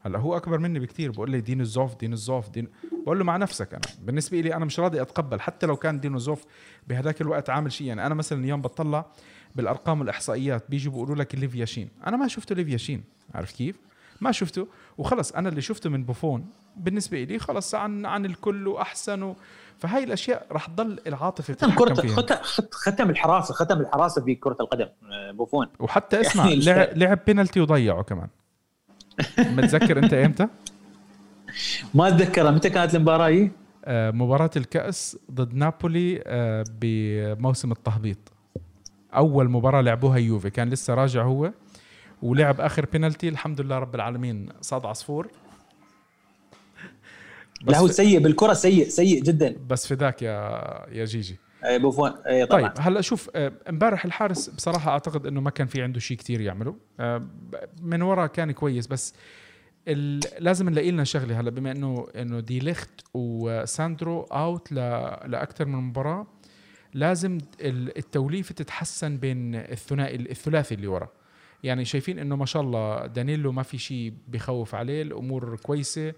هلأ 0.01 0.19
هو 0.19 0.37
أكبر 0.37 0.57
مني 0.57 0.79
بكثير 0.79 1.11
بقول 1.11 1.31
لي 1.31 1.41
دينو 1.41 1.63
زوف 1.63 1.95
دينو 1.95 2.15
زوف 2.15 2.49
دينو. 2.49 2.67
بقول 3.03 3.17
له 3.19 3.23
مع 3.23 3.37
نفسك 3.37 3.73
أنا. 3.73 3.81
بالنسبة 4.01 4.41
لي 4.41 4.55
أنا 4.55 4.65
مش 4.65 4.79
راضي 4.79 5.01
أتقبل. 5.01 5.41
حتى 5.41 5.65
لو 5.65 5.75
كان 5.75 5.99
دينو 5.99 6.17
زوف 6.17 6.45
بهذاك 6.87 7.21
الوقت 7.21 7.49
عامل 7.49 7.71
شيء. 7.71 7.87
يعني 7.87 8.05
أنا 8.05 8.15
مثلا 8.15 8.39
اليوم 8.39 8.61
بطلع 8.61 9.05
بالأرقام 9.55 9.99
والإحصائيات 9.99 10.63
بيجوا 10.69 10.93
بيقولوا 10.93 11.15
لك 11.15 11.35
ليف 11.35 11.65
ياشين 11.65 11.89
أنا 12.07 12.17
ما 12.17 12.27
شفته 12.27 12.55
ليف 12.55 12.77
ياشين 12.77 13.03
عارف 13.35 13.51
كيف؟ 13.51 13.75
ما 14.21 14.31
شفته. 14.31 14.67
وخلص 14.97 15.31
أنا 15.31 15.49
اللي 15.49 15.61
شفته 15.61 15.89
من 15.89 16.03
بوفون. 16.03 16.45
بالنسبة 16.77 17.23
لي 17.23 17.39
خلص 17.39 17.75
عن 17.75 18.05
عن 18.05 18.25
الكل 18.25 18.67
وأحسن 18.67 19.33
فهاي 19.81 20.03
الأشياء 20.03 20.45
راح 20.51 20.65
تضل 20.65 20.99
العاطفة 21.07 21.53
ختم 21.53 21.71
كرة 21.71 21.93
فيها. 21.93 22.41
ختم 22.71 23.09
الحراسه 23.09 23.53
ختم 23.53 23.79
الحراسة 23.79 24.21
في 24.21 24.35
كرة 24.35 24.57
القدم 24.61 24.87
آه، 25.11 25.31
بوفون 25.31 25.67
وحتى 25.79 26.21
اسمع 26.21 26.45
يعني 26.47 26.59
لعب, 26.61 26.87
لعب 26.97 27.19
بينالتي 27.27 27.59
وضيعه 27.59 28.03
كمان. 28.03 28.27
متذكر 29.57 29.97
أنت 29.99 30.13
إمتى؟ 30.13 30.47
ما 31.93 32.07
أتذكر. 32.07 32.51
متى 32.51 32.69
كانت 32.69 32.95
المباراة 32.95 33.27
هي؟ 33.27 33.49
آه 33.85 34.11
مباراة 34.11 34.49
الكأس 34.57 35.17
ضد 35.31 35.53
نابولي 35.53 36.23
آه 36.25 36.63
بموسم 36.81 37.71
التهبيط. 37.71 38.17
أول 39.15 39.49
مباراة 39.49 39.81
لعبوها 39.81 40.17
يوفي 40.17 40.49
كان 40.49 40.69
لسه 40.69 40.93
راجع 40.93 41.23
هو 41.23 41.51
ولعب 42.21 42.61
آخر 42.61 42.85
بينالتي. 42.85 43.29
الحمد 43.29 43.61
لله 43.61 43.79
رب 43.79 43.95
العالمين 43.95 44.49
صاد 44.61 44.85
عصفور. 44.85 45.27
لا 47.63 47.77
هو 47.77 47.87
سيء 47.87 48.19
بالكرة 48.19 48.53
سيء 48.53 48.87
سيء 48.87 49.23
جدا. 49.23 49.55
بس 49.67 49.87
في 49.87 49.93
ذاك 49.93 50.21
يا 50.21 50.31
يا 50.91 51.05
جيجي. 51.05 51.39
اي 51.65 51.79
بوفون 51.79 52.11
اي 52.11 52.45
طبعا. 52.45 52.61
طيب 52.61 52.71
هلا 52.79 53.01
شوف 53.01 53.29
آه، 53.35 53.51
امبارح 53.69 54.05
الحارس 54.05 54.49
بصراحة 54.49 54.91
أعتقد 54.91 55.27
إنه 55.27 55.41
ما 55.41 55.49
كان 55.49 55.67
في 55.67 55.81
عنده 55.81 55.99
شيء 55.99 56.17
كثير 56.17 56.41
يعمله. 56.41 56.75
آه، 56.99 57.27
من 57.81 58.01
ورا 58.01 58.27
كان 58.27 58.51
كويس 58.51 58.87
بس 58.87 59.13
لازم 60.39 60.69
نلاقي 60.69 60.91
لنا 60.91 61.03
شغلة 61.03 61.39
هلا 61.39 61.49
بما 61.49 61.71
انه 61.71 62.07
إنه 62.15 62.39
دي 62.39 62.59
ليخت 62.59 62.89
وساندرو 63.13 64.21
out 64.21 64.71
لاكثر 64.71 65.65
من 65.65 65.79
مباراة 65.79 66.27
لازم 66.93 67.37
التوليفة 67.61 68.53
تتحسن 68.53 69.17
بين 69.17 69.55
الثنائي 69.55 70.15
الثلاثي 70.15 70.75
اللي 70.75 70.87
ورا. 70.87 71.09
يعني 71.63 71.85
شايفين 71.85 72.19
إنه 72.19 72.35
ما 72.35 72.45
شاء 72.45 72.61
الله 72.61 73.05
دانيلو 73.05 73.51
ما 73.51 73.63
في 73.63 73.77
شيء 73.77 74.13
بخوف 74.27 74.75
عليه 74.75 75.01
الأمور 75.01 75.55
كويسة. 75.55 76.13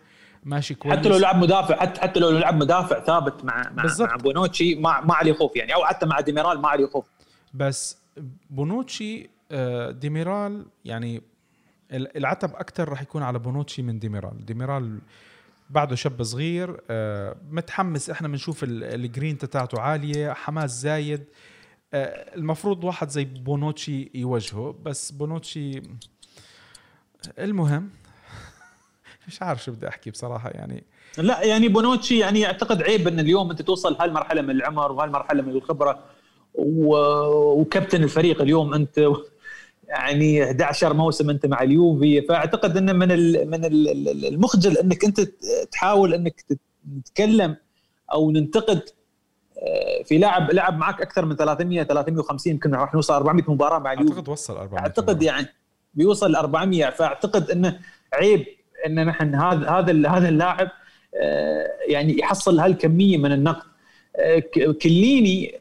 ماشي 0.45 0.75
كويس. 0.75 0.97
حتى 0.99 1.09
لو 1.09 1.17
لعب 1.17 1.35
مدافع 1.35 1.75
حتى 1.75 2.01
حتى 2.01 2.19
لو 2.19 2.29
لعب 2.29 2.55
مدافع 2.55 3.03
ثابت 3.03 3.45
مع 3.45 3.71
مع, 3.71 3.83
بالزبط. 3.83 4.09
مع 4.09 4.15
بونوتشي 4.15 4.75
ما 4.75 5.01
ما 5.01 5.13
عليه 5.13 5.33
خوف 5.33 5.55
يعني. 5.55 5.73
أو 5.73 5.85
حتى 5.85 6.05
مع 6.05 6.19
ديميرال 6.19 6.61
ما 6.61 6.67
عليه 6.67 6.85
خوف. 6.85 7.05
بس 7.53 7.97
بونوتشي 8.49 9.29
آه، 9.51 9.91
ديميرال 9.91 10.65
يعني 10.85 11.21
العتب 11.91 12.55
أكثر 12.55 12.89
راح 12.89 13.01
يكون 13.01 13.23
على 13.23 13.39
بونوتشي 13.39 13.81
من 13.81 13.99
ديميرال. 13.99 14.45
ديميرال 14.45 14.99
بعده 15.69 15.95
شاب 15.95 16.23
صغير 16.23 16.81
آه، 16.89 17.35
متحمس. 17.51 18.09
إحنا 18.09 18.27
بنشوف 18.27 18.59
الجرين 18.63 19.37
تاعته 19.37 19.81
عالية 19.81 20.33
حماس 20.33 20.71
زايد. 20.81 21.23
آه، 21.93 22.35
المفروض 22.35 22.83
واحد 22.83 23.09
زي 23.09 23.25
بونوتشي 23.25 24.11
يواجهه 24.13 24.75
بس 24.83 25.11
بونوتشي 25.11 25.81
المهم 27.39 27.89
مش 29.27 29.41
عارف 29.41 29.63
شو 29.63 29.71
بدي 29.71 29.87
أحكي 29.87 30.11
بصراحة 30.11 30.49
يعني 30.49 30.83
لا 31.17 31.41
يعني 31.43 31.67
بونوتشي 31.67 32.19
يعني 32.19 32.45
أعتقد 32.45 32.81
عيب 32.81 33.07
إن 33.07 33.19
اليوم 33.19 33.49
أنت 33.51 33.61
توصل 33.61 33.95
هالمرحلة 33.99 34.41
من 34.41 34.49
العمر 34.49 34.91
وهالمرحلة 34.91 35.41
من 35.41 35.49
الخبرة 35.49 36.03
وكابتن 36.55 38.03
الفريق 38.03 38.41
اليوم 38.41 38.73
أنت 38.73 39.09
يعني 39.87 40.43
11 40.43 40.93
موسم 40.93 41.29
أنت 41.29 41.45
مع 41.45 41.61
اليوفي 41.61 42.21
فأعتقد 42.21 42.77
انه 42.77 42.93
من 42.93 43.07
من 43.49 43.65
المخجل 44.25 44.77
إنك 44.77 45.05
أنت 45.05 45.21
تحاول 45.71 46.13
إنك 46.13 46.45
تتكلم 47.05 47.55
أو 48.13 48.31
ننتقد 48.31 48.81
آه، 49.57 50.03
في 50.03 50.17
لاعب 50.17 50.51
لعب 50.51 50.77
معك 50.77 51.01
أكثر 51.01 51.25
من 51.25 51.35
300 51.35 51.83
350 51.83 52.53
يمكن 52.53 52.75
راح 52.75 52.93
نوصل 52.93 53.13
400 53.13 53.43
مباراة 53.47 53.79
مع 53.79 53.93
اليوفي. 53.93 54.13
أعتقد 54.13 54.29
وصل 54.29 54.57
400 54.57 54.83
أعتقد 54.83 55.23
يعني 55.23 55.47
بيوصل 55.93 56.31
ل 56.31 56.35
400 56.35 56.89
فأعتقد 56.89 57.51
إنه 57.51 57.79
عيب. 58.13 58.45
إن 58.85 59.05
نحن 59.05 59.35
هذا 59.35 59.69
هذا 59.69 60.09
هذا 60.09 60.29
اللاعب 60.29 60.69
آه، 61.21 61.67
يعني 61.87 62.19
يحصل 62.19 62.59
هالكمية 62.59 63.17
من 63.17 63.31
النقد. 63.31 63.73
آه، 64.15 64.43
كليني 64.81 65.55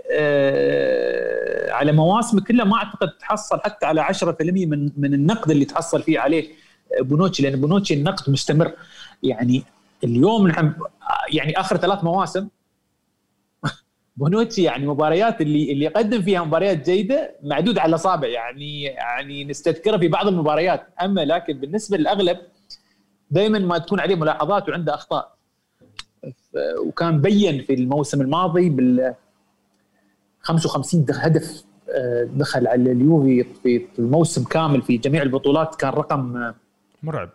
على 1.72 1.92
مواسمه 1.92 2.40
كلها 2.40 2.64
ما 2.64 2.76
أعتقد 2.76 3.08
تحصل 3.08 3.60
حتى 3.60 3.86
على 3.86 4.00
10% 4.00 4.66
من 4.66 4.90
من 4.96 5.14
النقد 5.14 5.50
اللي 5.50 5.64
تحصل 5.64 6.02
فيه 6.02 6.20
عليه 6.20 6.48
بونوتشي 7.00 7.42
لأن 7.42 7.60
بونوتشي 7.60 7.94
النقد 7.94 8.30
مستمر. 8.30 8.72
يعني 9.22 9.62
اليوم 10.04 10.48
نحن 10.48 10.72
يعني 11.32 11.60
آخر 11.60 11.76
ثلاث 11.76 12.04
مواسم 12.04 12.48
بونوتشي 14.16 14.62
يعني 14.62 14.86
مباريات 14.86 15.40
اللي 15.40 15.72
اللي 15.72 15.84
يقدم 15.84 16.22
فيها 16.22 16.44
مباريات 16.44 16.90
جيدة 16.90 17.36
معدود 17.42 17.78
على 17.78 17.88
الأصابع. 17.88 18.28
يعني 18.28 18.82
يعني 18.82 19.44
نستذكرها 19.44 19.98
في 19.98 20.08
بعض 20.08 20.26
المباريات. 20.26 20.86
أما 21.02 21.20
لكن 21.20 21.52
بالنسبة 21.52 21.96
للأغلب 21.96 22.38
دائما 23.32 23.58
ما 23.58 23.78
تكون 23.78 24.00
عليه 24.00 24.14
ملاحظات 24.14 24.68
وعنده 24.68 24.94
أخطاء. 24.94 25.34
وكان 26.86 27.20
بين 27.20 27.62
في 27.62 27.74
الموسم 27.74 28.20
الماضي 28.20 28.68
بال 28.70 29.14
55 30.40 31.06
هدف 31.10 31.64
آه، 31.90 32.24
دخل 32.24 32.66
على 32.66 32.92
اليوفي 32.92 33.44
في 33.62 33.86
الموسم 33.98 34.44
كامل 34.44 34.82
في 34.82 34.96
جميع 34.96 35.22
البطولات. 35.22 35.74
كان 35.74 35.90
رقم 35.90 36.36
آه، 36.36 36.54
مرعب. 37.02 37.30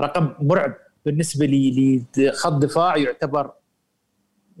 رقم 0.00 0.32
مرعب 0.40 0.74
بالنسبة 1.06 1.46
لي 1.46 2.02
لخط 2.16 2.52
دفاع 2.52 2.96
يعتبر 2.96 3.50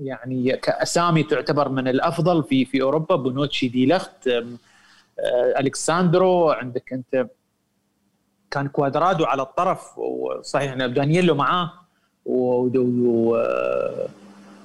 يعني 0.00 0.56
كأسامي 0.56 1.22
تعتبر 1.22 1.68
من 1.68 1.88
الأفضل 1.88 2.44
في 2.44 2.64
في 2.64 2.82
أوروبا. 2.82 3.16
بونوتشي 3.16 3.68
دي 3.68 3.86
لخت 3.86 4.28
آه، 4.28 5.60
ألكساندرو 5.60 6.50
عندك 6.50 6.92
أنت 6.92 7.26
كان 8.52 8.68
كوادرادو 8.68 9.24
على 9.24 9.42
الطرف 9.42 9.98
وصحيح 9.98 10.72
إن 10.72 10.94
دانييلو 10.94 11.34
معاه 11.34 11.72
و, 12.26 12.68
و... 12.78 13.36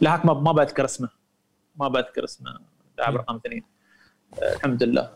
لا 0.02 0.26
ما 0.26 0.34
ما 0.34 0.52
بذكر 0.52 0.86
اسمه. 0.86 1.10
ما 1.76 1.88
بذكر 1.88 2.24
اسمه 2.24 2.60
لاعب 2.98 3.16
رقم 3.16 3.36
اثنين. 3.36 3.64
الحمد 4.56 4.84
لله. 4.84 5.10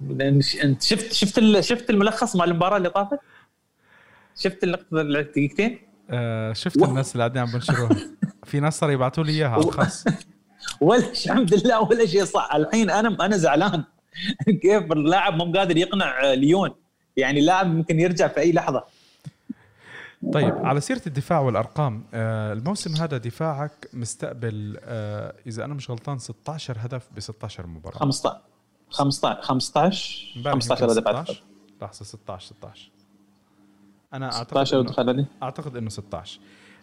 لأن 0.00 0.40
أنت 0.64 0.82
شفت 0.82 1.12
شفت 1.12 1.60
شفت 1.60 1.90
الملخص 1.90 2.36
مال 2.36 2.50
المباراة 2.50 2.76
اللي 2.76 2.90
طافت؟ 2.90 3.18
شفت 4.36 4.64
اللقطة 4.64 5.00
الدقيقتين؟ 5.00 5.78
آه 6.10 6.52
شفت 6.52 6.82
الناس 6.82 7.12
اللي 7.12 7.22
قاعدين 7.22 7.42
عم 7.42 7.52
بنشروها. 7.52 7.96
في 8.44 8.60
ناس 8.60 8.78
صاروا 8.78 8.94
يبعثوا 8.94 9.24
لي 9.24 9.32
إياها 9.32 9.48
على 9.48 9.64
الخاص 9.64 10.04
ولا 10.80 11.10
الحمد 11.10 11.54
لله 11.54 11.80
ولا 11.80 12.06
شيء 12.06 12.24
صح. 12.24 12.54
الحين 12.54 12.90
أنا 12.90 13.24
أنا 13.26 13.36
زعلان. 13.36 13.84
كيف 14.62 14.92
اللاعب 14.92 15.34
مو 15.34 15.52
قادر 15.52 15.76
يقنع 15.76 16.32
ليون؟ 16.32 16.70
يعني 17.16 17.40
اللاعب 17.40 17.66
ممكن 17.66 18.00
يرجع 18.00 18.28
في 18.28 18.40
أي 18.40 18.52
لحظة. 18.52 18.84
طيب 20.32 20.54
على 20.66 20.80
سيرة 20.80 21.02
الدفاع 21.06 21.40
والأرقام 21.40 22.04
آه 22.14 22.52
الموسم 22.52 22.96
هذا 22.96 23.16
دفاعك 23.18 23.88
مستقبل 23.92 24.78
آه 24.82 25.34
إذا 25.46 25.64
أنا 25.64 25.74
مش 25.74 25.90
غلطان 25.90 26.18
16 26.18 26.76
هدف 26.78 27.08
ب 27.16 27.20
16 27.20 27.66
مباراه 27.66 27.98
15 27.98 28.40
15 28.90 29.42
15 29.42 30.52
15 30.52 30.92
هدف 30.92 31.08
لحظة 31.82 32.04
16 32.04 32.46
16 32.46 32.90
أنا 34.14 34.26
أعتقد 34.32 34.64
16 34.64 34.80
إنه 35.10 35.26
أعتقد 35.42 35.76
إنه 35.76 35.90
16 35.90 36.40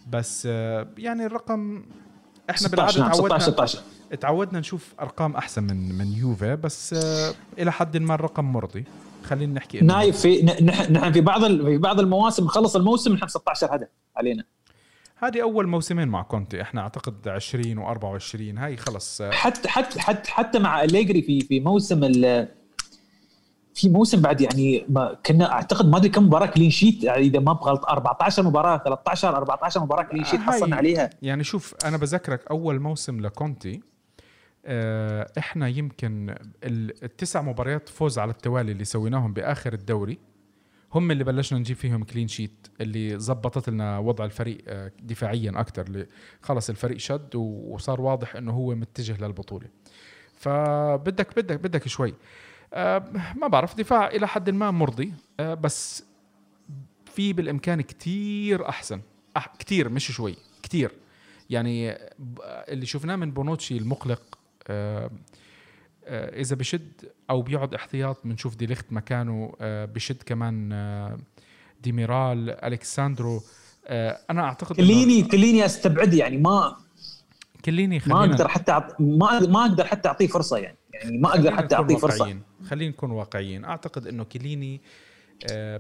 بس 0.10 0.48
آه 0.52 0.88
يعني 0.98 1.26
الرقم 1.26 1.84
إحنا 2.50 2.68
بالعادة 2.68 3.00
نعم 3.00 3.12
تعودنا 3.12 3.40
16 3.40 3.80
تعودنا 4.22 4.60
نشوف 4.60 4.94
أرقام 5.00 5.36
أحسن 5.36 5.64
من 5.64 5.98
من 5.98 6.08
اليوفي 6.08 6.56
بس 6.56 6.96
إلى 7.58 7.72
حد 7.72 7.98
ما 7.98 8.16
الرقم 8.16 8.46
مرضي. 8.46 8.86
خلينا 9.28 9.54
نحكي 9.54 9.80
نايف 9.80 10.18
في 10.22 10.42
نحن 10.42 11.12
في 11.12 11.22
بعض 11.22 11.46
في 11.46 11.78
بعض 11.78 12.00
المواسم 12.00 12.48
خلص 12.48 12.76
الموسم 12.76 13.14
نحن 13.14 13.28
16 13.28 13.76
هدف 13.76 13.88
علينا. 14.16 14.44
هذه 15.16 15.42
أول 15.42 15.68
موسمين 15.68 16.08
مع 16.08 16.22
كونتي. 16.22 16.62
إحنا 16.62 16.82
أعتقد 16.82 17.28
20 17.28 17.86
و24 17.86 18.60
هاي 18.60 18.78
خلص 18.78 19.22
حتى 19.22 19.70
حتى 19.70 20.00
حتى 20.00 20.32
حتى 20.32 20.60
مع 20.60 20.84
أليجري 20.84 21.22
في 21.22 21.42
في 21.42 21.60
موسم 21.60 22.04
في 23.78 23.90
موسم 23.90 24.22
بعد 24.22 24.42
يعني 24.42 24.86
ما 24.90 25.18
كنا 25.26 25.52
أعتقد 25.52 25.90
ما 25.90 25.98
أدري 25.98 26.10
كم 26.10 26.26
مباراة 26.26 26.46
clean 26.46 26.70
sheet 26.70 27.04
يعني 27.04 27.22
إذا 27.22 27.40
ما 27.40 27.54
بغلط 27.54 27.86
14 27.86 28.44
مباراة 28.44 28.78
13 28.78 29.38
14 29.38 29.82
مباراة 29.82 30.04
clean 30.04 30.24
sheet 30.24 30.40
حصلنا 30.40 30.76
عليها. 30.76 31.10
يعني 31.22 31.44
شوف 31.44 31.76
أنا 31.86 31.98
بذكرك 31.98 32.48
أول 32.52 32.80
موسم 32.80 33.22
لكونتي 33.22 33.74
آه، 33.74 33.97
إحنا 35.38 35.68
يمكن 35.68 36.36
التسع 36.64 37.42
مباريات 37.42 37.90
فوز 37.90 38.20
على 38.20 38.32
التوالي 38.32 38.72
اللي 38.72 38.84
سويناهم 38.84 39.34
بآخر 39.34 39.74
الدوري 39.74 40.18
هم 40.94 41.12
اللي 41.12 41.24
بلشنا 41.24 41.60
نجيب 41.60 41.78
فيهم 41.78 42.04
كلين 42.04 42.28
شيت 42.28 42.68
اللي 42.82 43.20
زبطت 43.20 43.70
لنا 43.70 43.98
وضع 43.98 44.26
الفريق 44.26 44.58
آه، 44.68 44.92
دفاعيا 45.04 45.52
أكثر 45.56 46.06
خلص 46.42 46.70
الفريق 46.70 46.98
شد 46.98 47.36
وصار 47.36 48.02
واضح 48.02 48.36
إنه 48.36 48.52
هو 48.52 48.76
متجه 48.76 49.26
للبطولة. 49.26 49.68
فبدك 50.36 51.36
بدك 51.40 51.60
بدك 51.60 51.88
شوي. 51.88 52.14
آه، 52.74 53.04
ما 53.36 53.48
بعرف 53.48 53.76
دفاع 53.76 54.08
إلى 54.08 54.28
حد 54.28 54.50
ما 54.50 54.72
مرضي 54.72 55.14
بس 55.40 56.04
في 57.06 57.34
بالإمكان 57.34 57.82
كتير 57.82 58.70
أحسن. 58.70 59.02
كتير 59.60 59.90
مش 59.90 60.12
شوي 60.12 60.36
كتير. 60.64 60.92
يعني 61.50 61.98
اللي 62.46 62.86
شفناه 62.86 63.16
من 63.16 63.32
بونوتشي 63.32 63.78
المقلق 63.78 64.22
آه، 64.22 64.37
آه، 64.37 64.37
إذا 66.10 66.56
بشد 66.56 66.92
أو 67.30 67.42
بيقعد 67.42 67.74
احتياط 67.74 68.18
بنشوف 68.24 68.56
دي 68.56 68.66
ليخت 68.66 68.94
مكانه 68.94 69.54
آه، 69.62 69.86
بشد 69.86 70.24
كمان 70.24 70.70
ديميرال 71.84 72.50
ألكساندرو. 72.50 73.42
أنا 73.90 74.42
أعتقد 74.42 74.76
كيليني 74.76 75.24
كيليني 75.24 75.66
أستبعد 75.66 76.14
يعني 76.14 76.38
ما 76.38 76.78
كيليني 77.66 78.02
ما 78.08 78.20
أقدر 78.20 78.48
حتى 78.48 78.72
أعط... 78.72 79.02
ما 79.02 79.40
ما 79.40 79.62
أقدر 79.62 79.88
حتى 79.88 80.08
أعطيه 80.08 80.28
فرصة 80.28 80.58
يعني. 80.58 80.78
يعني 80.94 81.18
ما 81.18 81.30
أقدر 81.30 81.56
حتى 81.56 81.76
أعطيه 81.76 81.96
فرصة. 81.96 82.40
خلينا 82.66 82.92
نكون 82.92 83.12
واقعيين. 83.12 83.66
أعتقد 83.66 84.08
إنه 84.08 84.24
كليني 84.24 84.82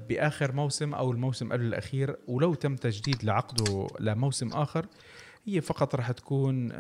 بآخر 0.09 0.51
موسم 0.51 0.93
أو 0.93 1.11
الموسم 1.11 1.53
قبل 1.53 1.65
الأخير 1.65 2.15
ولو 2.27 2.53
تم 2.53 2.75
تجديد 2.75 3.23
لعقده 3.23 3.87
لموسم 3.99 4.49
آخر 4.49 4.85
هي 5.45 5.61
فقط 5.61 5.95
راح 5.95 6.11
تكون 6.11 6.71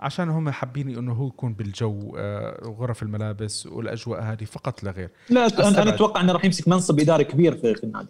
عشان 0.00 0.28
هم 0.28 0.50
حابين 0.50 0.98
إنه 0.98 1.12
هو 1.12 1.26
يكون 1.26 1.52
بالجو 1.52 2.16
آه، 2.18 2.60
غرف 2.64 3.02
الملابس 3.02 3.66
والأجواء 3.66 4.22
هذه 4.22 4.44
فقط 4.44 4.82
لا 4.82 4.90
غير. 4.90 5.10
لا 5.30 5.46
أستبعد. 5.46 5.78
أنا 5.78 5.94
أتوقع 5.94 6.20
إنه 6.20 6.32
راح 6.32 6.44
يمسك 6.44 6.68
منصب 6.68 7.00
إداري 7.00 7.24
كبير 7.24 7.56
في, 7.56 7.84
النادي. 7.84 8.08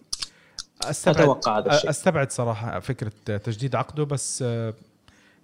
أستبعد. 0.85 1.21
أتوقع 1.21 1.59
هذا 1.59 1.75
الشيء. 1.75 1.91
أستبعد 1.91 2.33
صراحة 2.33 2.81
فكرة 2.81 3.37
تجديد 3.37 3.75
عقده 3.75 4.05
بس 4.05 4.45
آه، 4.47 4.75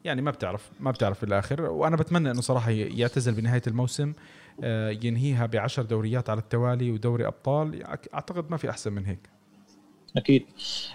يعني 0.04 0.22
ما 0.22 0.30
بتعرف 0.30 0.70
ما 0.80 0.90
بتعرف 0.90 1.18
في 1.18 1.24
الآخر 1.24 1.62
وأنا 1.62 1.96
بتمنى 1.96 2.30
إنه 2.30 2.40
صراحة 2.40 2.70
يعتزل 2.70 3.34
بنهاية 3.34 3.62
الموسم 3.66 4.12
آه، 4.64 4.90
ينهيها 4.90 5.46
بعشر 5.46 5.82
دوريات 5.82 6.30
على 6.30 6.40
التوالي 6.40 6.90
ودوري 6.90 7.26
أبطال. 7.26 7.82
أعتقد 8.14 8.50
ما 8.50 8.56
في 8.56 8.70
أحسن 8.70 8.92
من 8.92 9.06
هيك. 9.06 9.35
أكيد. 10.16 10.46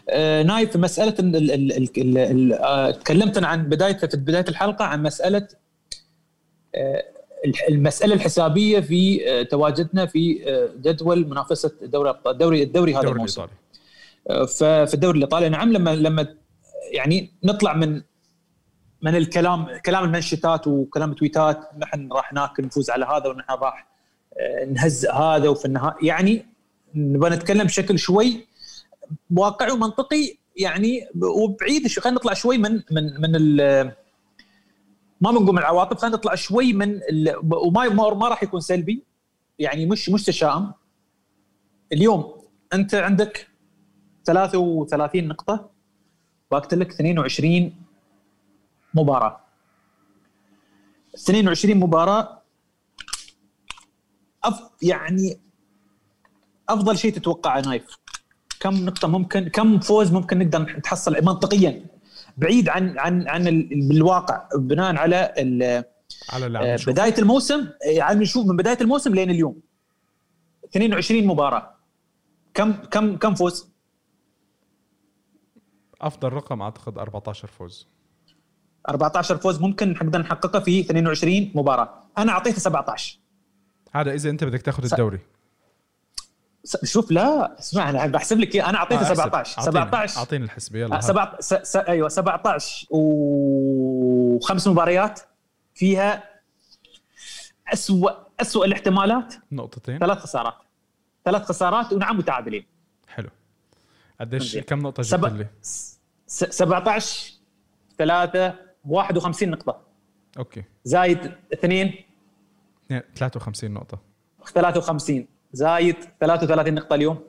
آه 0.10 0.44
نايف 0.44 0.78
مسألة 0.78 1.16
ال 1.20 1.36
ال 1.36 1.52
ال 1.52 1.90
ال 1.98 2.18
ال 2.18 2.54
آه 2.54 2.92
تكلمت 2.92 3.44
عن 3.44 3.64
بداية 3.70 3.98
في 3.98 4.18
بداية 4.18 4.46
الحلقة 4.50 4.86
عن 4.86 5.04
مسألة 5.04 5.48
آه 6.76 7.04
المسألة 7.70 8.14
الحسابية 8.14 8.80
في 8.80 9.30
آه 9.30 9.44
تواجدنا 9.44 10.06
في 10.06 10.50
آه 10.50 10.70
جدول 10.82 11.28
منافسة 11.28 11.72
دوري 11.82 12.16
الدوري 12.28 12.64
الدوري 12.64 12.96
هذا 12.96 13.10
الموسم. 13.10 13.46
ففي 14.30 14.94
الدوري 14.94 15.18
الإيطالي 15.18 15.50
نعم 15.50 15.74
لما 15.74 15.96
لما 15.96 16.28
يعني 16.92 17.32
نطلع 17.44 17.74
من 17.74 18.02
من 19.02 19.16
الكلام 19.16 19.68
كلام 19.86 20.04
المنشطات 20.04 20.68
وكلام 20.68 21.14
تويتات 21.14 21.60
نحن 21.78 22.10
راح 22.12 22.34
ناكل 22.34 22.66
نفوز 22.66 22.90
على 22.90 23.06
هذا 23.06 23.28
ونحن 23.28 23.52
راح 23.52 23.88
نهزئ 24.68 25.12
هذا 25.12 25.50
وفي 25.50 25.66
النهاية 25.66 25.96
يعني 26.02 26.46
نبغى 26.96 27.30
نتكلم 27.30 27.64
بشكل 27.64 28.00
شوي 28.00 28.46
واقعي 29.36 29.72
ومنطقي 29.72 30.38
يعني 30.58 31.08
وبعيد 31.22 31.88
خلينا 31.88 32.18
نطلع 32.18 32.34
شوي 32.34 32.58
من 32.58 32.82
من 32.92 33.22
من 33.22 33.32
ما 35.22 35.32
بنقول 35.32 35.56
من 35.56 35.60
العواطف 35.60 35.98
خلينا 35.98 36.18
نطلع 36.18 36.36
شوي 36.36 36.74
من 36.74 37.00
وما 37.44 38.14
ما 38.14 38.28
راح 38.28 38.44
يكون 38.44 38.60
سلبي. 38.60 39.04
يعني 39.60 39.86
مش 39.86 40.10
مش 40.10 40.24
تشاؤم. 40.24 40.74
اليوم 41.94 42.34
أنت 42.74 42.96
عندك 42.96 43.48
33 44.26 45.28
نقطة 45.28 45.70
باقت 46.52 46.74
لك 46.74 46.90
22 46.90 47.76
مباراة. 48.94 49.42
22 51.16 51.78
مباراة 51.78 52.42
أف 54.44 54.62
يعني 54.82 55.40
أفضل 56.70 56.98
شيء 56.98 57.14
تتوقعه 57.14 57.62
نايف. 57.62 57.98
كم 58.62 58.86
نقطة 58.86 59.08
ممكن 59.08 59.48
كم 59.48 59.80
فوز 59.80 60.12
ممكن 60.12 60.40
نقدر 60.40 60.62
نتحصل 60.62 61.16
منطقيا؟ 61.26 61.86
بعيد 62.38 62.70
عن 62.70 63.00
عن 63.00 63.28
عن 63.28 63.70
بالواقع 63.72 64.48
بناء 64.56 64.96
على 64.96 65.34
على 66.30 66.60
آه، 66.60 66.80
بداية 66.88 67.14
الموسم 67.20 67.68
يعني 67.96 68.20
نشوف 68.20 68.48
من 68.48 68.58
بداية 68.58 68.78
الموسم 68.82 69.16
لين 69.16 69.30
اليوم. 69.30 69.62
22 70.66 71.28
مباراة. 71.28 71.76
كم 72.54 72.72
كم 72.72 73.18
كم 73.18 73.36
فوز؟ 73.36 73.72
أفضل 76.02 76.30
رقم 76.34 76.62
أعتقد 76.62 76.98
14 76.98 77.48
فوز. 77.48 77.88
14 78.90 79.38
فوز 79.38 79.62
ممكن 79.62 79.90
نقدر 79.90 80.20
نحققه 80.20 80.60
في 80.60 80.80
22 80.80 81.52
مباراة. 81.56 82.04
أنا 82.18 82.32
أعطيته 82.32 82.60
17 82.60 83.20
هذا 83.92 84.14
إذا 84.14 84.30
أنت 84.30 84.44
بدك 84.44 84.62
تاخذ 84.62 84.84
الدوري. 84.84 85.20
شوف 86.84 87.12
لا 87.12 87.60
اسمع 87.60 87.90
أنا 87.90 88.06
بحسب 88.06 88.40
لك 88.40 88.56
اياه 88.56 88.70
أنا 88.70 88.78
أعطيته 88.78 89.10
آه 89.10 89.14
17 89.14 89.62
17 89.62 90.20
أعطيني 90.20 90.46
الحسبه 90.46 90.80
يلا 90.80 90.98
آه 90.98 91.00
سبع 91.00 91.38
س... 91.40 91.54
س... 91.54 91.76
أيوه 91.76 92.10
17 92.10 92.88
وخمس 92.90 94.68
مباريات 94.68 95.20
فيها 95.76 96.24
اسوء 97.74 98.14
اسوء 98.42 98.66
الاحتمالات. 98.66 99.34
نقطتين. 99.52 100.00
ثلاث 100.00 100.18
خسارات. 100.18 100.54
ثلاث 101.26 101.42
خسارات 101.42 101.94
ونعم 101.94 102.18
متعادلين. 102.18 102.66
حلو. 103.08 103.30
قديش؟ 104.22 104.58
كم 104.58 104.80
نقطة 104.80 105.04
جبت 105.04 105.32
لي؟ 105.32 105.48
17 106.28 107.34
3 107.98 108.56
51 108.86 109.50
نقطة. 109.50 109.82
okay. 110.38 110.64
زايد 110.84 111.32
اثنين. 111.54 111.94
53 112.90 113.72
نقطة. 113.72 114.00
53 114.54 115.28
زايد 115.54 115.96
33 116.20 116.74
نقطة 116.74 116.94
اليوم. 116.96 117.20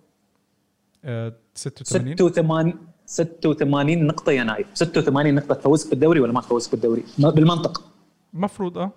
أه 1.05 1.33
86 1.55 2.17
86 2.17 2.75
86 3.07 4.07
نقطة 4.07 4.33
يا 4.33 4.45
نايف 4.45 4.67
86 4.75 5.35
نقطة 5.35 5.55
تفوزك 5.55 5.91
بالدوري 5.91 6.21
ولا 6.21 6.33
ما 6.33 6.41
تفوزك 6.41 6.71
بالدوري 6.71 7.05
بالمنطق. 7.19 7.83
المفروض 8.35 8.79
آه. 8.79 8.91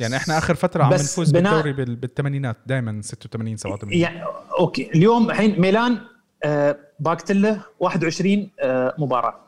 يعني 0.00 0.16
إحنا 0.16 0.38
آخر 0.38 0.54
فترة 0.54 0.84
عم 0.84 0.92
نفوز 0.94 1.30
بنا... 1.30 1.62
بالدوري 1.62 1.94
بالثمانينات 1.96 2.56
دائما 2.66 3.02
86 3.02 3.56
87 3.56 3.92
يعني 4.00 4.22
أوكي. 4.58 4.90
اليوم 4.90 5.30
الحين 5.30 5.60
ميلان 5.60 6.00
آه 6.44 6.78
باقت 7.00 7.32
له 7.32 7.64
21 7.80 8.50
آه 8.60 8.94
مباراة. 8.98 9.40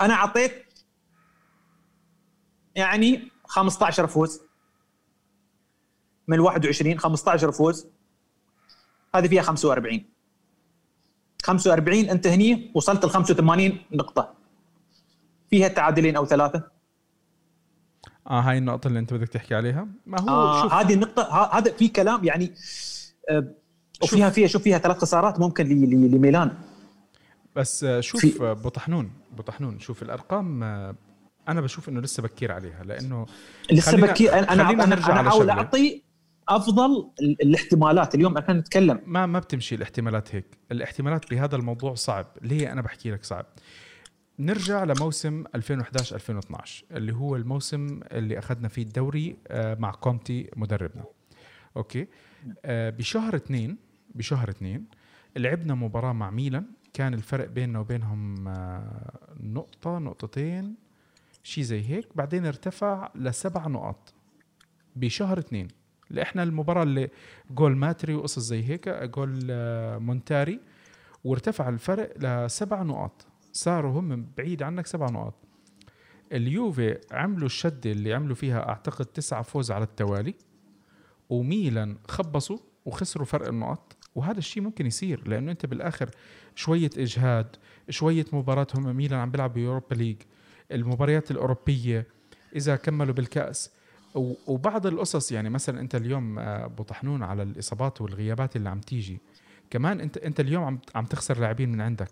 أنا 0.00 0.14
أعطيت 0.14 0.52
يعني 2.74 3.28
15 3.44 4.06
فوز. 4.06 4.40
من 6.28 6.40
21 6.40 6.98
15 6.98 7.52
فوز. 7.52 7.86
هذه 9.14 9.28
فيها 9.28 9.42
45 9.42 10.04
45 11.42 11.98
انت 11.98 12.26
هني 12.26 12.70
وصلت 12.74 13.04
ل 13.04 13.10
85 13.10 13.78
نقطة. 13.92 14.34
فيها 15.50 15.68
تعادلين 15.68 16.16
أو 16.16 16.26
ثلاثة. 16.26 16.62
آه 18.26 18.40
هاي 18.40 18.58
النقطة 18.58 18.88
اللي 18.88 18.98
أنت 18.98 19.14
بدك 19.14 19.28
تحكي 19.28 19.54
عليها. 19.54 19.88
ما 20.06 20.20
هو 20.20 20.28
آه 20.28 20.62
شوف 20.62 20.72
هذه 20.72 20.94
النقطة 20.94 21.48
هذا 21.58 21.72
في 21.72 21.88
كلام 21.88 22.24
يعني 22.24 22.54
آه 23.30 23.54
وفيها 24.02 24.30
فيها 24.30 24.46
شوف 24.46 24.62
فيها 24.62 24.78
ثلاث 24.78 24.98
خسارات 24.98 25.40
ممكن 25.40 25.66
لميلان. 25.68 26.52
بس 27.56 27.84
آه، 27.84 28.00
شوف 28.00 28.20
في... 28.20 28.42
آه، 28.42 28.52
بطحنون 28.52 29.10
بطحنون. 29.38 29.80
شوف 29.80 30.02
الأرقام 30.02 30.62
آه، 30.62 30.94
أنا 31.48 31.60
بشوف 31.60 31.88
إنه 31.88 32.00
لسه 32.00 32.22
بكير 32.22 32.52
عليها 32.52 32.84
لأنه 32.84 33.26
لسه 33.72 33.96
بكير. 33.96 34.38
أنا 34.38 34.52
أنا 34.52 34.84
أنا 34.84 35.28
أحاول 35.28 35.50
أعطي 35.50 36.02
أفضل 36.48 37.10
الاحتمالات. 37.20 38.14
اليوم 38.14 38.38
إحنا 38.38 38.54
نتكلم 38.54 39.00
ما 39.06 39.26
ما 39.26 39.38
بتمشي 39.38 39.74
الاحتمالات 39.74 40.34
هيك. 40.34 40.58
الاحتمالات 40.72 41.30
بهذا 41.30 41.56
الموضوع 41.56 41.94
صعب. 41.94 42.26
ليه 42.42 42.72
أنا 42.72 42.82
بحكي 42.82 43.10
لك 43.10 43.24
صعب؟ 43.24 43.46
نرجع 44.38 44.84
لموسم 44.84 45.44
2011 45.54 46.14
2012 46.16 46.84
اللي 46.92 47.12
هو 47.14 47.36
الموسم 47.36 48.00
اللي 48.12 48.38
أخذنا 48.38 48.68
فيه 48.68 48.82
الدوري 48.82 49.36
آه، 49.48 49.74
مع 49.74 49.90
كونتي 49.90 50.50
مدربنا. 50.56 51.04
okay؟ 51.76 52.06
آه، 52.64 52.90
بشهر 52.90 53.36
اثنين 53.36 53.76
بشهر 54.14 54.48
اثنين 54.50 54.84
لعبنا 55.36 55.74
مباراة 55.74 56.12
مع 56.12 56.30
ميلان. 56.30 56.66
كان 56.94 57.14
الفرق 57.14 57.48
بيننا 57.48 57.78
وبينهم 57.78 58.48
آه، 58.48 59.18
نقطة 59.40 59.98
نقطتين 59.98 60.74
شيء 61.42 61.64
زي 61.64 61.88
هيك. 61.88 62.08
بعدين 62.14 62.46
ارتفع 62.46 63.10
لسبع 63.14 63.66
نقاط. 63.66 64.14
بشهر 64.96 65.38
اثنين. 65.38 65.68
اللي 66.10 66.22
إحنا 66.22 66.42
المباراة 66.42 66.82
اللي 66.82 67.10
جول 67.50 67.76
ماتري 67.76 68.14
وقصص 68.14 68.38
زي 68.38 68.64
هيك 68.64 68.88
جول 68.88 69.46
آه، 69.50 69.98
مونتاري 69.98 70.60
وارتفع 71.24 71.68
الفرق 71.68 72.12
لسبع 72.18 72.82
نقاط. 72.82 73.26
صاروا 73.52 74.00
هم 74.00 74.26
بعيد 74.38 74.62
عنك 74.62 74.86
سبع 74.86 75.06
نقاط. 75.10 75.34
اليوفي 76.32 76.98
عملوا 77.12 77.46
الشدة 77.46 77.92
اللي 77.92 78.14
عملوا 78.14 78.34
فيها 78.34 78.68
أعتقد 78.68 79.06
تسعة 79.06 79.42
فوز 79.42 79.70
على 79.70 79.84
التوالي 79.84 80.34
وميلان 81.30 81.96
خبصوا 82.08 82.58
وخسروا 82.84 83.26
فرق 83.26 83.48
النقط 83.48 83.96
وهذا 84.14 84.38
الشيء 84.38 84.62
ممكن 84.62 84.86
يصير 84.86 85.28
لأنه 85.28 85.50
أنت 85.52 85.66
بالآخر 85.66 86.10
شوية 86.54 86.90
إجهاد 86.96 87.56
شوية 87.90 88.26
مباراة 88.32 88.66
هم 88.74 88.96
ميلان 88.96 89.20
عم 89.20 89.30
بيلعب 89.30 89.52
بيوروبا 89.52 89.94
ليج. 89.94 90.16
المباريات 90.72 91.30
الأوروبية 91.30 92.06
إذا 92.56 92.76
كملوا 92.76 93.14
بالكأس 93.14 93.70
وبعض 94.46 94.86
القصص 94.86 95.32
يعني 95.32 95.50
مثلا 95.50 95.80
أنت 95.80 95.94
اليوم 95.94 96.38
آه، 96.38 96.64
أبو 96.64 96.82
طحنون 96.82 97.22
على 97.22 97.42
الإصابات 97.42 98.00
والغيابات 98.00 98.56
اللي 98.56 98.68
عم 98.68 98.80
تيجي. 98.80 99.20
كمان 99.70 100.00
أنت 100.00 100.16
أنت 100.16 100.40
اليوم 100.40 100.64
عم 100.64 100.78
عم 100.94 101.04
تخسر 101.04 101.38
لاعبين 101.38 101.72
من 101.72 101.80
عندك. 101.80 102.10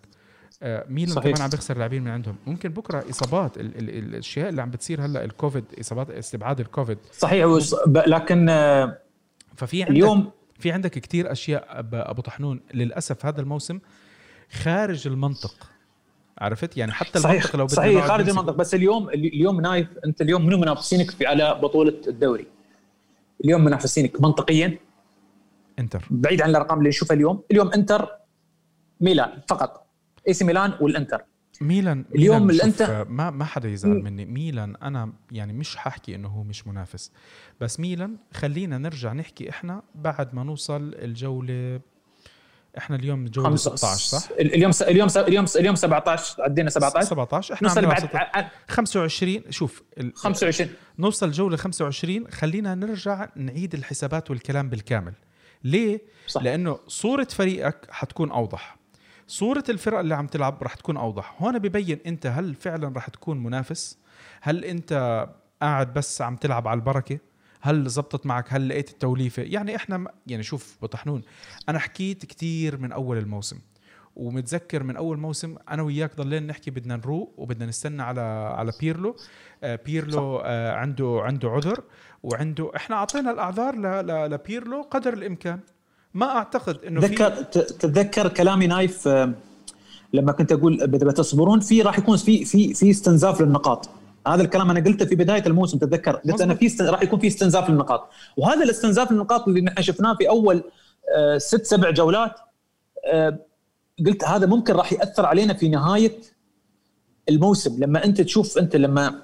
آه، 0.63 0.87
ميلان 0.89 1.15
صحيح. 1.15 1.33
كمان 1.33 1.43
عم 1.43 1.51
بيخسر 1.51 1.79
لاعبين 1.79 2.03
من 2.03 2.11
عندهم. 2.11 2.37
ممكن 2.47 2.69
بكرة 2.69 3.05
إصابات 3.11 3.59
ال 3.59 3.77
ال 3.79 3.91
ال 3.91 4.05
الأشياء 4.05 4.49
اللي 4.49 4.63
عم 4.63 4.71
بتصير 4.71 5.05
هلأ 5.05 5.25
الكوفيد 5.25 5.65
إصابات 5.81 6.11
استبعاد 6.11 6.61
الكوفيد. 6.61 6.99
صحيح 7.13 7.47
لكن 8.07 8.49
آه، 8.49 8.99
ففي 9.57 9.83
عندك 9.83 9.93
اليوم 9.93 10.31
في 10.59 10.73
عندك 10.73 10.91
كثير 10.91 11.33
أشياء 11.33 11.67
أبو 11.93 12.23
طحنون. 12.23 12.61
للأسف 12.75 13.27
هذا 13.27 13.41
الموسم 13.41 13.79
خارج 14.51 15.07
المنطق. 15.07 15.76
عرفت؟ 16.39 16.77
يعني 16.77 16.93
حتى 16.93 17.19
صحيح 17.19 17.43
المنطق 17.43 17.57
لو 17.57 17.67
صحيح 17.67 18.07
خارج 18.07 18.29
المنطق. 18.29 18.55
بس 18.55 18.75
اليوم 18.75 19.09
اليوم 19.09 19.61
نايف 19.61 19.89
انت 20.07 20.23
اليوم 20.23 20.47
منو 20.47 20.59
منافسينك 20.59 21.11
في 21.11 21.27
على 21.27 21.61
بطولة 21.63 22.01
الدوري؟ 22.09 22.47
اليوم 23.45 23.65
منافسينك 23.65 24.21
منطقيا؟ 24.21 24.79
انتر. 25.79 26.05
بعيد 26.11 26.43
عن 26.43 26.51
الأرقام 26.51 26.79
اللي 26.79 26.89
نشوفها 26.89 27.15
اليوم. 27.15 27.43
اليوم 27.51 27.73
انتر 27.73 28.09
ميلان 29.01 29.31
فقط. 29.49 29.87
AC 30.29 30.45
ميلان 30.45 30.73
والإنتر. 30.81 31.25
ميلان 31.61 32.05
اليوم 32.15 32.47
ميلان 32.47 32.69
الإنتر 32.69 33.09
ما 33.09 33.31
ما 33.31 33.45
حدا 33.45 33.69
يزعل 33.69 34.03
مني. 34.03 34.25
ميلان 34.25 34.77
أنا 34.77 35.13
يعني 35.33 35.53
مش 35.53 35.77
حاحكي 35.77 36.15
إنه 36.15 36.29
هو 36.29 36.43
مش 36.43 36.67
منافس. 36.67 37.13
بس 37.61 37.81
ميلان 37.81 38.17
خلينا 38.33 38.79
نرجع 38.79 39.13
نحكي 39.13 39.51
إحنا 39.51 39.83
بعد 39.95 40.35
ما 40.35 40.45
نوصل 40.45 40.95
الجولة 40.95 41.81
إحنا 42.79 42.97
اليوم 42.97 43.25
جوله 43.25 43.57
16 43.57 44.19
صح؟ 44.19 44.29
اليوم 44.41 44.73
س... 44.73 44.83
اليوم 44.83 45.09
س... 45.09 45.17
اليوم 45.17 45.47
س... 45.47 45.57
اليوم 45.57 45.75
17 45.75 46.43
عدينا 46.43 46.71
17 46.71 47.07
17 47.07 47.55
إحنا 47.55 47.69
نوصل 47.69 47.87
بعد 47.87 48.49
25 48.69 49.43
شوف 49.51 49.83
ال... 49.99 50.13
25 50.15 50.71
نوصل 50.99 51.31
جوله 51.31 51.57
25 51.57 52.31
خلينا 52.31 52.75
نرجع 52.75 53.29
نعيد 53.37 53.75
الحسابات 53.75 54.31
والكلام 54.31 54.69
بالكامل. 54.69 55.13
ليه؟ 55.65 56.01
صح. 56.27 56.43
لأنه 56.43 56.79
صورة 56.89 57.29
فريقك 57.31 57.87
حتكون 57.91 58.31
أوضح. 58.31 58.77
صورة 59.27 59.65
الفرق 59.69 59.99
اللي 59.99 60.15
عم 60.15 60.27
تلعب 60.27 60.63
رح 60.63 60.75
تكون 60.75 60.97
أوضح. 60.97 61.35
هون 61.43 61.59
ببين 61.59 61.99
أنت 62.07 62.27
هل 62.27 62.55
فعلا 62.55 62.93
رح 62.97 63.09
تكون 63.09 63.43
منافس؟ 63.43 63.99
هل 64.41 64.65
أنت 64.65 65.27
قاعد 65.63 65.95
بس 65.95 66.23
عم 66.23 66.37
تلعب 66.37 66.69
على 66.69 66.79
البركة؟ 66.79 67.19
هل 67.67 67.89
زبطت 67.89 68.27
معك؟ 68.27 68.45
هل 68.49 68.69
لقيت 68.69 68.91
التوليفة؟ 68.91 69.43
يعني 69.43 69.77
إحنا 69.77 70.05
يعني 70.27 70.43
شوف 70.43 70.77
بطحنون 70.83 71.23
أنا 71.69 71.79
حكيت 71.79 72.25
كتير 72.27 72.79
من 72.79 72.93
أول 72.93 73.19
الموسم 73.19 73.59
ومتذكر 74.17 74.83
من 74.83 74.97
أول 74.97 75.19
موسم 75.19 75.57
أنا 75.71 75.83
وياك 75.83 76.17
ضلينا 76.17 76.47
نحكي 76.47 76.71
بدنا 76.71 76.97
نروق 76.97 77.35
وبدنا 77.37 77.67
نستنى 77.67 78.03
على 78.03 78.21
على 78.59 78.73
بيرلو. 78.81 79.17
آه 79.65 79.79
بيرلو 79.87 80.37
آه 80.45 80.73
عنده 80.73 81.21
عنده 81.25 81.51
عذر 81.51 81.83
وعنده 82.23 82.71
إحنا 82.77 82.97
أعطينا 82.97 83.31
الأعذار 83.31 83.75
ل- 83.77 84.07
ل- 84.07 84.31
لبيرلو 84.31 84.83
قدر 84.83 85.13
الإمكان. 85.13 85.61
ما 86.15 86.27
أعتقد 86.37 86.85
إنه 86.85 87.01
في 87.01 87.09
تذكر 87.09 87.31
ت- 87.43 87.59
تتذكر 87.59 88.29
كلامي 88.29 88.67
نايف 88.67 89.09
آه، 89.09 89.33
لما 90.13 90.33
كنت 90.33 90.53
أقول 90.53 90.75
اذا 90.83 91.07
بتصبرون 91.07 91.61
في 91.61 91.83
راح 91.83 91.99
يكون 91.99 92.17
في 92.17 92.45
في 92.45 92.75
في 92.75 92.91
استنزاف 92.91 93.41
للنقاط. 93.41 93.89
هذا 94.27 94.43
الكلام 94.43 94.71
أنا 94.71 94.81
قلته 94.81 95.05
في 95.07 95.15
بداية 95.15 95.47
الموسم 95.47 95.79
تتذكر 95.79 96.17
قلت 96.17 96.41
أنا. 96.41 96.55
في. 96.55 96.67
راح 96.83 97.03
يكون 97.03 97.19
في 97.19 97.27
استنزاف 97.27 97.71
للنقاط 97.71 98.09
وهذا 98.37 98.65
الاستنزاف 98.65 99.13
للنقاط 99.13 99.49
اللي 99.49 99.61
نحن 99.61 99.83
شفناه 99.83 100.15
في 100.15 100.29
أول 100.29 100.63
آه، 101.17 101.39
ست 101.39 101.67
سبع 101.67 101.91
جولات 101.91 102.33
آه، 103.07 103.39
قلت 104.07 104.25
هذا 104.25 104.47
ممكن 104.47 104.73
راح 104.75 104.93
يأثر 104.93 105.27
علينا 105.27 105.55
في 105.55 105.69
نهاية 105.69 106.13
الموسم 107.29 107.83
لما 107.85 108.05
أنت 108.05 108.21
تشوف 108.21 108.59
أنت 108.59 108.77
لما 108.77 109.23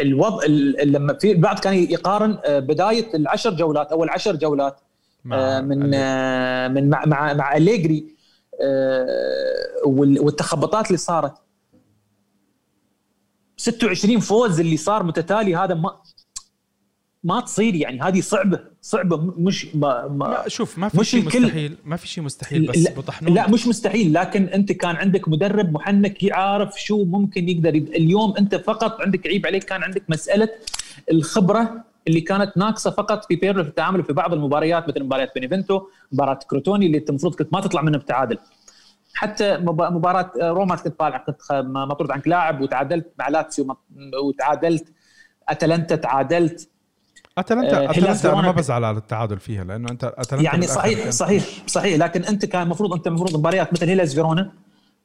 الوضع 0.00 0.44
ال- 0.46 0.92
لما 0.92 1.14
في 1.14 1.32
البعض 1.32 1.58
كان 1.58 1.74
يقارن 1.74 2.38
آه، 2.44 2.58
بداية 2.58 3.14
العشر 3.14 3.50
جولات 3.54 3.92
أول 3.92 4.08
عشر 4.10 4.36
جولات 4.36 4.80
آه، 5.32 5.60
من 5.60 5.78
من 6.74 6.90
مع 6.90 7.04
مع 7.06 7.32
مع 7.34 7.56
وال- 9.86 10.20
والتخبطات 10.20 10.86
اللي 10.86 10.98
صارت 10.98 11.32
26 13.58 14.20
فوز 14.20 14.60
اللي 14.60 14.76
صار 14.76 15.02
متتالي 15.02 15.56
هذا 15.56 15.74
ما 15.74 15.96
ما 17.24 17.40
تصير 17.40 17.74
يعني. 17.74 18.02
هذه 18.02 18.20
صعبة 18.20 18.60
صعبة 18.82 19.16
مش 19.36 19.66
ما 19.74 20.08
ما 20.08 20.28
ما 20.28 20.44
شوف 20.48 20.78
ما 20.78 20.88
في 20.88 20.98
مش 21.00 21.10
شيء 21.10 21.20
الكل- 21.26 21.42
مستحيل 21.42 21.76
ما 21.84 21.96
في 21.96 22.08
شيء 22.08 22.24
مستحيل 22.24 22.66
بس 22.66 22.76
لا, 22.78 22.90
بطحنون 22.94 23.34
لا 23.34 23.50
مش 23.50 23.66
مستحيل 23.66 24.14
لكن 24.14 24.44
أنت 24.44 24.72
كان 24.72 24.96
عندك 24.96 25.28
مدرب 25.28 25.72
محنك 25.72 26.22
يعرف 26.22 26.80
شو 26.82 27.04
ممكن 27.04 27.48
يقدر 27.48 27.74
يد... 27.74 27.88
اليوم 27.88 28.34
أنت 28.36 28.54
فقط 28.54 29.00
عندك 29.00 29.26
عيب 29.26 29.46
عليك 29.46 29.64
كان 29.64 29.82
عندك 29.82 30.02
مسألة 30.08 30.48
الخبرة 31.10 31.84
اللي 32.08 32.20
كانت 32.20 32.56
ناقصة 32.56 32.90
فقط 32.90 33.24
في 33.24 33.36
بيرلو 33.36 33.62
في 33.62 33.68
التعامل 33.68 34.04
في 34.04 34.12
بعض 34.12 34.32
المباريات 34.32 34.88
مثل 34.88 35.02
مباريات 35.02 35.34
بينيفنتو 35.34 35.80
مباراة 36.12 36.38
كروتوني 36.50 36.86
اللي 36.86 36.98
أنت 36.98 37.10
المفروض 37.10 37.34
كنت 37.34 37.52
ما 37.52 37.60
تطلع 37.60 37.82
منها 37.82 37.98
بتعادل 38.00 38.38
حتى 39.18 39.56
مب- 39.56 39.82
مباراة 39.92 40.30
روما 40.42 40.76
كنت 40.76 40.98
طالع 40.98 41.18
كنت 41.18 41.40
مطرود 41.64 42.10
عنك 42.10 42.28
لاعب 42.28 42.60
وتعادلت 42.60 43.06
مع 43.18 43.28
لاتسيو 43.28 43.76
وتعادلت. 44.24 44.92
أتلانتا 45.48 45.96
تعادلت. 45.96 46.68
اتلانتا 47.38 47.80
آه، 47.86 47.90
أتلانتا 47.90 48.32
أنا 48.32 48.42
ما 48.42 48.50
بزعل 48.50 48.84
على 48.84 48.96
التعادل 48.98 49.38
فيها 49.38 49.64
لأنه 49.64 49.90
أنت 49.90 50.04
أتلانتا 50.04 50.44
يعني 50.50 50.66
صحيح 50.66 51.10
صحيح 51.10 51.44
صحيح. 51.66 51.98
لكن 51.98 52.24
أنت 52.24 52.44
كان 52.44 52.62
المفروض 52.62 52.92
أنت 52.92 53.06
المفروض 53.06 53.36
مباريات 53.36 53.72
مثل 53.72 53.88
هيلاس 53.88 54.14
فيرونا 54.14 54.52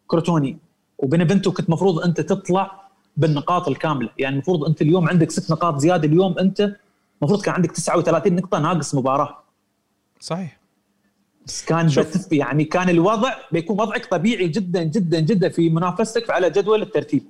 كروتوني 0.07 0.57
وبينفنتو 0.97 1.51
كنت 1.51 1.67
المفروض 1.67 1.99
أنت 1.99 2.21
تطلع 2.21 2.71
بالنقاط 3.17 3.67
الكاملة. 3.67 4.09
يعني 4.17 4.33
المفروض 4.35 4.63
أنت 4.65 4.81
اليوم 4.81 5.09
عندك 5.09 5.31
ست 5.31 5.51
نقاط 5.51 5.77
زيادة. 5.77 6.07
اليوم 6.07 6.39
أنت 6.39 6.75
المفروض 7.21 7.41
كان 7.41 7.53
عندك 7.53 7.71
39 7.71 8.35
نقطة 8.35 8.59
ناقص 8.59 8.95
مباراة. 8.95 9.43
صحيح. 10.19 10.57
بس 11.47 11.65
كان 11.65 11.89
شوف. 11.89 12.31
يعني 12.31 12.63
كان 12.63 12.89
الوضع 12.89 13.33
بيكون 13.51 13.81
وضعك 13.81 14.05
طبيعي 14.05 14.47
جدا 14.47 14.83
جدا 14.83 15.19
جدا 15.19 15.49
في 15.49 15.69
منافستك 15.69 16.29
على 16.29 16.49
جدول 16.49 16.81
الترتيب. 16.81 17.23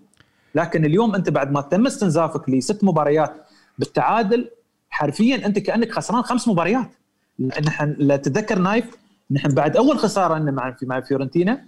لكن 0.55 0.85
اليوم 0.85 1.15
أنت 1.15 1.29
بعد 1.29 1.51
ما 1.51 1.61
تم 1.61 1.85
استنزافك 1.85 2.49
لست 2.49 2.83
مباريات 2.83 3.33
بالتعادل 3.77 4.49
حرفيا 4.89 5.45
أنت 5.45 5.59
كأنك 5.59 5.91
خسران 5.91 6.21
خمس 6.21 6.47
مباريات. 6.47 6.91
نحن 7.39 7.95
لا 7.97 8.15
تتذكر 8.15 8.59
نايف 8.59 8.85
نحن 9.31 9.49
بعد 9.49 9.77
أول 9.77 9.99
خسارة 9.99 10.37
لنا 10.37 10.51
مع 10.51 10.75
مع 10.83 11.01
فيورنتينا 11.01 11.65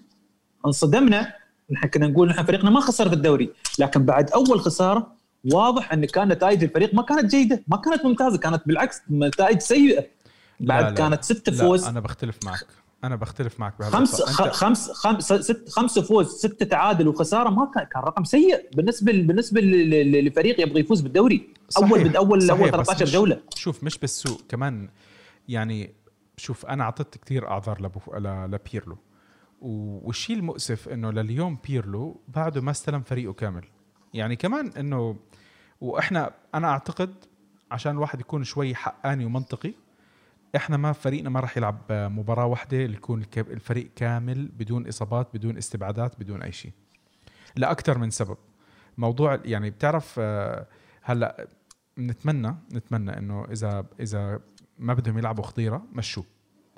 انصدمنا. 0.66 1.34
نحن 1.72 1.88
كنا 1.88 2.08
نقول 2.08 2.30
نحن 2.30 2.44
فريقنا 2.44 2.70
ما 2.70 2.80
خسر 2.80 3.10
في 3.10 3.16
الدوري. 3.16 3.50
لكن 3.80 4.06
بعد 4.06 4.32
أول 4.32 4.60
خسارة 4.60 5.16
واضح 5.54 5.94
أن 5.94 6.06
كان 6.06 6.28
نتائج 6.28 6.64
الفريق 6.64 6.94
ما 6.94 7.02
كانت 7.02 7.26
جيدة 7.26 7.64
ما 7.68 7.78
كانت 7.78 8.06
ممتازة 8.06 8.38
كانت 8.38 8.62
بالعكس 8.66 9.02
نتائج 9.12 9.60
سيئة. 9.60 10.15
بعد 10.60 10.84
لا 10.84 10.90
لا. 10.90 10.96
كانت 10.96 11.24
ست 11.24 11.50
لا 11.50 11.58
فوز. 11.58 11.84
أنا 11.86 12.00
بختلف 12.00 12.38
معك. 12.46 12.66
أنا 13.04 13.16
بختلف 13.16 13.60
معك 13.60 13.74
بهذا 13.80 13.92
خمس 13.92 14.22
خمس 14.22 14.92
خمس 14.92 15.34
ست 15.34 15.70
خمسة 15.70 16.02
فوز 16.02 16.28
ستة 16.36 16.66
تعادل 16.66 17.08
وخسارة 17.08 17.50
ما 17.50 17.72
كان 17.76 17.84
كان 17.84 18.02
رقم 18.04 18.24
سيء. 18.24 18.70
بالنسبة 18.76 19.12
بالنسبة 19.12 19.62
لفريق 19.62 20.62
يبغى 20.62 20.80
يفوز 20.80 21.02
بالدوري. 21.02 21.50
أول 21.78 22.04
بد 22.04 22.16
اول 22.16 22.42
صحيح، 22.42 22.60
أول 22.62 22.72
بس 22.72 22.88
13 22.88 23.04
مش- 23.06 23.12
جولة. 23.14 23.42
شوف 23.56 23.84
مش 23.84 23.98
بالسوء. 23.98 24.40
كمان 24.50 24.90
يعني 25.50 25.94
شوف 26.38 26.66
أنا 26.66 26.84
أعطيت 26.84 27.18
كثير 27.18 27.48
أعذار 27.48 27.82
لبو- 27.82 28.16
ل- 28.18 28.52
لبيرلو. 28.52 28.98
والشيء 29.62 30.36
المؤسف 30.36 30.90
إنه 30.90 31.12
لليوم 31.12 31.58
بيرلو 31.68 32.22
بعده 32.28 32.62
ما 32.62 32.72
استلم 32.72 33.02
فريقه 33.02 33.34
كامل. 33.34 33.64
يعني 34.14 34.36
كمان 34.36 34.72
إنه 34.78 35.16
وإحنا 35.82 36.32
أنا 36.56 36.68
أعتقد 36.68 37.14
عشان 37.72 37.92
الواحد 37.92 38.20
يكون 38.20 38.44
شوي 38.44 38.76
حقاني 38.76 39.26
ومنطقي 39.26 39.74
إحنا 40.56 40.78
ما 40.78 40.92
فريقنا 40.92 41.30
ما 41.30 41.40
راح 41.40 41.58
يلعب 41.58 41.82
مباراة 41.90 42.46
واحدة 42.46 42.78
يكون 42.78 43.26
الفريق 43.38 43.90
كامل 43.96 44.48
بدون 44.48 44.88
إصابات 44.88 45.28
بدون 45.34 45.58
استبعادات 45.58 46.20
بدون 46.20 46.42
أي 46.42 46.52
شيء. 46.52 46.72
لاكثر 47.56 47.98
من 47.98 48.10
سبب. 48.10 48.38
موضوع 48.98 49.40
يعني 49.46 49.70
بتعرف 49.70 50.16
آه، 50.20 50.68
هلأ 51.02 51.48
نتمنى 52.00 52.56
نتمنى 52.74 53.18
إنه 53.18 53.46
إذا 53.52 53.86
إذا 54.00 54.40
ما 54.80 54.94
بدهم 54.94 55.18
يلعبوا 55.18 55.44
خطيرة 55.44 55.86
مشوه 55.94 56.26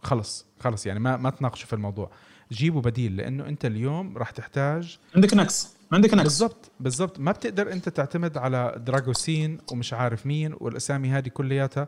خلص 0.04 0.46
خلص. 0.60 0.86
يعني 0.86 1.00
ما 1.00 1.18
ما 1.18 1.30
تناقشوا 1.30 1.68
في 1.68 1.74
الموضوع. 1.74 2.12
جيبوا 2.52 2.82
بديل 2.82 3.18
لأنه 3.18 3.48
أنت 3.48 3.66
اليوم 3.66 4.18
راح 4.18 4.30
تحتاج 4.30 5.00
عندك 5.16 5.34
نقص. 5.34 5.78
عندك 5.92 6.14
نقص. 6.14 6.24
بالضبط 6.24 6.72
بالضبط. 6.80 7.20
ما 7.20 7.32
بتقدر 7.32 7.72
أنت 7.72 7.90
تعتمد 7.90 8.38
على 8.38 8.82
دراغوسين 8.86 9.58
ومش 9.72 9.94
عارف 9.94 10.26
مين 10.26 10.56
والأسامي 10.60 11.10
هذه 11.10 11.28
كلياتها. 11.28 11.88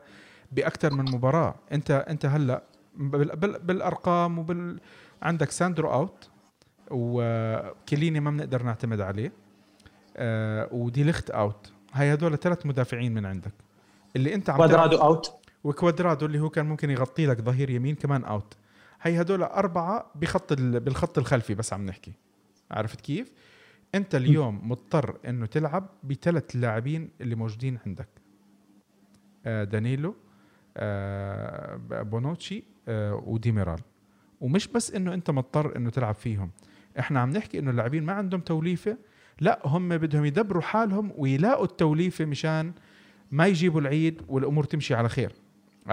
بأكثر 0.52 0.94
من 0.94 1.12
مباراة. 1.12 1.56
أنت 1.72 1.92
أنت 1.92 2.26
هلأ 2.26 2.64
بال 2.96 3.36
بال 3.36 3.60
بالأرقام 3.60 4.40
وبال 4.40 4.80
عندك 5.22 5.52
ساندرو 5.52 5.94
أوت 5.94 6.30
وكليني 6.92 8.20
ما 8.20 8.32
بنقدر 8.32 8.64
نعتمد 8.64 9.02
عليه 9.02 9.32
آه 10.18 10.70
ودي 10.72 11.04
ليخت 11.04 11.30
أوت. 11.30 11.72
هاي 11.94 12.14
هدول 12.14 12.38
ثلاث 12.38 12.66
مدافعين 12.66 13.14
من 13.14 13.26
عندك. 13.26 13.54
اللي 14.16 14.36
أنت 14.36 14.50
عم 14.50 14.58
كوادرادو 14.58 14.98
أوت. 14.98 15.34
وكوادرادو 15.64 16.26
اللي 16.26 16.40
هو 16.40 16.50
كان 16.50 16.66
ممكن 16.66 16.90
يغطي 16.90 17.26
لك 17.26 17.42
ظهير 17.42 17.70
يمين 17.70 17.96
كمان 17.96 18.24
أوت. 18.24 18.58
هي 19.02 19.22
هدول 19.22 19.44
أربعة 19.44 20.12
بخط 20.16 20.52
ال- 20.52 20.80
بالخط 20.80 21.18
الخلفي 21.18 21.56
بس 21.56 21.74
عم 21.74 21.86
نحكي. 21.86 22.14
عرفت 22.72 23.02
كيف؟ 23.02 23.32
أنت 23.96 24.16
اليوم 24.16 24.70
مضطر 24.72 25.18
إنه 25.28 25.46
تلعب 25.46 25.90
بثلاث 26.04 26.56
لاعبين 26.56 27.10
اللي 27.22 27.36
موجودين 27.36 27.80
عندك. 27.86 28.08
آه 29.46 29.64
دانيلو 29.64 30.16
بونوتشي 32.04 32.64
آه 32.88 33.24
وديميرال 33.26 33.80
ومش 34.42 34.68
بس 34.68 34.92
إنه 34.92 35.14
أنت 35.14 35.32
مضطر 35.32 35.76
إنه 35.76 35.90
تلعب 35.90 36.16
فيهم. 36.16 36.50
إحنا 37.00 37.20
عم 37.20 37.30
نحكي 37.30 37.60
إنه 37.60 37.72
اللاعبين 37.72 38.04
ما 38.04 38.14
عندهم 38.14 38.42
توليفة. 38.42 38.98
لا 39.42 39.60
هم 39.66 39.90
بدهم 39.98 40.26
يدبروا 40.26 40.62
حالهم 40.62 41.12
ويلاقوا 41.18 41.66
التوليفة 41.66 42.26
مشان 42.26 42.72
ما 43.32 43.48
يجيبوا 43.48 43.82
العيد 43.82 44.22
والأمور 44.30 44.64
تمشي 44.64 44.94
على 44.94 45.10
خير؟ 45.10 45.32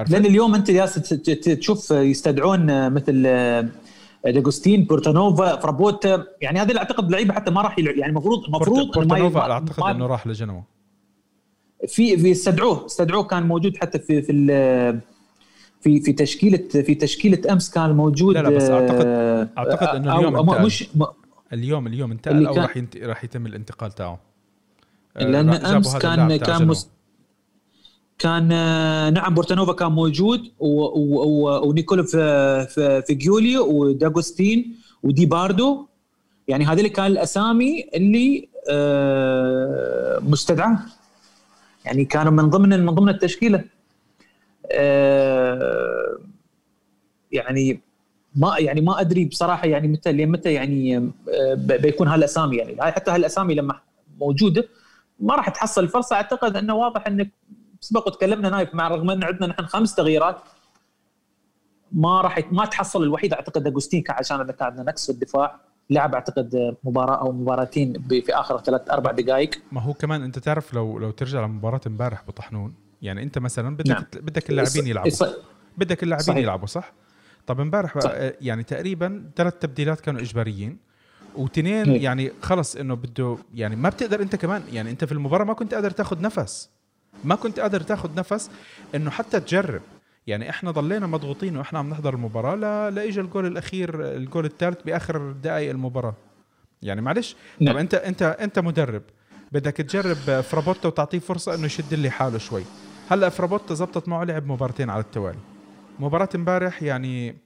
لأن 0.08 0.26
اليوم 0.26 0.54
أنت 0.54 0.68
ياس 0.68 0.94
ت- 0.94 1.30
تشوف 1.48 1.90
يستدعون 1.90 2.92
مثل 2.92 3.22
آه، 3.26 3.68
داغوستين 4.24 4.84
بورتانوفا 4.84 5.56
فرابوتا. 5.56 6.24
يعني 6.40 6.58
هذه 6.60 6.78
أعتقد 6.78 7.10
لعيبة 7.10 7.34
حتى 7.34 7.50
ما 7.50 7.62
راح 7.62 7.78
يلعب 7.78 7.96
يعني 7.96 8.10
المفروض 8.10 8.44
المفروض 8.44 8.92
بورتانوفا 8.94 9.40
أعتقد 9.52 9.94
إنه 9.94 10.06
راح 10.06 10.26
لجنوا. 10.26 10.60
في 11.88 12.16
في 12.18 12.32
استدعوه 12.32 12.86
استدعوه 12.86 13.24
كان 13.24 13.42
موجود 13.42 13.76
حتى 13.76 13.98
في 13.98 14.22
في 14.22 14.32
في 15.80 16.00
في 16.00 16.12
تشكيلة 16.12 16.58
في 16.82 16.94
تشكيلة 16.94 17.52
أمس 17.52 17.70
كان 17.70 17.90
موجود 17.92 18.34
لا 18.36 18.42
لا، 18.42 18.50
بس 18.50 18.62
أعتقد- 18.62 19.04
آه، 19.06 19.48
أعتقد 19.58 19.96
إنه 19.96 20.12
أو- 20.14 20.16
اليوم 20.18 20.36
أو 20.36 20.42
انتقل. 20.42 20.66
مش 20.66 20.88
اليوم 21.52 21.86
اليوم 21.86 22.10
انتقل 22.12 22.46
أو 22.46 22.54
راح 22.54 22.76
ينت... 22.76 22.96
راح 22.96 23.24
يتم 23.24 23.46
الانتقال 23.46 23.92
تاعه 23.92 24.18
آه، 25.16 25.24
لأن 25.24 25.48
أمس 25.48 25.96
كان 25.96 26.36
كان. 26.36 26.66
مس 26.66 26.88
كان 28.18 28.52
آه، 28.52 29.10
نعم 29.10 29.34
بورتانوفا 29.34 29.72
كان 29.72 29.92
موجود 29.92 30.40
و- 30.58 30.66
و- 30.84 31.24
و- 31.24 31.68
ونيكولو 31.68 32.02
في 32.04 33.02
في 33.06 33.14
جيوليو 33.14 33.66
وداغوستين 33.66 34.74
ودي 35.02 35.26
باردو 35.26 35.86
يعني 36.48 36.64
هذول 36.64 36.86
كان 36.86 37.06
الأسامي 37.06 37.86
اللي 37.94 38.48
مستدعاه 40.30 40.78
يعني 41.86 42.04
كانوا 42.04 42.32
من 42.32 42.50
ضمن 42.50 42.86
من 42.86 42.94
ضمن 42.94 43.08
التشكيلة. 43.08 43.64
آه، 44.72 46.18
يعني 47.32 47.80
ما 48.34 48.58
يعني 48.58 48.80
ما 48.80 49.00
أدري 49.00 49.24
بصراحة 49.24 49.66
يعني 49.66 49.88
متى 49.88 50.12
لمتى 50.12 50.52
يعني 50.52 50.96
آه، 50.96 51.54
بيكون 51.54 52.08
هالأسامي 52.08 52.56
يعني. 52.56 52.76
هاي 52.80 52.92
حتى 52.92 53.10
هالأسامي 53.10 53.54
لما 53.54 53.80
موجودة 54.20 54.68
ما 55.20 55.34
راح 55.34 55.48
تحصل 55.48 55.84
الفرصه 55.84 56.16
أعتقد 56.16 56.56
إنه 56.56 56.74
واضح 56.74 57.06
إنك 57.06 57.28
سبق 57.80 58.06
وتكلمنا 58.06 58.50
نايف 58.50 58.74
مع 58.74 58.88
رغم 58.88 59.10
إن 59.10 59.24
عندنا 59.24 59.46
نحن 59.46 59.66
خمس 59.66 59.94
تغييرات 59.94 60.36
ما 61.92 62.20
راح 62.20 62.52
ما 62.52 62.64
تحصل 62.64 63.02
الوحيد 63.02 63.32
أعتقد 63.32 63.66
اجوستين 63.66 64.04
عشان 64.08 64.40
إذا 64.40 64.52
كان 64.52 64.68
عندنا 64.68 64.82
نقص 64.82 65.06
في 65.06 65.12
الدفاع. 65.12 65.60
لعب 65.90 66.14
أعتقد 66.14 66.76
مباراة 66.84 67.20
أو 67.20 67.32
مباراتين 67.32 68.02
في 68.08 68.34
آخر 68.34 68.58
ثلاث 68.60 68.90
أربع 68.90 69.10
دقائق. 69.10 69.50
ما 69.72 69.80
هو 69.80 69.92
كمان 69.92 70.22
أنت 70.22 70.38
تعرف 70.38 70.74
لو 70.74 70.98
لو 70.98 71.10
ترجع 71.10 71.44
لمباراة 71.44 71.80
امبارح 71.86 72.24
بطحنون 72.28 72.74
يعني 73.02 73.22
أنت 73.22 73.38
مثلا 73.38 73.76
بدك 73.76 73.88
نعم. 73.88 74.04
بدك 74.14 74.50
اللاعبين 74.50 74.86
يلعبوا. 74.86 75.26
بدك 75.76 76.02
اللاعبين 76.02 76.38
يلعبوا 76.38 76.66
صح؟ 76.66 76.92
طب 77.46 77.60
امبارح 77.60 77.98
يعني 78.40 78.62
تقريبا 78.62 79.30
ثلاث 79.36 79.54
تبديلات 79.54 80.00
كانوا 80.00 80.20
إجباريين 80.20 80.78
وتنين 81.36 81.86
يعني 81.86 82.32
خلص 82.42 82.76
إنه 82.76 82.94
بده 82.94 83.36
يعني 83.54 83.76
ما 83.76 83.88
بتقدر 83.88 84.22
أنت 84.22 84.36
كمان 84.36 84.62
يعني 84.72 84.90
أنت 84.90 85.04
في 85.04 85.12
المباراة 85.12 85.44
ما 85.44 85.52
كنت 85.54 85.74
قادر 85.74 85.90
تاخذ 85.90 86.20
نفس. 86.20 86.70
ما 87.24 87.34
كنت 87.34 87.60
قادر 87.60 87.80
تاخذ 87.80 88.14
نفس 88.14 88.50
إنه 88.94 89.10
حتى 89.10 89.40
تجرب. 89.40 89.80
يعني 90.26 90.50
إحنا 90.50 90.70
ضلينا 90.70 91.06
مضغوطين 91.06 91.56
وإحنا 91.56 91.78
عم 91.78 91.90
نحضر 91.90 92.14
المباراة 92.14 92.54
لا 92.54 92.90
لاجى 92.90 93.20
الجول 93.20 93.46
الأخير 93.46 94.16
الجول 94.16 94.44
الثالث 94.44 94.82
بآخر 94.82 95.32
دقائق 95.32 95.70
المباراة. 95.70 96.14
يعني 96.82 97.00
معلش 97.00 97.36
نعم. 97.60 97.72
طب 97.74 97.78
انت 97.78 97.94
انت 97.94 98.22
أنت 98.22 98.58
مدرب 98.58 99.02
بدك 99.52 99.72
تجرب 99.76 100.40
فرابوتا 100.40 100.88
وتعطيه 100.88 101.18
فرصة 101.18 101.54
إنه 101.54 101.64
يشد 101.64 101.94
لي 101.94 102.10
حاله 102.10 102.38
شوي. 102.38 102.62
هلأ 103.10 103.28
فرابوتا 103.28 103.74
زبطت 103.74 104.08
معه 104.08 104.24
لعب 104.24 104.46
مباراتين 104.46 104.90
على 104.90 105.00
التوالي. 105.00 105.38
مباراة 105.98 106.28
امبارح 106.34 106.82
يعني 106.82 107.36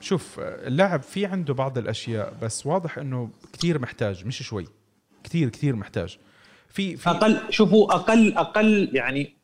شوف 0.00 0.40
اللاعب 0.40 1.02
في 1.02 1.26
عنده 1.26 1.54
بعض 1.54 1.78
الأشياء 1.78 2.34
بس 2.42 2.66
واضح 2.66 2.98
إنه 2.98 3.30
كثير 3.52 3.78
محتاج 3.78 4.26
مش 4.26 4.42
شوي. 4.42 4.66
كثير 5.24 5.48
كثير 5.48 5.76
محتاج. 5.76 6.18
في 6.68 6.96
في 6.96 7.10
أقل 7.10 7.40
شوفوا 7.50 7.94
أقل 7.94 8.34
أقل 8.34 8.90
يعني 8.92 9.43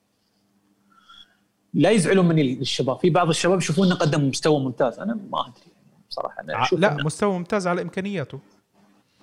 لا 1.74 1.90
يزعلوا 1.90 2.24
من 2.24 2.38
الشباب. 2.38 2.98
في 2.98 3.10
بعض 3.10 3.28
الشباب 3.28 3.58
يشوفون 3.58 3.86
إنه 3.86 3.94
قدم 3.94 4.28
مستوى 4.28 4.60
ممتاز. 4.60 4.98
أنا 4.98 5.18
ما 5.30 5.40
أدري. 5.40 5.72
بصراحه 6.10 6.44
أشوف 6.48 6.80
لا 6.80 6.94
مستوى 7.04 7.32
ممتاز 7.38 7.66
على 7.66 7.82
إمكانياته. 7.82 8.40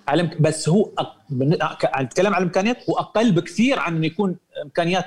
على 0.08 0.30
بس 0.40 0.68
هو 0.68 0.90
أتكلم 1.84 2.34
عن 2.34 2.42
الإمكانيات. 2.42 2.90
هو 2.90 2.98
أقل 2.98 3.32
بكثير 3.32 3.78
عن 3.78 3.96
إنه 3.96 4.06
يكون 4.06 4.36
إمكانيات 4.62 5.04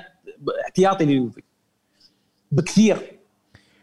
احتياطي 0.64 1.04
لليوفي. 1.04 1.42
بكثير. 2.52 3.18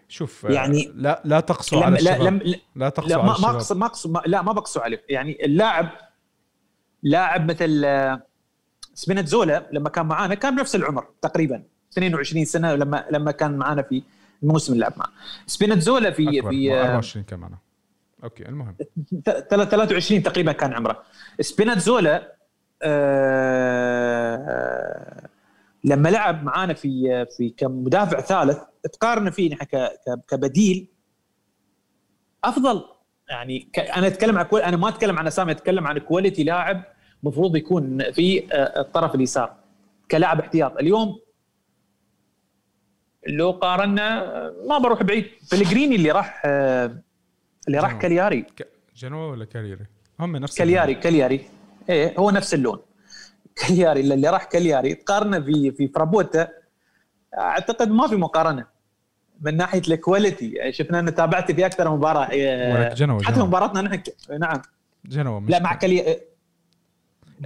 شوف 0.08 0.44
يعني 0.44 0.92
لا 0.96 1.22
لا 1.26 1.40
تقسو 1.40 1.80
على 1.80 1.96
الشباب. 1.96 2.22
لا, 2.22 2.30
لا, 2.30 2.60
لا 2.76 2.90
تقسو 2.90 3.20
على 3.20 3.24
ما 3.24 3.32
الشباب. 3.32 3.52
ما 3.52 3.58
اقصد 3.58 3.78
ما 3.78 3.86
اقصد 3.86 4.18
لا 4.26 4.42
ما 4.42 4.52
بقسو 4.52 4.80
عليه. 4.80 5.04
يعني 5.10 5.46
اللاعب 5.46 5.90
لاعب 7.04 7.52
مثل 7.52 7.82
آه، 7.86 8.22
سبينتزولا 8.94 9.70
لما 9.72 9.90
كان 9.90 10.06
معانا 10.06 10.36
كان 10.36 10.56
بنفس 10.56 10.76
العمر 10.76 11.08
تقريبا. 11.22 11.64
22 11.92 12.46
سنة 12.46 12.76
لما 12.76 13.06
لما 13.12 13.32
كان 13.32 13.58
معانا 13.58 13.82
في 13.82 14.04
الموسم 14.44 14.74
اللي 14.74 14.82
لعب 14.82 14.94
معه 14.98 15.10
سبيناتزولا 15.48 16.12
في 16.12 16.42
في 16.42 16.80
24 16.82 17.24
كان 17.26 17.40
معنا. 17.40 17.58
okay 18.24 18.50
المهم. 18.50 18.76
23 19.50 20.24
تقريبا 20.24 20.52
كان 20.52 20.74
عمره. 20.74 21.04
سبيناتزولا 21.42 22.34
آه 23.90 25.30
لما 25.84 26.10
لعب 26.10 26.44
معانا 26.44 26.74
في 26.74 27.26
في 27.38 27.50
كمدافع 27.58 28.22
ثالث 28.22 28.58
تقارن 28.94 29.30
فيه 29.30 29.56
كبديل 30.28 30.88
أفضل. 32.44 32.84
يعني 33.30 33.68
أنا 33.96 34.08
أتكلم 34.08 34.38
عن 34.38 34.46
أنا 34.54 34.78
ما 34.78 34.90
أتكلم 34.90 35.20
عن 35.20 35.28
أسامي 35.28 35.52
أتكلم 35.52 35.88
عن 35.88 35.98
quality 35.98 36.44
لاعب 36.44 36.84
المفروض 37.24 37.56
يكون 37.56 38.12
في 38.12 38.54
آه، 38.54 38.82
الطرف 38.82 39.16
اليسار 39.16 39.54
كلاعب 40.12 40.40
احتياط. 40.40 40.78
اليوم 40.78 41.20
لو 43.28 43.52
قارنا 43.52 44.24
ما 44.68 44.78
بروح 44.78 45.04
بعيد. 45.04 45.26
بيليغريني 45.52 45.96
اللي 45.96 46.12
راح 46.12 46.42
اللي 46.46 47.80
راح 47.80 47.94
كالياري. 47.94 48.46
جنوا 48.96 49.32
ولا 49.32 49.46
كالياري؟ 49.46 49.86
هم 50.20 50.36
نفس 50.38 50.58
كالياري 50.58 50.96
كالياري. 50.96 51.42
إيه 51.90 52.20
هو 52.20 52.32
نفس 52.32 52.54
اللون. 52.54 52.80
كالياري 53.68 54.02
اللي 54.02 54.30
راح 54.30 54.44
كالياري. 54.44 54.94
تقارنه 54.94 55.40
في 55.40 55.72
في 55.72 55.88
فرابوتا 55.88 56.48
أعتقد 57.38 57.92
ما 57.92 58.08
في 58.08 58.16
مقارنة 58.16 58.66
من 59.42 59.58
ناحية 59.58 59.82
ال 59.88 59.96
quality 59.96 60.52
يعني 60.52 60.72
شفنا 60.74 61.00
ان 61.00 61.16
تابعت 61.16 61.52
في 61.52 61.66
أكثر 61.66 61.96
مباراة. 61.96 62.28
آه، 62.34 62.94
جنوا 62.94 63.24
حتى 63.24 63.40
مباراتنا 63.40 63.82
نحن 63.82 64.02
نعم. 64.40 64.62
جنوا 65.06 65.40
لا 65.40 65.60
مع 65.60 65.74
كالياري 65.74 66.20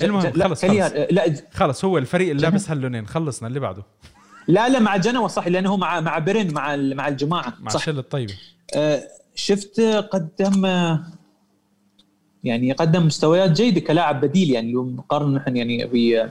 المهم 0.03 0.31
خلص 0.31 0.65
خلص. 0.65 0.93
لا 1.11 1.33
خلص 1.51 1.85
هو 1.85 1.97
الفريق 1.97 2.29
اللي 2.29 2.41
لابس 2.41 2.69
هاللونين. 2.69 3.07
خلصنا 3.07 3.47
اللي 3.47 3.59
بعده. 3.59 3.83
لا 4.47 4.69
لا 4.69 4.79
مع 4.79 4.97
جنوا 4.97 5.27
صح 5.27 5.47
لأنه 5.47 5.69
هو 5.69 5.77
مع 5.77 5.99
مع 5.99 6.17
برن 6.17 6.53
مع 6.53 6.75
مع 6.75 7.07
الجماعة. 7.07 7.53
مع 7.59 7.75
الشله 7.75 7.99
الطيبه 7.99 8.33
آه 8.75 9.03
شفت 9.35 9.81
قدم 10.11 10.65
يعني 12.43 12.71
قدم 12.71 13.05
مستويات 13.05 13.51
جيدة 13.51 13.79
كلاعب 13.79 14.21
بديل 14.21 14.51
يعني 14.51 14.71
لو 14.71 14.83
مقارنه 14.83 15.37
نحن 15.37 15.57
يعني 15.57 15.87
في 15.89 16.29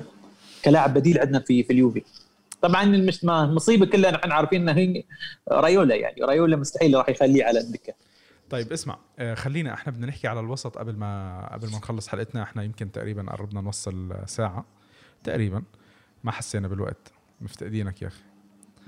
كلاعب 0.64 0.94
بديل 0.94 1.18
عندنا 1.18 1.40
في 1.40 1.62
في 1.62 1.72
اليوفي. 1.72 2.02
طبعا 2.62 2.82
المصيبة 3.24 3.86
كلها 3.86 4.10
نحن 4.10 4.32
عارفين 4.32 4.62
انها 4.62 4.74
هي 4.82 5.04
رايولا 5.48 5.94
يعني 5.94 6.22
رايولا 6.22 6.56
مستحيل 6.56 6.94
راح 6.94 7.08
يخليه 7.08 7.44
على 7.44 7.60
الدكة. 7.60 7.94
طيب 8.50 8.72
اسمع 8.72 8.98
آه، 9.18 9.34
خلينا 9.34 9.74
إحنا 9.74 9.92
بدنا 9.92 10.06
نحكي 10.06 10.28
على 10.28 10.40
الوسط 10.40 10.78
قبل 10.78 10.96
ما 10.96 11.48
قبل 11.52 11.70
ما 11.70 11.78
نخلص 11.78 12.08
حلقتنا. 12.08 12.42
إحنا 12.42 12.62
يمكن 12.62 12.92
تقريبا 12.92 13.30
قربنا 13.30 13.60
نوصل 13.60 14.14
ساعة 14.26 14.64
تقريبا. 15.24 15.62
ما 16.24 16.32
حسينا 16.32 16.68
بالوقت. 16.68 17.11
مفتقدينك 17.42 18.02
يا 18.02 18.06
أخي. 18.08 18.22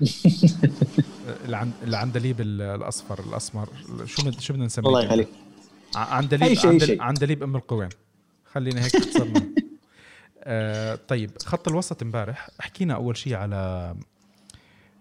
العندليب 1.83 2.41
الأصفر 2.41 3.19
الأسمر 3.23 3.69
شو 4.05 4.31
شو 4.39 4.53
بدنا 4.53 4.65
نسميه 4.65 4.87
الله 4.87 5.03
يخليك. 5.03 5.27
عندليب 5.95 6.57
عندليب, 6.65 7.01
عندليب 7.01 7.43
أم 7.43 7.55
القوين 7.55 7.89
خلينا 8.53 8.85
هيك 8.85 8.95
خسرنا 8.95 9.45
آه 10.43 10.99
طيب 11.07 11.31
خط 11.45 11.67
الوسط 11.67 12.01
امبارح 12.01 12.49
حكينا 12.59 12.93
أول 12.93 13.17
شيء 13.17 13.35
على 13.35 13.95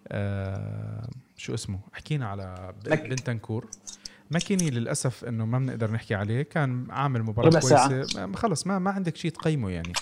آه 0.08 1.08
شو 1.36 1.54
اسمه؟ 1.54 1.78
حكينا 1.92 2.26
على 2.28 2.74
بنتنكور. 2.84 3.66
ماكيني 4.30 4.70
للأسف 4.70 5.24
إنه 5.24 5.46
ما 5.46 5.58
بنقدر 5.58 5.90
نحكي 5.90 6.14
عليه 6.14 6.42
كان 6.42 6.86
عامل 6.90 7.22
مباراة 7.22 7.50
كويسة. 7.60 8.06
خلص 8.34 8.66
ما 8.66 8.78
ما 8.78 8.90
عندك 8.90 9.16
شيء 9.16 9.30
تقيمه 9.30 9.70
يعني. 9.70 9.92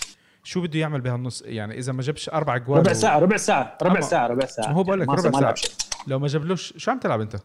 شو 0.43 0.61
بده 0.61 0.79
يعمل 0.79 1.01
بهالنص؟ 1.01 1.43
يعني 1.45 1.77
إذا 1.77 1.93
ما 1.93 2.01
جابش 2.01 2.29
أربع 2.29 2.57
جوال 2.57 2.79
ربع 2.79 2.93
ساعة 2.93 3.19
ربع 3.19 3.37
ساعة 3.37 3.77
ربع 3.81 3.99
ساعة 3.99 4.27
ربع 4.27 4.45
ساعة. 4.45 4.71
هو 4.71 4.83
بقول 4.83 4.99
لك 4.99 5.09
ربع 5.09 5.39
ساعة. 5.39 5.55
لو 6.07 6.19
ما 6.19 6.27
جابلوش 6.27 6.73
شو 6.77 6.91
عم 6.91 6.99
تلعب 6.99 7.21
أنت؟ 7.21 7.35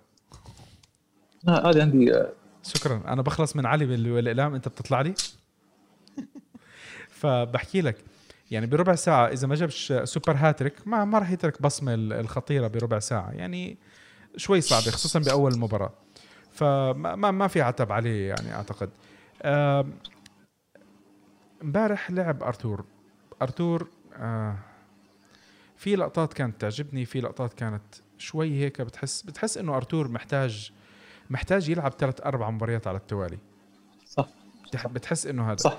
هذا 1.49 1.83
عندي 1.83 2.15
آه. 2.15 2.33
شكرا. 2.63 3.03
أنا 3.07 3.23
بخلص 3.23 3.57
من 3.57 3.67
علي 3.67 3.87
بالإقلام 3.87 4.55
أنت 4.55 4.69
بتطلع 4.69 5.01
لي؟ 5.01 5.15
فبحكي 7.21 7.81
لك 7.81 7.97
يعني 8.51 8.67
بربع 8.67 8.95
ساعة 8.95 9.27
إذا 9.27 9.47
ما 9.47 9.55
جابش 9.55 9.93
سوبر 10.05 10.33
هاتريك 10.37 10.75
ما 10.87 11.05
ما 11.05 11.19
راح 11.19 11.31
يترك 11.31 11.63
بصمة 11.63 11.95
الخطيرة 11.95 12.67
بربع 12.67 12.99
ساعة. 12.99 13.31
يعني 13.31 13.79
شوي 14.37 14.61
صعبة 14.61 14.91
خصوصا 14.91 15.19
بأول 15.19 15.53
المباراة 15.53 15.93
فما 16.53 17.31
ما 17.31 17.49
في 17.49 17.63
عتب 17.63 17.93
عليه 17.93 18.29
يعني 18.29 18.55
أعتقد. 18.55 18.91
امبارح 21.63 22.11
لعب 22.11 22.43
أرتور. 22.43 22.85
أرتور 23.43 23.89
آه 24.17 24.59
في 25.77 25.97
لقطات 25.97 26.33
كانت 26.33 26.61
تعجبني 26.61 27.05
في 27.05 27.21
لقطات 27.21 27.53
كانت 27.55 27.83
شوي 28.19 28.51
هيك 28.61 28.81
بتحس 28.81 29.23
بتحس 29.23 29.59
إنه 29.59 29.77
أرتور 29.77 30.09
محتاج 30.09 30.73
محتاج 31.31 31.69
يلعب 31.69 31.93
ثلاث 31.93 32.21
أربع 32.21 32.51
مباريات 32.51 32.87
على 32.87 32.97
التوالي. 32.97 33.39
صح. 34.07 34.29
بتحس 34.87 35.27
إنه 35.27 35.51
هذا. 35.51 35.57
صح. 35.57 35.79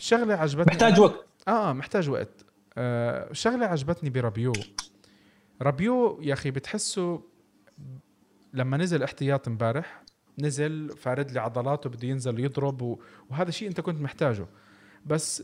شغلة 0.00 0.34
عجبتني 0.34 0.64
محتاج 0.66 1.00
وقت. 1.00 1.26
آه 1.48 1.72
محتاج 1.72 2.08
وقت. 2.10 2.44
آه 2.78 3.32
شغلة 3.32 3.66
عجبتني 3.66 4.10
برابيو. 4.10 4.52
رابيو 5.62 6.18
يا 6.22 6.32
أخي 6.32 6.50
بتحسه 6.50 7.22
لما 8.52 8.76
نزل 8.76 9.02
احتياط 9.02 9.48
امبارح 9.48 10.02
نزل 10.38 10.96
فارد 10.96 11.30
لي 11.30 11.40
عضلاته 11.40 11.90
بده 11.90 12.08
ينزل 12.08 12.40
يضرب 12.40 12.98
وهذا 13.30 13.50
شيء 13.50 13.68
أنت 13.68 13.80
كنت 13.80 14.00
محتاجه. 14.00 14.46
بس 15.08 15.42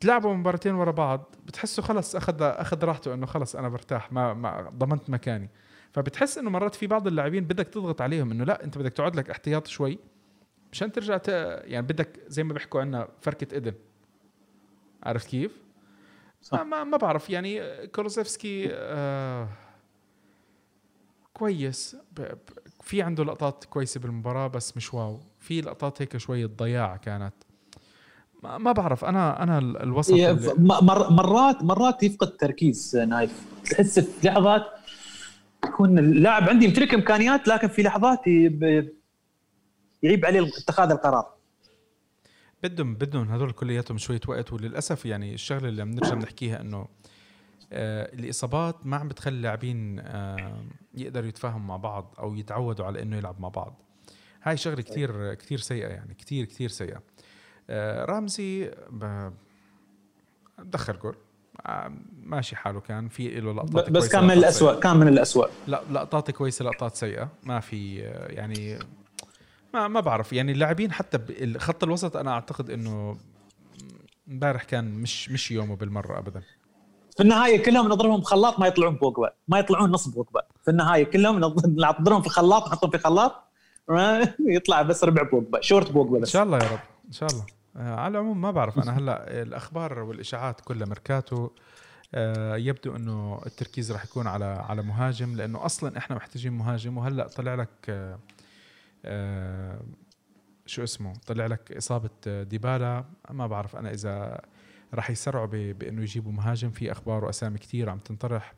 تلعبوا 0.00 0.34
مباراتين 0.34 0.74
ورا 0.74 0.90
بعض 0.90 1.34
بتحسوا 1.46 1.84
خلص 1.84 2.16
أخذ 2.16 2.42
أخذ 2.42 2.84
راحته 2.84 3.14
إنه 3.14 3.26
خلص 3.26 3.56
أنا 3.56 3.68
برتاح 3.68 4.12
ما, 4.12 4.34
ما 4.34 4.70
ضمنت 4.78 5.10
مكاني 5.10 5.50
فبتحس 5.92 6.38
إنه 6.38 6.50
مرات 6.50 6.74
في 6.74 6.86
بعض 6.86 7.06
اللاعبين 7.06 7.44
بدك 7.44 7.68
تضغط 7.68 8.00
عليهم 8.00 8.30
إنه 8.30 8.44
لا 8.44 8.64
أنت 8.64 8.78
بدك 8.78 8.92
تقعد 8.92 9.16
لك 9.16 9.30
احتياط 9.30 9.66
شوي 9.66 9.98
مشان 10.72 10.92
ترجع 10.92 11.16
ت... 11.16 11.28
يعني 11.64 11.86
بدك 11.86 12.20
زي 12.26 12.44
ما 12.44 12.52
بيحكوا 12.52 12.80
عنا 12.80 13.08
فركة 13.20 13.56
إذن 13.56 13.74
عرفت 15.02 15.28
كيف؟ 15.28 15.62
صح. 16.42 16.60
ما 16.60 16.84
ما 16.84 16.96
بعرف 16.96 17.30
يعني 17.30 17.86
كولوسيفسكي 17.86 18.68
آه 18.72 19.48
كويس 21.32 21.96
ب... 22.16 22.20
ب... 22.20 22.38
في 22.82 23.02
عنده 23.02 23.24
لقطات 23.24 23.64
كويسة 23.64 24.00
بالمباراة 24.00 24.46
بس 24.46 24.76
مش 24.76 24.94
واو 24.94 25.20
في 25.40 25.60
لقطات 25.60 26.02
هيك 26.02 26.16
شوية 26.16 26.46
ضياع 26.46 26.96
كانت 26.96 27.34
ما, 28.44 28.58
ما 28.58 28.72
بعرف 28.72 29.04
أنا 29.04 29.42
أنا 29.42 29.58
الوسط 29.58 30.12
اللي... 30.12 30.54
مر... 30.58 31.10
مرات 31.10 31.62
مرات 31.62 32.02
يفقد 32.02 32.36
تركيز 32.36 32.96
نايف. 32.96 33.42
تحس 33.70 33.98
في 33.98 34.28
لحظات 34.28 34.62
يكون 35.64 35.98
اللاعب 35.98 36.48
عندي 36.48 36.64
يمتلك 36.64 36.94
إمكانيات 36.94 37.48
لكن 37.48 37.68
في 37.68 37.82
لحظات 37.82 38.26
يعيب 40.02 40.24
عليه 40.24 40.48
اتخاذ 40.58 40.90
القرار. 40.90 41.34
بدهم 42.62 42.94
بدهم 42.94 43.28
هذول 43.28 43.52
كلياتهم 43.52 43.98
شوية 43.98 44.20
وقت 44.28 44.52
وللأسف 44.52 45.06
يعني 45.06 45.34
الشغلة 45.34 45.68
اللي 45.68 45.84
بنرجع 45.84 46.14
بنحكيها 46.14 46.60
إنه 46.62 46.88
آه 47.72 48.14
الإصابات 48.14 48.86
ما 48.86 48.96
عم 48.96 49.08
بتخلي 49.08 49.36
اللاعبين 49.36 49.98
آه 50.00 50.64
يقدروا 50.94 51.28
يتفاهموا 51.28 51.66
مع 51.66 51.76
بعض 51.76 52.14
أو 52.18 52.34
يتعودوا 52.34 52.86
على 52.86 53.02
إنه 53.02 53.16
يلعب 53.16 53.40
مع 53.40 53.48
بعض. 53.48 53.82
هاي 54.42 54.56
شغلة 54.56 54.82
كثير 54.82 55.34
كثير 55.34 55.58
سيئة 55.58 55.88
يعني 55.88 56.14
كثير 56.14 56.44
كثير 56.44 56.68
سيئة. 56.68 57.02
آه 57.70 58.04
رامزي 58.04 58.70
دخل 60.58 60.98
جول. 60.98 61.16
آه، 61.66 61.92
ماشي 62.22 62.56
حاله 62.56 62.80
كان. 62.80 63.08
في 63.08 63.40
له 63.40 63.52
لقطات 63.52 63.90
بس 63.90 64.08
كان 64.08 64.24
من 64.24 64.30
الأسوأ 64.30 64.80
كان 64.80 64.96
من 64.96 65.08
الأسوأ. 65.08 65.46
لا 65.66 65.82
لقطات 65.90 66.30
كويسة 66.30 66.64
لقطات 66.64 66.94
سيئة. 66.94 67.28
ما 67.42 67.60
في 67.60 68.06
آه، 68.06 68.32
يعني 68.32 68.78
ما 69.74 69.88
ما 69.88 70.00
بعرف. 70.00 70.32
يعني 70.32 70.52
اللاعبين 70.52 70.92
حتى 70.92 71.18
خط 71.58 71.84
الوسط 71.84 72.16
أنا 72.16 72.30
أعتقد 72.30 72.70
إنه 72.70 73.16
امبارح 74.28 74.62
كان 74.64 74.94
مش 74.94 75.30
مش 75.30 75.50
يومه 75.50 75.76
بالمرة 75.76 76.18
ابدا. 76.18 76.42
في 77.16 77.22
النهاية 77.22 77.62
كلهم 77.62 77.88
نضربهم 77.88 78.22
خلاط 78.22 78.58
ما 78.60 78.66
يطلعون 78.66 78.96
بوجبا 78.96 79.30
ما 79.48 79.58
يطلعون 79.58 79.90
نص 79.90 80.08
بوجبا 80.08 80.42
في 80.64 80.70
النهاية 80.70 81.04
كلهم 81.04 81.38
نضربهم 81.38 82.22
في 82.22 82.28
خلاط 82.28 82.66
نحطهم 82.68 82.90
في 82.90 82.98
خلاط 82.98 83.44
يطلع 84.40 84.82
بس 84.82 85.04
ربع 85.04 85.22
بوجبا 85.22 85.60
شورت 85.60 85.92
بوجبا 85.92 86.18
بس. 86.18 86.28
إن 86.28 86.32
شاء 86.32 86.42
الله 86.42 86.58
يا 86.58 86.68
رب 86.68 86.78
إن 87.06 87.12
شاء 87.12 87.28
الله. 87.30 87.44
على 87.76 88.18
العموم 88.18 88.40
ما 88.40 88.50
بعرف 88.50 88.78
أنا 88.78 88.98
هلأ 88.98 89.42
الأخبار 89.42 89.98
والإشاعات 89.98 90.60
كلها 90.60 90.86
ميركاتو. 90.86 91.50
آه 92.14 92.56
يبدو 92.56 92.96
إنه 92.96 93.40
التركيز 93.46 93.92
راح 93.92 94.04
يكون 94.04 94.26
على 94.26 94.44
على 94.44 94.82
مهاجم 94.82 95.36
لأنه 95.36 95.64
أصلا 95.66 95.98
إحنا 95.98 96.16
محتاجين 96.16 96.52
مهاجم 96.52 96.98
وهلأ 96.98 97.28
طلع 97.28 97.54
لك 97.54 97.68
آه 97.88 98.18
آه، 99.04 99.80
شو 100.66 100.82
اسمه 100.84 101.12
طلع 101.26 101.46
لك 101.46 101.72
إصابة 101.72 102.42
ديبالا. 102.42 103.04
ما 103.30 103.46
بعرف 103.46 103.76
أنا 103.76 103.90
إذا 103.90 104.40
راح 104.94 105.10
يسرعوا 105.10 105.46
بإنه 105.46 106.02
يجيبوا 106.02 106.32
مهاجم. 106.32 106.70
في 106.70 106.92
أخبار 106.92 107.24
وأسامي 107.24 107.58
كثير 107.58 107.90
عم 107.90 107.98
تنطرح. 107.98 108.54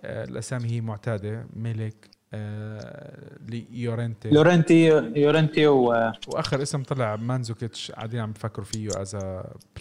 آه، 0.00 0.24
الأسامي 0.24 0.70
هي 0.70 0.80
معتادة 0.80 1.46
ميلك 1.52 2.10
آه 2.34 3.38
يورنتي 3.72 4.28
يورنتي 4.28 4.86
يورنتي 5.16 5.66
و... 5.66 6.12
وآخر 6.28 6.62
اسم 6.62 6.82
طلع 6.82 7.16
مانزوكيتش 7.16 7.90
قاعدين 7.90 8.20
عم 8.20 8.32
بفكروا 8.32 8.66
فيه 8.66 8.88
as 8.96 9.16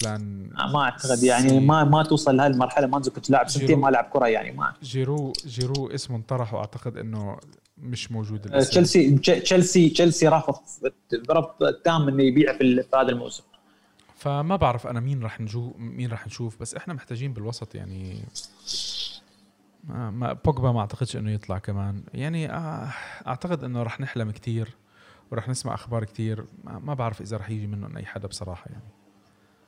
plan 0.02 0.50
ما 0.74 0.82
أعتقد. 0.82 1.24
يعني 1.24 1.60
ما 1.60 1.84
ما 1.84 2.04
توصل 2.04 2.38
لهي 2.38 2.48
المرحله 2.48 2.88
مانزوكيتش 2.88 3.30
لاعب 3.30 3.50
سنتين 3.50 3.80
ما 3.80 3.88
لعب 3.90 4.10
كرة 4.14 4.28
يعني 4.28 4.52
ما 4.52 4.74
جيرو 4.84 5.34
جيرو 5.46 5.88
اسمه 5.88 6.18
انطرح 6.18 6.54
وأعتقد 6.54 6.98
إنه 6.98 7.38
مش 7.78 8.12
موجود 8.12 8.46
الاسم. 8.46 8.70
تشيلسي 8.70 9.18
تشيلسي 9.18 9.90
تشيلسي 9.90 10.28
رافض 10.28 10.56
رفض 11.30 11.74
تام 11.86 12.08
إنه 12.08 12.24
يبيع 12.24 12.58
في 12.58 12.84
هذا 12.96 13.10
الموسم. 13.10 13.44
فما 14.18 14.56
بعرف 14.56 14.88
أنا 14.88 15.00
مين 15.00 15.24
راح 15.24 15.42
نشوف 15.42 15.74
مين 15.78 16.10
راح 16.10 16.28
نشوف 16.28 16.62
بس 16.62 16.76
إحنا 16.76 16.94
محتاجين 16.94 17.34
بالوسط 17.34 17.76
يعني. 17.76 18.24
ما, 19.88 20.34
بوجبا 20.34 20.72
ما 20.72 20.80
أعتقدش 20.80 21.18
إنه 21.18 21.32
يطلع 21.32 21.58
كمان. 21.58 22.04
يعني 22.14 22.52
آه، 22.52 22.90
أعتقد 23.28 23.64
إنه 23.64 23.84
راح 23.84 24.00
نحلم 24.00 24.32
كثير 24.32 24.70
وراح 25.32 25.50
نسمع 25.50 25.74
أخبار 25.74 26.04
كثير 26.04 26.46
ما 26.64 26.94
بعرف 26.94 27.22
إذا 27.22 27.38
راح 27.38 27.50
يجي 27.50 27.68
منهم 27.68 27.98
أي 27.98 28.06
حدا 28.06 28.28
بصراحة 28.28 28.66
يعني. 28.70 28.84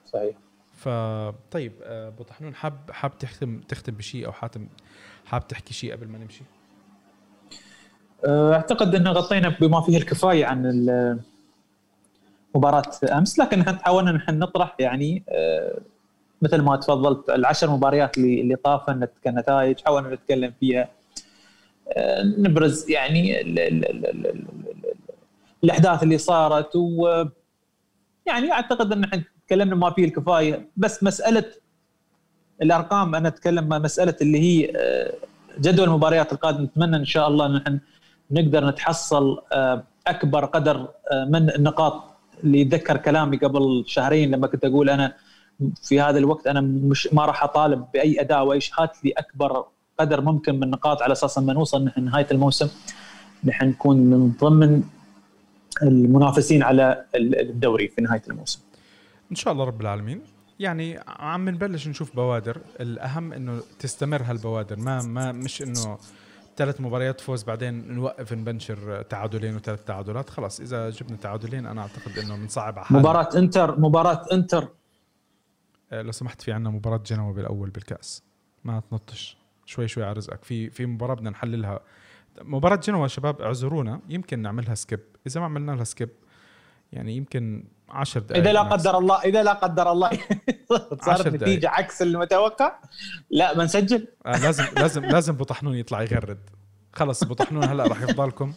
صحيح. 0.06 0.36
فطيب 0.74 1.74
آه، 1.84 2.08
أبو 2.08 2.24
طحنون 2.24 2.56
حاب 2.56 2.92
حاب 2.92 3.18
تختم 3.18 3.60
تختم 3.60 3.94
بشيء 3.94 4.26
أو 4.26 4.32
حاتم 4.32 4.68
حاب 5.26 5.48
تحكي 5.48 5.74
شيء 5.74 5.92
قبل 5.92 6.08
ما 6.08 6.18
نمشي؟ 6.18 6.44
آه، 8.26 8.54
أعتقد 8.54 8.96
ان 8.96 9.08
غطينا 9.08 9.50
بما 9.50 9.82
فيه 9.82 9.98
الكفاية 9.98 10.46
عن 10.46 10.80
مباراة 12.56 12.92
أمس 13.12 13.40
لكن 13.40 13.64
حاولنا 13.64 14.12
نحن 14.12 14.40
نطرح 14.40 14.76
يعني 14.80 15.24
مثل 16.46 16.62
ما 16.62 16.76
تفضلت 16.76 17.30
العشر 17.30 17.70
مباريات 17.70 18.18
اللي 18.18 18.42
اللي 18.42 18.56
طافن 18.56 19.08
كنتائج 19.24 19.80
حاولنا 19.86 20.14
نتكلم 20.16 20.54
فيها. 20.60 20.90
آه، 21.90 22.24
نبرز 22.24 22.90
يعني 22.90 23.42
ال 23.42 23.60
ال 23.60 23.86
ال 23.90 24.06
ال 24.06 24.28
ال 24.28 24.46
الأحداث 25.64 26.04
اللي 26.04 26.18
صارت 26.18 26.76
و 26.76 27.24
يعني 28.26 28.52
أعتقد 28.52 28.92
أن 28.92 29.04
إحنا 29.04 29.24
تكلمنا 29.48 29.76
ما 29.76 29.90
فيه 29.90 30.06
الكفاية. 30.06 30.70
بس 30.78 31.04
مسألة 31.04 31.46
الأرقام 32.62 33.16
أنا 33.16 33.28
أتكلم 33.28 33.70
مسألة 33.70 34.16
اللي 34.22 34.40
هي 34.40 34.72
آه، 34.76 35.14
جدول 35.60 35.88
المباريات 35.88 36.34
القادمة. 36.34 36.64
نتمنى 36.64 36.96
إن 36.98 37.06
شاء 37.06 37.28
الله 37.28 37.46
إن 37.46 37.56
إحنا 37.56 37.80
نقدر 38.32 38.68
نتحصل 38.70 39.42
آه، 39.54 39.84
أكبر 40.08 40.46
قدر 40.46 40.88
من 41.28 41.50
النقاط 41.50 42.04
اللي 42.44 42.62
يتذكر 42.62 42.98
كلامي 42.98 43.38
قبل 43.38 43.84
شهرين 43.88 44.32
لما 44.32 44.48
كنت 44.48 44.66
أقول 44.66 44.90
أنا 44.90 45.14
في 45.84 46.02
هذا 46.02 46.18
الوقت 46.18 46.48
أنا 46.48 46.62
مش 46.62 47.10
ما 47.14 47.26
راح 47.26 47.44
أطالب 47.44 47.86
بأي 47.94 48.22
اداء 48.22 48.46
وأي 48.46 48.62
شيء. 48.62 48.74
هات 48.80 49.06
لي 49.06 49.12
أكبر 49.12 49.66
قدر 50.00 50.22
ممكن 50.22 50.56
من 50.56 50.64
النقاط 50.64 51.02
على 51.02 51.12
أساس 51.12 51.38
لما 51.38 51.54
نوصل 51.54 51.86
نحن 51.86 52.04
نهاية 52.04 52.28
الموسم. 52.32 52.70
نحن 53.44 53.66
نكون 53.66 53.98
من 53.98 54.32
ضمن 54.32 54.84
المنافسين 55.84 56.64
على 56.64 57.06
الدوري 57.16 57.88
في 57.88 58.02
نهاية 58.02 58.22
الموسم. 58.30 58.60
إن 59.32 59.36
شاء 59.36 59.54
الله 59.54 59.66
رب 59.66 59.82
العالمين. 59.82 60.22
يعني 60.60 61.00
عم 61.08 61.50
نبلش 61.50 61.88
نشوف 61.88 62.16
بوادر، 62.16 62.58
الأهم 62.80 63.34
إنه 63.34 63.60
تستمر 63.80 64.22
هالبوادر. 64.24 64.80
ما 64.80 65.02
ما 65.02 65.32
مش 65.32 65.62
إنه 65.62 65.98
ثلاث 66.58 66.82
مباريات 66.82 67.22
فوز 67.22 67.44
بعدين 67.44 67.94
نوقف 67.94 68.34
نبنشر 68.34 69.02
تعادلين 69.02 69.56
وثلاث 69.56 69.84
تعادلات. 69.84 70.30
خلاص 70.30 70.60
إذا 70.60 70.90
جبنا 70.90 71.18
تعادلين 71.18 71.66
أنا 71.66 71.82
أعتقد 71.82 72.18
إنه 72.24 72.36
بنصعب 72.36 72.80
على 72.80 72.88
مباراة 72.92 73.30
انتر 73.36 73.80
مباراة 73.80 74.26
إنتر 74.34 74.68
لو 75.92 76.12
سمحت 76.12 76.42
في 76.42 76.52
عنا 76.52 76.70
مباراة 76.70 77.02
جنوة 77.06 77.34
بالأول 77.34 77.70
بالكأس. 77.70 78.24
ما 78.64 78.80
تنطش. 78.92 79.38
شوي 79.66 79.88
شوي 79.88 80.04
على 80.04 80.14
رزقك. 80.14 80.44
في 80.44 80.70
في 80.70 80.86
مباراة 80.86 81.14
بدنا 81.14 81.30
نحللها. 81.30 81.80
مباراة 82.42 82.76
جنوة 82.76 83.08
شباب 83.08 83.42
اعذرونا. 83.42 84.02
يمكن 84.10 84.40
نعملها 84.40 84.76
skip 84.76 85.00
إذا 85.28 85.40
ما 85.40 85.46
عملنا 85.46 85.72
لها 85.72 85.84
سكيب 85.84 86.10
يعني 86.92 87.16
يمكن 87.16 87.64
10 87.90 88.22
دقائق 88.22 88.42
إذا 88.42 88.54
لا 88.54 88.62
قدر 88.62 88.98
الله 88.98 89.22
إذا 89.22 89.44
لا 89.44 89.54
قدر 89.54 89.92
الله. 89.92 90.10
صارت 91.06 91.28
نتيجة 91.28 91.70
عكس 91.70 92.02
المتوقع 92.02 92.80
لا 93.30 93.54
بنسجل 93.54 94.08
آه 94.26 94.38
لازم 94.38 94.64
لازم 94.78 95.06
لازم 95.06 95.36
بطحنون 95.36 95.76
يطلع 95.76 96.02
يغرد. 96.02 96.50
خلص 96.94 97.24
بطحنون 97.24 97.64
هلا 97.64 97.84
راح 97.84 98.02
يفضلكم. 98.02 98.54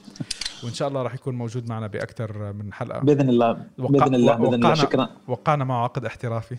وإن 0.65 0.75
شاء 0.75 0.89
الله 0.89 1.03
راح 1.03 1.15
يكون 1.15 1.35
موجود 1.35 1.69
معنا 1.69 1.87
بأكثر 1.87 2.53
من 2.53 2.73
حلقة. 2.73 3.01
بإذن 3.01 3.29
الله. 3.29 3.53
بإذن 3.79 4.15
الله 4.15 4.35
بإذن 4.35 4.55
الله. 4.55 4.75
شكرا. 4.75 5.09
وقعنا 5.29 5.65
معه 5.65 5.85
عقد 5.85 6.05
احترافي. 6.05 6.57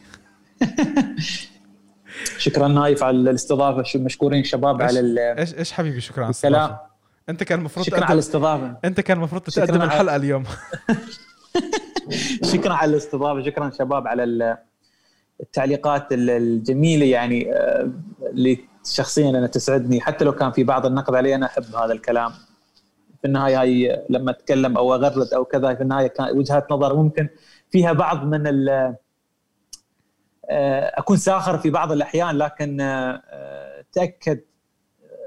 شكرا 2.38 2.68
نايف 2.68 3.03
على 3.03 3.18
الاستضافة. 3.18 3.99
مشكورين 3.99 4.43
شباب 4.43 4.82
على 4.82 5.36
إيش 5.39 5.55
إيش 5.55 5.72
حبيبي؟ 5.72 6.01
شكرا. 6.01 6.24
على 6.24 6.30
الاستضافه 6.30 6.80
أنت 7.30 7.43
كان 7.43 7.60
المفروض 7.60 7.86
شكرا 7.86 8.03
على 8.03 8.14
الاستضافة. 8.14 8.78
أنت 8.86 9.01
كان 9.01 9.18
المفروض 9.18 9.41
تقدم 9.41 9.82
الحلقة 9.82 10.16
اليوم. 10.16 10.43
شكرا 12.53 12.74
على 12.74 12.91
الاستضافة. 12.91 13.41
شكرا 13.41 13.70
شباب 13.70 14.07
على 14.07 14.57
التعليقات 15.41 16.07
الجميلة 16.12 17.05
يعني 17.05 17.53
آه، 17.53 17.91
اللي 18.30 18.60
شخصيا 18.86 19.30
أنا 19.30 19.47
تسعدني. 19.47 20.01
حتى 20.01 20.26
لو 20.26 20.32
كان 20.32 20.51
في 20.51 20.64
بعض 20.64 20.86
النقد 20.86 21.16
علي 21.16 21.36
أنا 21.36 21.45
أحب 21.45 21.76
هذا 21.76 21.93
الكلام. 21.93 22.32
في 23.22 23.28
النهاية 23.28 23.62
هاي 23.62 24.05
لما 24.10 24.32
أتكلم 24.32 24.78
أو 24.78 24.93
أغرد 24.95 25.34
أو 25.34 25.45
كذا 25.45 25.76
في 25.76 25.84
النهاية 25.84 26.07
كان 26.07 26.38
وجهات 26.38 26.72
نظر 26.72 26.95
ممكن 26.95 27.30
فيها 27.72 27.93
بعض 27.93 28.26
من 28.26 28.70
آه، 28.70 28.97
أكون 30.50 31.18
ساخر 31.18 31.58
في 31.58 31.70
بعض 31.70 31.91
الأحيان 31.91 32.38
لكن 32.38 32.82
آه، 32.82 33.84
تأكد 33.93 34.39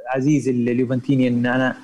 عزيزي 0.08 0.50
اليوفنتيني 0.50 1.28
إن 1.28 1.46
أنا 1.46 1.76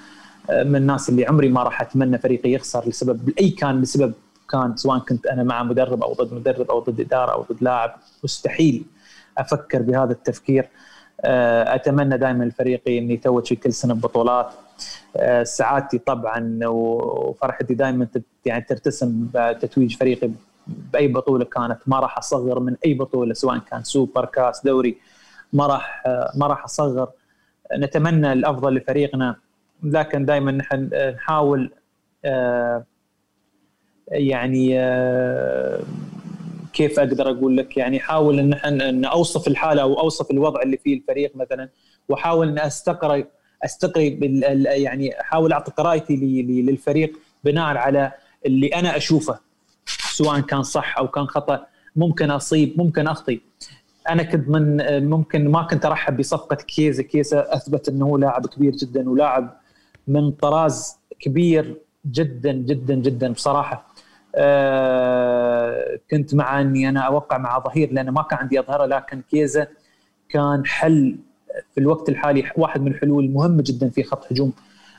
آه، 0.51 0.63
من 0.63 0.77
الناس 0.77 1.09
اللي 1.09 1.27
عمري 1.27 1.49
ما 1.49 1.63
راح 1.63 1.81
أتمنى 1.81 2.19
فريقي 2.19 2.51
يخسر 2.51 2.89
لسبب 2.89 3.33
أي 3.41 3.51
كان 3.51 3.83
لسبب 3.83 4.13
كان 4.51 4.77
سواء 4.77 4.99
كنت 4.99 5.27
أنا 5.27 5.43
مع 5.43 5.63
مدرب 5.63 6.03
أو 6.03 6.13
ضد 6.13 6.35
مدرب 6.35 6.71
أو 6.71 6.81
ضد 6.81 7.01
إدارة 7.01 7.33
أو 7.33 7.43
ضد 7.53 7.63
لاعب 7.63 7.97
مستحيل 8.25 8.85
أفكر 9.39 9.83
بهذا 9.83 10.13
التفكير. 10.13 10.69
أتمنى 11.25 12.19
دائما 12.19 12.45
لفريقي 12.45 12.99
انه 12.99 13.13
يتوج 13.13 13.47
في 13.47 13.57
كل 13.57 13.73
سنة 13.73 13.95
ببطولات. 13.95 14.51
سعادتي 15.43 15.99
طبعا 15.99 16.61
وفرحتي 16.65 17.75
دائما 17.75 18.09
يعني 18.45 18.65
ترتسم 18.69 19.29
بتتويج 19.35 19.97
فريقي 19.97 20.31
بأي 20.69 21.09
بطولة 21.09 21.45
كانت 21.45 21.79
ما 21.87 22.01
راح 22.01 22.19
أصغر 22.19 22.61
من 22.61 22.77
أي 22.87 22.95
بطولة 22.95 23.35
سواء 23.35 23.59
كان 23.59 23.85
سوبر 23.85 24.25
كاس 24.25 24.65
دوري 24.65 24.99
ما 25.53 25.67
راح 25.67 26.03
ما 26.37 26.47
راح 26.47 26.65
أصغر. 26.65 27.09
نتمنى 27.77 28.33
الأفضل 28.33 28.75
لفريقنا 28.75 29.37
لكن 29.83 30.25
دائما 30.25 30.53
نحن 30.53 30.91
نحاول 31.15 31.71
آه، 32.25 32.85
يعني 34.09 34.79
آه، 34.81 35.81
كيف 36.73 36.99
أقدر 36.99 37.31
أقول 37.31 37.57
لك؟ 37.57 37.77
يعني 37.77 37.99
احاول 37.99 38.39
إن 38.39 38.55
إن 38.83 39.05
أوصف 39.05 39.49
الحالة 39.49 39.83
أو 39.83 40.01
أوصف 40.01 40.31
الوضع 40.31 40.63
اللي 40.63 40.77
فيه 40.77 40.97
الفريق 40.97 41.37
مثلا 41.37 41.69
واحاول 42.09 42.49
إن 42.49 42.59
استقري 42.59 43.27
استقري 43.65 44.19
يعني 44.65 45.21
احاول 45.21 45.53
اعطي 45.53 45.73
قراءتي 45.73 46.17
للفريق 46.63 47.19
بناء 47.45 47.77
على 47.77 48.13
اللي 48.47 48.69
أنا 48.69 48.97
أشوفه. 48.97 49.39
سواء 49.89 50.41
كان 50.41 50.63
صح 50.63 50.99
أو 50.99 51.09
كان 51.09 51.27
خطأ 51.27 51.67
ممكن 51.97 52.31
أصيب 52.31 52.75
ممكن 52.79 53.07
أخطي. 53.07 53.41
أنا 54.09 54.23
كنت 54.23 54.49
من 54.49 54.77
ممكن 55.11 55.51
ما 55.51 55.63
كنت 55.63 55.87
أرحب 55.87 56.17
بصفقة 56.17 56.57
كيزا. 56.57 57.03
كيزا 57.03 57.47
أثبت 57.57 57.89
إنه 57.89 58.19
لاعب 58.19 58.47
كبير 58.47 58.73
جدا 58.73 59.11
ولاعب 59.11 59.57
من 60.09 60.31
طراز 60.31 60.97
كبير 61.21 61.77
جدا 62.07 62.53
جدا 62.53 62.95
جدا 62.95 63.33
بصراحة. 63.33 63.87
آه 64.35 65.99
كنت 66.11 66.35
مع 66.35 66.61
إني 66.61 66.89
أنا 66.89 67.01
أوقع 67.01 67.39
مع 67.39 67.59
ظهير 67.59 67.93
لأن 67.93 68.11
ما 68.11 68.23
كان 68.23 68.39
عندي 68.39 68.61
أظهرة 68.61 68.87
لكن 68.87 69.23
كيزا 69.31 69.67
كان 70.29 70.67
حل 70.67 71.17
في 71.75 71.81
الوقت 71.81 72.09
الحالي 72.09 72.51
واحد 72.57 72.81
من 72.81 72.89
الحلول 72.93 73.25
المهمه 73.25 73.63
جدا 73.67 73.89
في 73.89 74.03
خط 74.03 74.33
هجوم 74.33 74.53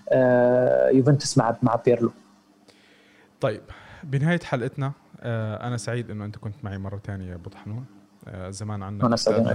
آه 0.10 0.90
يوفنتوس 0.90 1.38
مع 1.38 1.56
مع 1.64 1.76
بيرلو. 1.86 2.12
طيب 3.42 3.62
بنهاية 4.04 4.40
حلقتنا 4.40 4.92
آه 5.22 5.68
أنا 5.68 5.78
سعيد 5.78 6.12
إنه 6.12 6.26
أنت 6.26 6.38
كنت 6.38 6.56
معي 6.64 6.78
مرة 6.78 7.02
ثانية 7.06 7.36
أبو 7.36 7.50
طحنون. 7.50 7.86
آه 8.28 8.50
زمان 8.50 8.84
عنك 8.84 9.04
أنا 9.04 9.16
سعيد. 9.16 9.48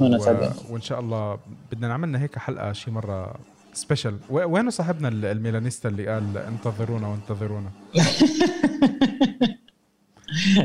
أنا 0.00 0.18
سعيد. 0.18 0.52
وإن 0.70 0.80
شاء 0.80 1.00
الله 1.00 1.38
بدنا 1.72 1.88
نعملنا 1.88 2.20
هيك 2.20 2.38
حلقة 2.38 2.72
شي 2.72 2.90
مرة 2.90 3.34
سبيشل 3.72 4.18
وينه 4.30 4.70
صاحبنا 4.70 5.08
الميلانيستا 5.08 5.88
اللي 5.88 6.08
قال 6.08 6.38
انتظرونا 6.38 7.08
وانتظرونا؟ 7.08 7.70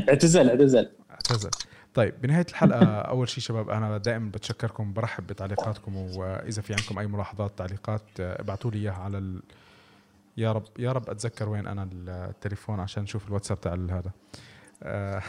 اعتزل 0.08 0.48
اعتزل. 0.50 0.90
اعتزل. 1.10 1.50
طيب 1.94 2.14
بنهاية 2.22 2.46
الحلقة 2.48 2.84
أول 2.84 3.28
شيء 3.28 3.44
شباب 3.44 3.70
أنا 3.70 3.98
دائما 3.98 4.30
بتشكركم 4.30 4.92
برحب 4.92 5.26
بتعليقاتكم 5.26 5.96
وإذا 5.96 6.62
في 6.62 6.74
عندكم 6.74 6.98
أي 6.98 7.06
ملاحظات 7.06 7.58
تعليقات 7.58 8.02
ابعثوا 8.20 8.70
لي 8.70 8.78
إياها 8.78 8.94
على 8.94 9.18
ال... 9.18 9.42
يا 10.36 10.52
رب 10.52 10.64
يا 10.78 10.92
رب 10.92 11.10
أتذكر 11.10 11.48
وين 11.48 11.66
أنا 11.66 11.88
التليفون 11.92 12.80
عشان 12.80 13.02
نشوف 13.02 13.28
الواتساب 13.28 13.60
تاع 13.60 13.74
هذا. 13.74 14.12
آه، 14.82 15.22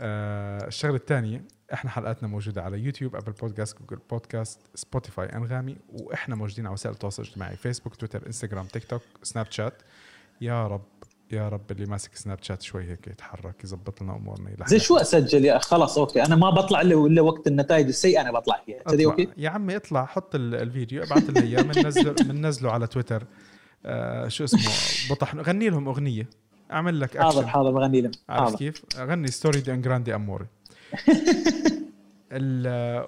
آه، 0.00 0.66
الشغلة 0.66 0.96
الثانية 0.96 1.44
إحنا 1.72 1.90
حلقاتنا 1.90 2.28
موجودة 2.28 2.62
على 2.62 2.78
يوتيوب 2.78 3.16
أبل 3.16 3.32
بودكاست 3.32 3.78
جوجل 3.78 4.02
بودكاست 4.10 4.60
سبوتيفاي 4.74 5.26
أنغامي 5.26 5.76
وإحنا 5.88 6.34
موجودين 6.34 6.66
على 6.66 6.72
وسائل 6.72 6.94
التواصل 6.94 7.22
الاجتماعي 7.22 7.56
فيسبوك 7.56 7.96
تويتر 7.96 8.26
إنستغرام 8.26 8.66
تيك 8.66 8.84
توك 8.84 9.02
سناب 9.22 9.46
شات. 9.50 9.82
يا 10.40 10.66
رب 10.66 10.84
يا 11.32 11.48
رب 11.48 11.70
اللي 11.70 11.86
ماسك 11.86 12.14
سناب 12.14 12.38
شات 12.42 12.62
شوي 12.62 12.84
هيك 12.84 13.06
يتحرك 13.06 13.64
يظبط 13.64 14.02
لنا 14.02 14.16
أمورنا 14.16 14.50
زي 14.66 14.78
شو 14.78 14.96
أسجل 14.96 15.44
يا 15.44 15.58
خلاص 15.58 15.98
okay. 15.98 16.22
أنا 16.22 16.36
ما 16.36 16.50
بطلع 16.50 16.80
إلا 16.80 17.06
إلا 17.06 17.22
وقت 17.22 17.46
النتائج 17.46 17.86
السيئة 17.86 18.20
أنا 18.20 18.32
بطلع 18.32 18.62
فيها. 18.66 18.82
كذي 18.82 19.04
okay؟ 19.04 19.28
يا 19.36 19.50
عمي 19.50 19.76
اطلع 19.76 20.04
حط 20.06 20.34
الفيديو 20.34 21.02
ابعث 21.02 21.30
لنا 21.30 21.40
إياه 21.40 21.62
بننزله 21.62 22.12
بننزله 22.28 22.70
على 22.72 22.86
تويتر. 22.86 23.24
آه 23.86 24.28
شو 24.28 24.44
اسمه؟ 24.44 24.60
بطح 25.14 25.34
غني 25.36 25.68
لهم 25.68 25.88
أغنية. 25.88 26.28
أعمل 26.72 27.00
لك 27.00 27.16
اكشن 27.16 27.22
حاضر 27.36 27.46
حاضر 27.46 27.70
بغني 27.70 28.00
لهم. 28.00 28.12
عارف 28.28 28.56
كيف؟ 28.56 28.82
غني 28.98 29.26
storia 29.28 29.60
di 29.60 29.72
un 29.72 29.83
grande 29.83 30.14
amore 30.16 30.46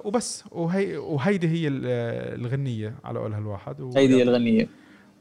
وبس. 0.04 0.44
وهي 0.50 0.96
وهيدي 0.96 1.48
هي 1.48 1.68
الغنية 1.68 2.94
على 3.04 3.18
قولها 3.18 3.38
الواحد. 3.38 3.80
هيدي 3.96 4.16
هي 4.16 4.22
الغنية. 4.22 4.68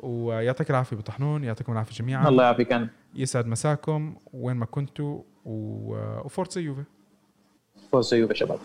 ويعطيك 0.03 0.69
العافية 0.69 0.95
بطحنون 0.95 1.43
يعطيكم 1.43 1.71
العافية 1.71 1.95
جميعا. 1.95 2.29
الله 2.29 2.43
يعافيك 2.43 2.71
أنا 2.71 2.89
يسعد 3.15 3.47
مساكم 3.47 4.15
وين 4.33 4.55
ما 4.55 4.65
كنتوا 4.65 5.21
و 5.45 5.65
forza 5.65 6.61
يوفي. 6.61 6.83
فورتسا 7.91 8.17
يوفي 8.17 8.35
شباب. 8.35 8.59